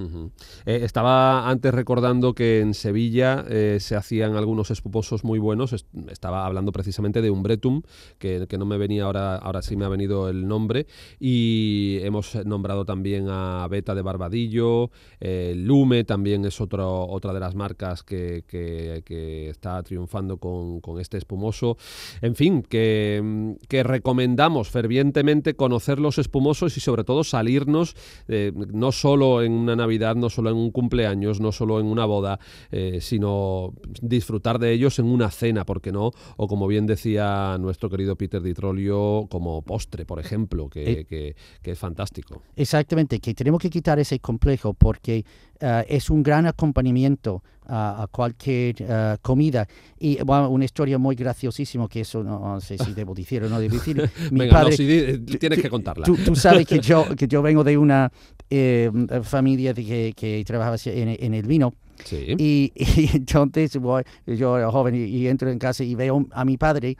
Eh, 0.65 0.79
estaba 0.83 1.49
antes 1.49 1.73
recordando 1.73 2.33
que 2.35 2.59
en 2.61 2.75
Sevilla 2.75 3.43
eh, 3.49 3.79
se 3.79 3.95
hacían 3.95 4.35
algunos 4.35 4.69
espumosos 4.69 5.23
muy 5.23 5.39
buenos. 5.39 5.73
Est- 5.73 5.87
estaba 6.11 6.45
hablando 6.45 6.71
precisamente 6.71 7.21
de 7.23 7.31
un 7.31 7.41
Bretum, 7.41 7.81
que, 8.19 8.45
que 8.47 8.57
no 8.59 8.65
me 8.65 8.77
venía 8.77 9.05
ahora, 9.05 9.37
ahora 9.37 9.63
sí 9.63 9.75
me 9.75 9.85
ha 9.85 9.89
venido 9.89 10.29
el 10.29 10.47
nombre. 10.47 10.85
Y 11.19 11.97
hemos 12.03 12.35
nombrado 12.45 12.85
también 12.85 13.25
a 13.27 13.67
Beta 13.71 13.95
de 13.95 14.03
Barbadillo, 14.03 14.91
eh, 15.19 15.53
Lume 15.57 16.03
también 16.03 16.45
es 16.45 16.61
otro, 16.61 17.07
otra 17.07 17.33
de 17.33 17.39
las 17.39 17.55
marcas 17.55 18.03
que, 18.03 18.43
que- 18.47 19.01
que 19.03 19.49
está 19.49 19.81
triunfando 19.81 20.37
con, 20.37 20.79
con 20.79 20.99
este 20.99 21.17
espumoso. 21.17 21.75
En 22.21 22.35
fin, 22.35 22.61
que, 22.63 23.21
mm, 23.23 23.51
que 23.67 23.83
recomendamos 23.83 24.69
fervientemente 24.69 25.55
conocer 25.55 25.99
los 25.99 26.17
espumosos 26.17 26.77
y 26.77 26.79
sobre 26.79 27.03
todo 27.03 27.23
salirnos 27.23 27.95
eh, 28.27 28.51
no 28.55 28.91
solo 28.91 29.41
en 29.43 29.51
una 29.53 29.75
Navidad, 29.75 30.15
no 30.15 30.29
solo 30.29 30.49
en 30.49 30.57
un 30.57 30.71
cumpleaños, 30.71 31.39
no 31.39 31.51
solo 31.51 31.79
en 31.79 31.85
una 31.85 32.05
boda, 32.05 32.39
eh, 32.71 32.99
sino 33.01 33.73
disfrutar 34.01 34.59
de 34.59 34.71
ellos 34.73 34.99
en 34.99 35.05
una 35.05 35.29
cena, 35.31 35.65
¿por 35.65 35.81
qué 35.81 35.91
no? 35.91 36.11
O 36.37 36.47
como 36.47 36.67
bien 36.67 36.85
decía 36.85 37.57
nuestro 37.59 37.89
querido 37.89 38.15
Peter 38.15 38.41
Di 38.41 38.53
Trollio, 38.53 39.27
como 39.29 39.61
postre, 39.61 40.05
por 40.05 40.19
ejemplo, 40.19 40.69
que, 40.69 40.91
Eh. 40.91 41.05
que- 41.05 41.35
que 41.61 41.71
es 41.71 41.79
fantástico. 41.79 42.41
Exactamente, 42.55 43.19
que 43.19 43.33
tenemos 43.33 43.61
que 43.61 43.69
quitar 43.69 43.99
ese 43.99 44.19
complejo 44.19 44.73
porque 44.73 45.25
ah, 45.61 45.83
es 45.87 46.09
un 46.09 46.23
gran 46.23 46.45
acompañamiento 46.45 47.43
a, 47.65 48.03
a 48.03 48.07
cualquier 48.07 48.75
ah, 48.89 49.17
comida. 49.21 49.67
Y 49.99 50.21
bueno, 50.23 50.49
una 50.49 50.65
historia 50.65 50.97
muy 50.97 51.15
graciosísima 51.15 51.87
que 51.87 52.01
eso 52.01 52.23
no, 52.23 52.39
no 52.39 52.61
sé 52.61 52.77
si 52.77 52.93
debo 52.93 53.13
decir 53.13 53.43
o 53.43 53.49
no 53.49 53.59
debo 53.59 53.75
decir. 53.75 53.95
Mi 54.31 54.39
Venga, 54.41 54.61
no, 54.63 54.69
padre- 54.69 54.77
di- 54.77 55.17
tú- 55.19 55.37
tienes 55.37 55.61
que 55.61 55.69
contarla. 55.69 56.05
Tú, 56.05 56.15
tú 56.17 56.35
sabes 56.35 56.65
que 56.67 56.79
yo, 56.79 57.05
que 57.17 57.27
yo 57.27 57.41
vengo 57.41 57.63
de 57.63 57.77
una 57.77 58.11
eh, 58.49 58.91
familia 59.23 59.73
de 59.73 59.85
que, 59.85 60.13
que 60.15 60.43
trabajaba 60.45 60.75
en, 60.85 61.15
en 61.19 61.33
el 61.33 61.45
vino. 61.47 61.73
Sí. 62.03 62.35
Y, 62.37 62.71
y 62.75 63.09
entonces 63.15 63.77
voy- 63.77 64.03
yo 64.25 64.57
era 64.57 64.69
joven 64.71 64.95
y, 64.95 64.99
y 65.05 65.27
entro 65.27 65.49
en 65.49 65.59
casa 65.59 65.83
y 65.83 65.95
veo 65.95 66.25
a 66.31 66.43
mi 66.43 66.57
padre 66.57 66.97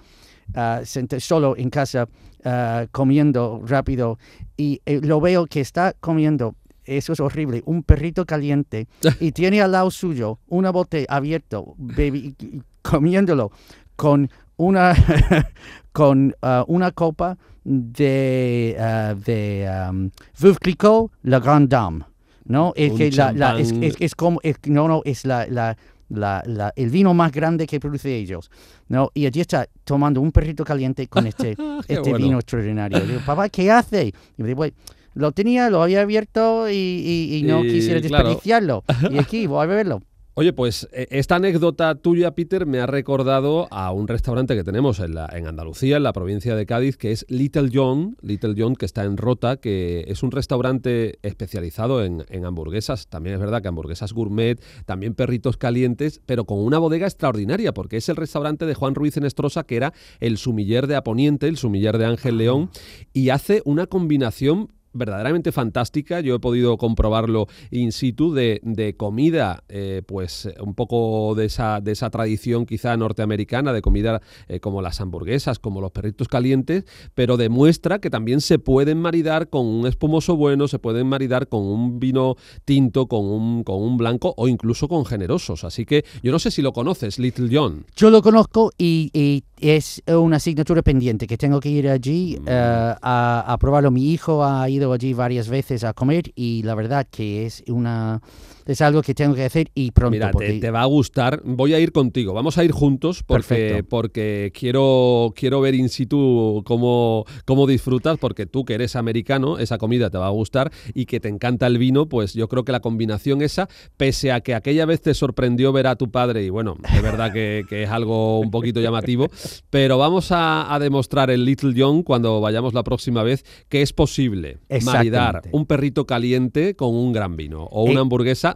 senta- 0.85 1.19
solo 1.19 1.55
en 1.57 1.69
casa 1.69 2.07
ah, 2.45 2.85
comiendo 2.91 3.61
rápido 3.65 4.17
y 4.57 4.81
eh, 4.85 4.99
lo 5.03 5.19
veo 5.19 5.45
que 5.47 5.61
está 5.61 5.93
comiendo. 5.99 6.55
Eso 6.85 7.13
es 7.13 7.19
horrible. 7.19 7.61
Un 7.65 7.83
perrito 7.83 8.25
caliente 8.25 8.87
y 9.19 9.31
tiene 9.33 9.61
al 9.61 9.71
lado 9.71 9.89
suyo 9.91 10.39
una 10.47 10.71
botella 10.71 11.07
abierto, 11.09 11.75
bebi- 11.77 12.35
comiéndolo 12.81 13.51
con 13.95 14.29
una 14.57 14.93
con 15.91 16.35
ah, 16.41 16.63
una 16.67 16.91
copa 16.91 17.37
de 17.63 18.75
ah, 18.79 19.15
de 19.15 19.69
um, 19.89 20.09
Veuve 20.39 20.57
Clicquot, 20.59 21.11
La 21.23 21.39
Grande 21.39 21.67
Dame. 21.75 22.05
¿no? 22.45 22.73
Es 22.75 22.91
que 22.93 23.09
la, 23.11 23.31
la- 23.31 23.59
es, 23.59 23.71
es- 23.71 23.95
es 23.99 24.15
como, 24.15 24.39
no, 24.65 24.87
no, 24.89 25.01
es 25.05 25.25
la, 25.25 25.47
la, 25.47 25.77
la- 26.09 26.43
la- 26.45 26.73
el 26.75 26.89
vino 26.89 27.13
más 27.13 27.31
grande 27.31 27.65
que 27.65 27.79
produce 27.79 28.13
ellos, 28.15 28.51
¿no? 28.89 29.09
Y 29.13 29.25
allí 29.25 29.39
está 29.39 29.65
tomando 29.85 30.19
un 30.19 30.31
perrito 30.33 30.65
caliente 30.65 31.07
con 31.07 31.25
este, 31.25 31.51
este 31.87 31.99
bueno. 32.01 32.17
vino 32.17 32.39
extraordinario. 32.39 32.99
Digo, 32.99 33.21
papá, 33.25 33.47
¿qué 33.47 33.71
hace? 33.71 34.07
Y 34.07 34.13
me 34.41 34.45
dice, 34.47 34.55
"Bueno, 34.55 34.75
lo 35.13 35.31
tenía, 35.31 35.69
lo 35.69 35.81
había 35.83 36.01
abierto 36.01 36.69
y, 36.69 36.73
y- 36.73 37.35
y 37.37 37.43
no 37.43 37.63
Y, 37.63 37.69
quisiera 37.71 38.01
claro. 38.01 38.27
desperdiciarlo. 38.29 38.83
Y 39.11 39.17
aquí 39.17 39.47
voy 39.47 39.63
a 39.63 39.65
beberlo. 39.67 40.01
Oye, 40.35 40.51
pues 40.51 40.89
eh, 40.93 41.05
esta 41.11 41.35
anécdota 41.35 41.93
tuya, 41.93 42.31
Peter, 42.31 42.65
me 42.65 42.79
ha 42.79 42.87
recordado 42.87 43.67
a 43.69 43.91
un 43.91 44.07
restaurante 44.07 44.55
que 44.55 44.63
tenemos 44.63 44.99
en, 44.99 45.13
la, 45.13 45.29
en 45.31 45.45
Andalucía, 45.45 45.97
en 45.97 46.01
la 46.01 46.11
provincia 46.11 46.55
de 46.55 46.65
Cádiz, 46.65 46.97
que 46.97 47.11
es 47.11 47.23
Little 47.29 47.69
John, 47.71 48.17
Little 48.23 48.55
John, 48.57 48.75
que 48.75 48.87
está 48.87 49.03
en 49.03 49.17
Rota, 49.17 49.57
que 49.57 50.05
es 50.07 50.23
un 50.23 50.31
restaurante 50.31 51.19
especializado 51.21 52.03
en, 52.03 52.25
en 52.29 52.45
hamburguesas. 52.45 53.05
También 53.09 53.35
es 53.35 53.41
verdad 53.41 53.61
que 53.61 53.67
hamburguesas 53.67 54.11
gourmet, 54.11 54.59
también 54.87 55.13
perritos 55.13 55.55
calientes, 55.57 56.19
pero 56.25 56.45
con 56.45 56.57
una 56.57 56.79
bodega 56.79 57.05
extraordinaria, 57.05 57.71
porque 57.71 57.97
es 57.97 58.09
el 58.09 58.15
restaurante 58.15 58.65
de 58.65 58.73
Juan 58.73 58.95
Ruiz 58.95 59.15
Enestrosa, 59.17 59.65
que 59.65 59.75
era 59.75 59.93
el 60.19 60.39
sumiller 60.39 60.87
de 60.87 60.95
Aponiente, 60.95 61.47
el 61.47 61.57
sumiller 61.57 61.99
de 61.99 62.05
Ángel 62.07 62.39
León, 62.39 62.71
y 63.13 63.29
hace 63.29 63.61
una 63.65 63.85
combinación 63.85 64.71
verdaderamente 64.93 65.51
fantástica. 65.51 66.19
Yo 66.21 66.35
he 66.35 66.39
podido 66.39 66.77
comprobarlo 66.77 67.47
in 67.71 67.91
situ 67.91 68.33
de, 68.33 68.59
de 68.63 68.95
comida, 68.95 69.63
eh, 69.69 70.01
pues 70.05 70.49
un 70.61 70.73
poco 70.75 71.35
de 71.35 71.45
esa, 71.45 71.81
de 71.81 71.91
esa 71.91 72.09
tradición 72.09 72.65
quizá 72.65 72.95
norteamericana, 72.97 73.73
de 73.73 73.81
comida 73.81 74.21
eh, 74.47 74.59
como 74.59 74.81
las 74.81 75.01
hamburguesas, 75.01 75.59
como 75.59 75.81
los 75.81 75.91
perritos 75.91 76.27
calientes, 76.27 76.85
pero 77.13 77.37
demuestra 77.37 77.99
que 77.99 78.09
también 78.09 78.41
se 78.41 78.59
pueden 78.59 78.99
maridar 78.99 79.49
con 79.49 79.65
un 79.65 79.87
espumoso 79.87 80.35
bueno, 80.35 80.67
se 80.67 80.79
pueden 80.79 81.07
maridar 81.07 81.47
con 81.47 81.61
un 81.63 81.99
vino 81.99 82.35
tinto, 82.65 83.07
con 83.07 83.25
un, 83.25 83.63
con 83.63 83.81
un 83.81 83.97
blanco 83.97 84.33
o 84.37 84.47
incluso 84.47 84.87
con 84.87 85.05
generosos. 85.05 85.63
Así 85.63 85.85
que 85.85 86.05
yo 86.21 86.31
no 86.31 86.39
sé 86.39 86.51
si 86.51 86.61
lo 86.61 86.73
conoces, 86.73 87.19
Little 87.19 87.49
John. 87.51 87.85
Yo 87.95 88.09
lo 88.09 88.21
conozco 88.21 88.71
y, 88.77 89.09
y 89.13 89.43
es 89.59 90.01
una 90.07 90.37
asignatura 90.37 90.81
pendiente 90.81 91.27
que 91.27 91.37
tengo 91.37 91.59
que 91.59 91.69
ir 91.69 91.89
allí 91.89 92.37
Mm. 92.39 92.45
eh, 92.47 92.95
a, 93.01 93.43
a 93.47 93.57
probarlo. 93.57 93.91
Mi 93.91 94.11
hijo 94.11 94.43
ha 94.43 94.69
ido 94.69 94.82
allí 94.91 95.13
varias 95.13 95.47
veces 95.47 95.83
a 95.83 95.93
comer 95.93 96.31
y 96.35 96.63
la 96.63 96.75
verdad 96.75 97.07
que 97.09 97.45
es 97.45 97.63
una 97.67 98.21
es 98.65 98.81
algo 98.81 99.01
que 99.01 99.13
tengo 99.13 99.35
que 99.35 99.43
hacer 99.45 99.69
y 99.75 99.91
pronto. 99.91 100.11
Mira, 100.11 100.27
te, 100.27 100.33
porque- 100.33 100.59
te 100.59 100.71
va 100.71 100.81
a 100.81 100.85
gustar. 100.85 101.41
Voy 101.43 101.73
a 101.73 101.79
ir 101.79 101.91
contigo. 101.91 102.33
Vamos 102.33 102.57
a 102.57 102.63
ir 102.63 102.71
juntos 102.71 103.23
porque, 103.23 103.47
Perfecto. 103.47 103.89
porque 103.89 104.51
quiero, 104.57 105.33
quiero 105.35 105.61
ver 105.61 105.75
in 105.75 105.89
situ 105.89 106.61
cómo, 106.65 107.25
cómo 107.45 107.67
disfrutas, 107.67 108.17
porque 108.17 108.45
tú 108.45 108.65
que 108.65 108.73
eres 108.75 108.95
americano, 108.95 109.57
esa 109.57 109.77
comida 109.77 110.09
te 110.09 110.17
va 110.17 110.27
a 110.27 110.31
gustar 110.31 110.71
y 110.93 111.05
que 111.05 111.19
te 111.19 111.29
encanta 111.29 111.67
el 111.67 111.77
vino, 111.77 112.07
pues 112.07 112.33
yo 112.33 112.47
creo 112.47 112.63
que 112.63 112.71
la 112.71 112.79
combinación 112.79 113.41
esa, 113.41 113.67
pese 113.97 114.31
a 114.31 114.41
que 114.41 114.53
aquella 114.55 114.85
vez 114.85 115.01
te 115.01 115.13
sorprendió 115.13 115.71
ver 115.71 115.87
a 115.87 115.95
tu 115.95 116.11
padre, 116.11 116.43
y 116.43 116.49
bueno, 116.49 116.75
de 116.93 117.01
verdad 117.01 117.31
que, 117.33 117.65
que 117.67 117.83
es 117.83 117.89
algo 117.89 118.39
un 118.39 118.51
poquito 118.51 118.79
llamativo, 118.81 119.27
pero 119.69 119.97
vamos 119.97 120.31
a, 120.31 120.73
a 120.73 120.79
demostrar 120.79 121.29
en 121.31 121.45
Little 121.45 121.73
John 121.75 122.03
cuando 122.03 122.39
vayamos 122.41 122.73
la 122.73 122.83
próxima 122.83 123.23
vez 123.23 123.43
que 123.69 123.81
es 123.81 123.93
posible 123.93 124.59
maridar 124.83 125.41
un 125.51 125.65
perrito 125.65 126.05
caliente 126.05 126.75
con 126.75 126.93
un 126.95 127.11
gran 127.13 127.35
vino 127.35 127.63
o 127.63 127.83
una 127.83 128.01
Eh, 128.01 128.03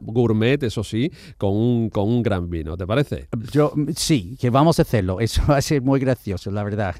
gourmet, 0.01 0.61
eso 0.63 0.83
sí, 0.83 1.11
con 1.37 1.55
un, 1.55 1.89
con 1.89 2.07
un 2.07 2.23
gran 2.23 2.49
vino. 2.49 2.77
¿Te 2.77 2.85
parece? 2.85 3.27
Yo 3.51 3.73
sí, 3.95 4.37
que 4.39 4.49
vamos 4.49 4.79
a 4.79 4.83
hacerlo. 4.83 5.19
Eso 5.27 5.41
va 5.49 5.57
a 5.57 5.61
ser 5.61 5.81
muy 5.81 5.99
gracioso, 5.99 6.51
la 6.51 6.63
verdad. 6.63 6.95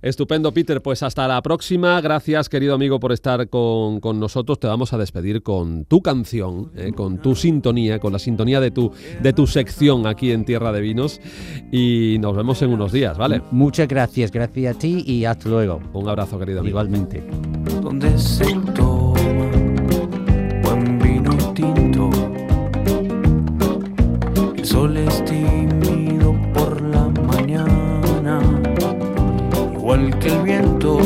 Estupendo, 0.00 0.52
Peter. 0.52 0.82
Pues 0.82 1.02
hasta 1.02 1.26
la 1.28 1.40
próxima. 1.42 2.00
Gracias, 2.00 2.48
querido 2.48 2.74
amigo, 2.74 2.98
por 3.00 3.12
estar 3.12 3.48
con, 3.48 4.00
con 4.00 4.18
nosotros. 4.18 4.58
Te 4.58 4.66
vamos 4.66 4.92
a 4.92 4.98
despedir 4.98 5.42
con 5.42 5.84
tu 5.84 6.02
canción, 6.02 6.70
eh, 6.76 6.92
con 6.92 7.18
tu 7.18 7.34
sintonía, 7.34 7.98
con 7.98 8.12
la 8.12 8.18
sintonía 8.18 8.60
de 8.60 8.70
tu, 8.70 8.92
de 9.20 9.32
tu 9.32 9.46
sección 9.46 10.06
aquí 10.06 10.32
en 10.32 10.44
Tierra 10.44 10.72
de 10.72 10.80
Vinos. 10.80 11.20
Y 11.70 12.16
nos 12.20 12.36
vemos 12.36 12.60
en 12.62 12.70
unos 12.70 12.92
días, 12.92 13.16
¿vale? 13.16 13.42
Muchas 13.50 13.88
gracias, 13.88 14.30
gracias 14.30 14.76
a 14.76 14.78
ti 14.78 15.04
y 15.06 15.24
hasta 15.24 15.48
luego. 15.48 15.80
Un 15.92 16.08
abrazo, 16.08 16.38
querido 16.38 16.60
amigo. 16.60 16.80
Igualmente. 16.80 17.22
Sol 24.82 24.96
es 24.96 25.24
tímido 25.24 26.34
por 26.52 26.82
la 26.82 27.04
mañana, 27.30 28.40
igual 29.74 30.18
que 30.18 30.26
el 30.26 30.42
viento 30.42 30.98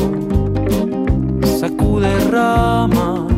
sacude 1.61 2.09
ramas, 2.31 3.31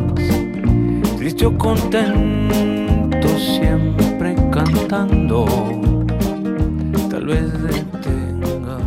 triste 1.17 1.45
o 1.45 1.57
contento, 1.57 3.27
siempre 3.37 4.33
cantando. 4.49 5.45
Tal 7.09 7.25
vez 7.25 7.51
detenga 7.61 8.77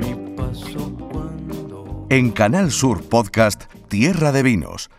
mi 0.00 0.34
paso 0.36 0.92
cuando. 1.12 2.06
En 2.08 2.32
Canal 2.32 2.72
Sur 2.72 3.04
Podcast 3.04 3.66
Tierra 3.88 4.32
de 4.32 4.42
Vinos. 4.42 4.90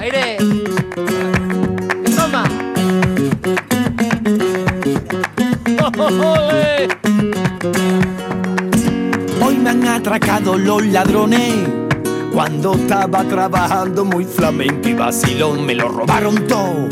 Aire. 0.00 0.38
Toma. 2.16 2.44
Hoy 9.44 9.56
me 9.58 9.70
han 9.70 9.86
atracado 9.86 10.56
los 10.56 10.86
ladrones. 10.86 11.68
Cuando 12.32 12.72
estaba 12.74 13.24
trabajando 13.24 14.06
muy 14.06 14.24
flamenco 14.24 14.88
y 14.88 14.94
vacilón, 14.94 15.66
me 15.66 15.74
lo 15.74 15.88
robaron 15.88 16.46
todo. 16.46 16.88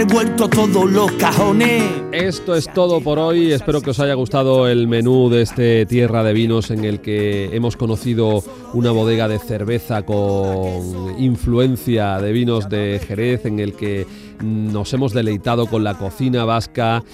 Revuelto 0.00 0.48
todos 0.48 0.90
los 0.90 1.12
cajones. 1.12 1.82
Esto 2.10 2.54
es 2.54 2.72
todo 2.72 3.02
por 3.02 3.18
hoy. 3.18 3.52
Espero 3.52 3.82
que 3.82 3.90
os 3.90 4.00
haya 4.00 4.14
gustado 4.14 4.66
el 4.66 4.88
menú 4.88 5.28
de 5.28 5.42
este 5.42 5.84
Tierra 5.84 6.24
de 6.24 6.32
Vinos 6.32 6.70
en 6.70 6.86
el 6.86 7.02
que 7.02 7.54
hemos 7.54 7.76
conocido 7.76 8.42
una 8.72 8.92
bodega 8.92 9.28
de 9.28 9.38
cerveza 9.38 10.06
con 10.06 11.20
influencia 11.20 12.18
de 12.18 12.32
vinos 12.32 12.70
de 12.70 12.98
Jerez, 13.06 13.44
en 13.44 13.60
el 13.60 13.74
que 13.74 14.06
nos 14.42 14.90
hemos 14.94 15.12
deleitado 15.12 15.66
con 15.66 15.84
la 15.84 15.98
cocina 15.98 16.46
vasca. 16.46 17.04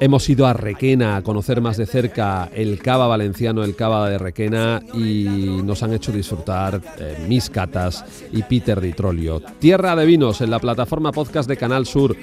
Hemos 0.00 0.28
ido 0.28 0.46
a 0.46 0.52
Requena 0.52 1.16
a 1.16 1.22
conocer 1.22 1.60
más 1.60 1.76
de 1.76 1.84
cerca 1.84 2.48
el 2.54 2.78
cava 2.78 3.08
valenciano, 3.08 3.64
el 3.64 3.74
cava 3.74 4.08
de 4.08 4.16
Requena 4.16 4.80
y 4.94 5.60
nos 5.64 5.82
han 5.82 5.92
hecho 5.92 6.12
disfrutar 6.12 6.80
eh, 6.98 7.24
mis 7.26 7.50
catas 7.50 8.04
y 8.32 8.44
Peter 8.44 8.80
Di 8.80 8.92
Trollio. 8.92 9.42
Tierra 9.58 9.96
de 9.96 10.06
Vinos 10.06 10.40
en 10.40 10.50
la 10.50 10.60
plataforma 10.60 11.10
podcast 11.10 11.48
de 11.48 11.56
Canal 11.56 11.84
Sur. 11.84 12.16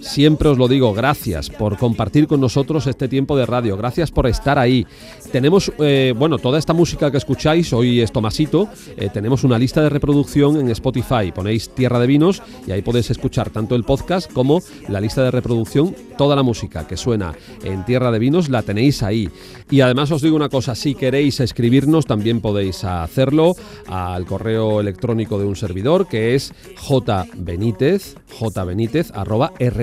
Siempre 0.00 0.48
os 0.48 0.58
lo 0.58 0.66
digo, 0.66 0.94
gracias 0.94 1.50
por 1.50 1.76
compartir 1.76 2.26
con 2.26 2.40
nosotros 2.40 2.86
este 2.86 3.06
tiempo 3.06 3.36
de 3.36 3.46
radio, 3.46 3.76
gracias 3.76 4.10
por 4.10 4.26
estar 4.26 4.58
ahí. 4.58 4.86
Tenemos, 5.30 5.70
eh, 5.78 6.14
bueno, 6.16 6.38
toda 6.38 6.58
esta 6.58 6.72
música 6.72 7.10
que 7.10 7.18
escucháis, 7.18 7.72
hoy 7.72 8.00
es 8.00 8.10
Tomasito, 8.10 8.68
eh, 8.96 9.10
tenemos 9.12 9.44
una 9.44 9.58
lista 9.58 9.82
de 9.82 9.90
reproducción 9.90 10.58
en 10.58 10.70
Spotify, 10.70 11.32
ponéis 11.34 11.70
Tierra 11.70 11.98
de 11.98 12.06
Vinos 12.06 12.42
y 12.66 12.72
ahí 12.72 12.82
podéis 12.82 13.10
escuchar 13.10 13.50
tanto 13.50 13.76
el 13.76 13.84
podcast 13.84 14.32
como 14.32 14.62
la 14.88 15.00
lista 15.00 15.22
de 15.22 15.30
reproducción, 15.30 15.94
toda 16.16 16.34
la 16.34 16.42
música 16.42 16.86
que 16.86 16.96
suena 16.96 17.34
en 17.62 17.84
Tierra 17.84 18.10
de 18.10 18.18
Vinos 18.18 18.48
la 18.48 18.62
tenéis 18.62 19.02
ahí. 19.02 19.28
Y 19.70 19.82
además 19.82 20.10
os 20.10 20.22
digo 20.22 20.34
una 20.34 20.48
cosa, 20.48 20.74
si 20.74 20.94
queréis 20.94 21.40
escribirnos 21.40 22.06
también 22.06 22.40
podéis 22.40 22.84
hacerlo 22.84 23.54
al 23.86 24.26
correo 24.26 24.80
electrónico 24.80 25.38
de 25.38 25.44
un 25.44 25.56
servidor 25.56 26.08
que 26.08 26.34
es 26.34 26.52
jbenitez, 26.76 28.16
jbenitez, 28.28 29.12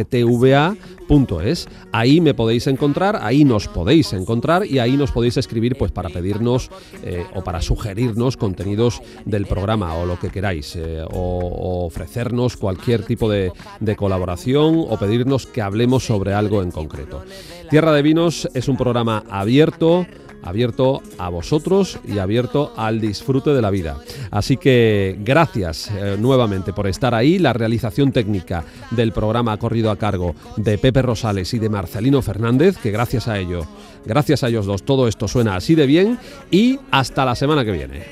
rtva.es. 0.09 1.67
Ahí 1.91 2.21
me 2.21 2.33
podéis 2.33 2.67
encontrar, 2.67 3.19
ahí 3.21 3.43
nos 3.43 3.67
podéis 3.67 4.13
encontrar 4.13 4.65
y 4.65 4.79
ahí 4.79 4.97
nos 4.97 5.11
podéis 5.11 5.37
escribir 5.37 5.77
pues 5.77 5.91
para 5.91 6.09
pedirnos 6.09 6.69
eh, 7.03 7.25
o 7.35 7.43
para 7.43 7.61
sugerirnos 7.61 8.37
contenidos 8.37 9.01
del 9.25 9.45
programa 9.45 9.95
o 9.95 10.05
lo 10.05 10.19
que 10.19 10.29
queráis, 10.29 10.75
eh, 10.75 11.03
o, 11.13 11.85
ofrecernos 11.85 12.57
cualquier 12.57 13.03
tipo 13.03 13.29
de 13.29 13.51
colaboración 13.95 14.85
o 14.89 14.97
pedirnos 14.97 15.47
que 15.47 15.61
hablemos 15.61 16.05
sobre 16.05 16.33
algo 16.33 16.61
en 16.61 16.71
concreto. 16.71 17.23
Tierra 17.69 17.91
de 17.91 18.01
Vinos 18.01 18.47
es 18.53 18.67
un 18.67 18.77
programa 18.77 19.23
abierto 19.29 20.05
abierto 20.43 21.01
a 21.17 21.29
vosotros 21.29 21.99
y 22.07 22.19
abierto 22.19 22.73
al 22.77 23.01
disfrute 23.01 23.51
de 23.51 23.61
la 23.61 23.69
vida. 23.69 23.97
Así 24.31 24.57
que 24.57 25.17
gracias 25.19 25.91
eh, 25.91 26.17
nuevamente 26.19 26.73
por 26.73 26.87
estar 26.87 27.13
ahí. 27.13 27.39
La 27.39 27.53
realización 27.53 28.11
técnica 28.11 28.63
del 28.91 29.11
programa 29.11 29.53
ha 29.53 29.57
corrido 29.57 29.91
a 29.91 29.97
cargo 29.97 30.35
de 30.55 30.77
Pepe 30.77 31.01
Rosales 31.01 31.53
y 31.53 31.59
de 31.59 31.69
Marcelino 31.69 32.21
Fernández, 32.21 32.77
que 32.77 32.91
gracias 32.91 33.27
a 33.27 33.37
ello, 33.37 33.65
gracias 34.05 34.43
a 34.43 34.49
ellos 34.49 34.65
dos, 34.65 34.83
todo 34.83 35.07
esto 35.07 35.27
suena 35.27 35.55
así 35.55 35.75
de 35.75 35.85
bien 35.85 36.17
y 36.51 36.79
hasta 36.91 37.25
la 37.25 37.35
semana 37.35 37.65
que 37.65 37.71
viene. 37.71 38.03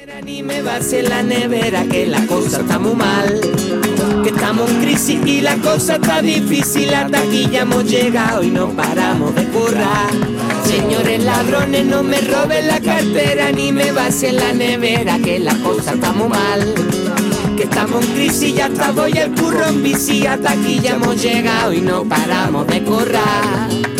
Que 4.25 4.31
estamos 4.31 4.71
en 4.71 4.81
crisis 4.81 5.19
y 5.23 5.41
la 5.41 5.55
cosa 5.57 5.97
está 5.97 6.19
difícil. 6.19 6.91
Hasta 6.95 7.19
aquí 7.19 7.47
ya 7.47 7.61
hemos 7.61 7.83
llegado 7.85 8.41
y 8.41 8.49
no 8.49 8.69
paramos 8.69 9.35
de 9.35 9.43
currar. 9.49 10.09
Señores 10.65 11.23
ladrones, 11.23 11.85
no 11.85 12.01
me 12.01 12.19
roben 12.21 12.67
la 12.67 12.79
cartera 12.79 13.51
ni 13.51 13.71
me 13.71 13.91
vacíen 13.91 14.37
la 14.37 14.51
nevera 14.51 15.19
que 15.19 15.37
la 15.37 15.53
cosa 15.57 15.93
está 15.93 16.11
muy 16.11 16.29
mal. 16.29 16.73
Que 17.55 17.65
estamos 17.65 18.03
en 18.03 18.13
crisis, 18.13 18.55
ya 18.55 18.65
está 18.65 18.91
voy 18.91 19.11
el 19.11 19.29
curro 19.29 19.63
en 19.67 19.83
bici. 19.83 20.25
Hasta 20.25 20.53
aquí 20.53 20.79
ya 20.79 20.95
hemos 20.95 21.21
llegado 21.21 21.71
y 21.71 21.81
no 21.81 22.03
paramos 22.03 22.65
de 22.65 22.81
currar. 22.83 23.94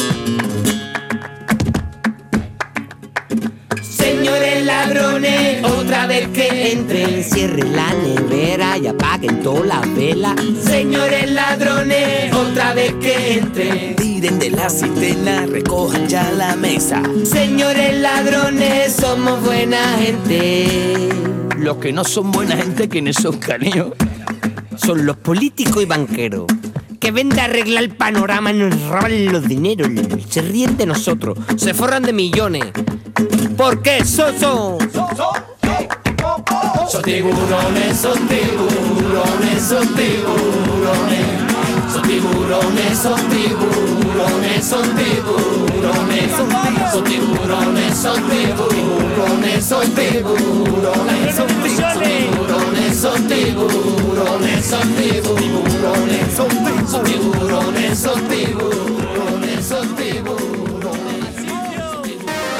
Señores 4.35 4.65
ladrones, 4.65 5.63
otra 5.63 6.07
vez 6.07 6.27
que 6.27 6.73
entren, 6.73 7.23
cierren 7.23 7.73
la 7.73 7.93
nevera 7.93 8.77
y 8.77 8.87
apaguen 8.87 9.41
todas 9.41 9.65
las 9.65 9.95
velas. 9.95 10.35
Señores 10.61 11.31
ladrones, 11.31 12.33
otra 12.33 12.73
vez 12.73 12.93
que 12.95 13.37
entren, 13.37 13.95
tiren 13.95 14.37
de 14.37 14.49
la 14.49 14.69
cisterna, 14.69 15.45
recojan 15.45 16.09
ya 16.09 16.29
la 16.31 16.57
mesa. 16.57 17.01
Señores 17.23 17.97
ladrones, 18.01 18.93
somos 18.93 19.41
buena 19.41 19.97
gente. 19.99 21.07
Los 21.57 21.77
que 21.77 21.93
no 21.93 22.03
son 22.03 22.33
buena 22.33 22.57
gente, 22.57 22.89
quienes 22.89 23.15
son 23.15 23.37
cariño, 23.37 23.93
son 24.75 25.05
los 25.05 25.15
políticos 25.15 25.81
y 25.81 25.85
banqueros 25.85 26.45
que 26.99 27.11
vende 27.11 27.39
arregla 27.39 27.81
el 27.81 27.95
panorama, 27.95 28.51
nos 28.51 28.81
roban 28.87 29.31
los 29.31 29.47
dineros, 29.47 29.89
se 30.27 30.41
ríen 30.41 30.75
de 30.75 30.87
nosotros, 30.87 31.37
se 31.55 31.75
forran 31.75 32.01
de 32.01 32.13
millones. 32.13 32.63
¿Por 33.57 33.81
qué, 33.81 34.03
Soso? 34.03 34.77
Son 36.89 37.01
tiburones, 37.03 37.97
son 37.97 38.27
tiburones, 38.27 39.61
son 39.61 39.87
tiburones. 39.95 41.25
Son 41.91 42.01
tiburones, 42.01 42.97
son 42.97 43.29
tiburones, 43.29 44.65
son 44.65 44.83
tiburones. 44.95 46.31
Son 46.91 47.03
tiburones, 47.03 47.95
son 47.97 48.27
tiburones, 48.29 49.65
son 49.65 49.95
tiburones. 49.95 51.35
Son 51.35 51.47
tiburones, 51.55 52.95
son 52.97 53.27
tiburones, 53.27 54.65
son 54.65 54.97
tiburones. 54.97 56.35
Son 56.35 56.49
tiburones, 57.03 57.99
son 57.99 58.27
tiburones, 58.27 59.04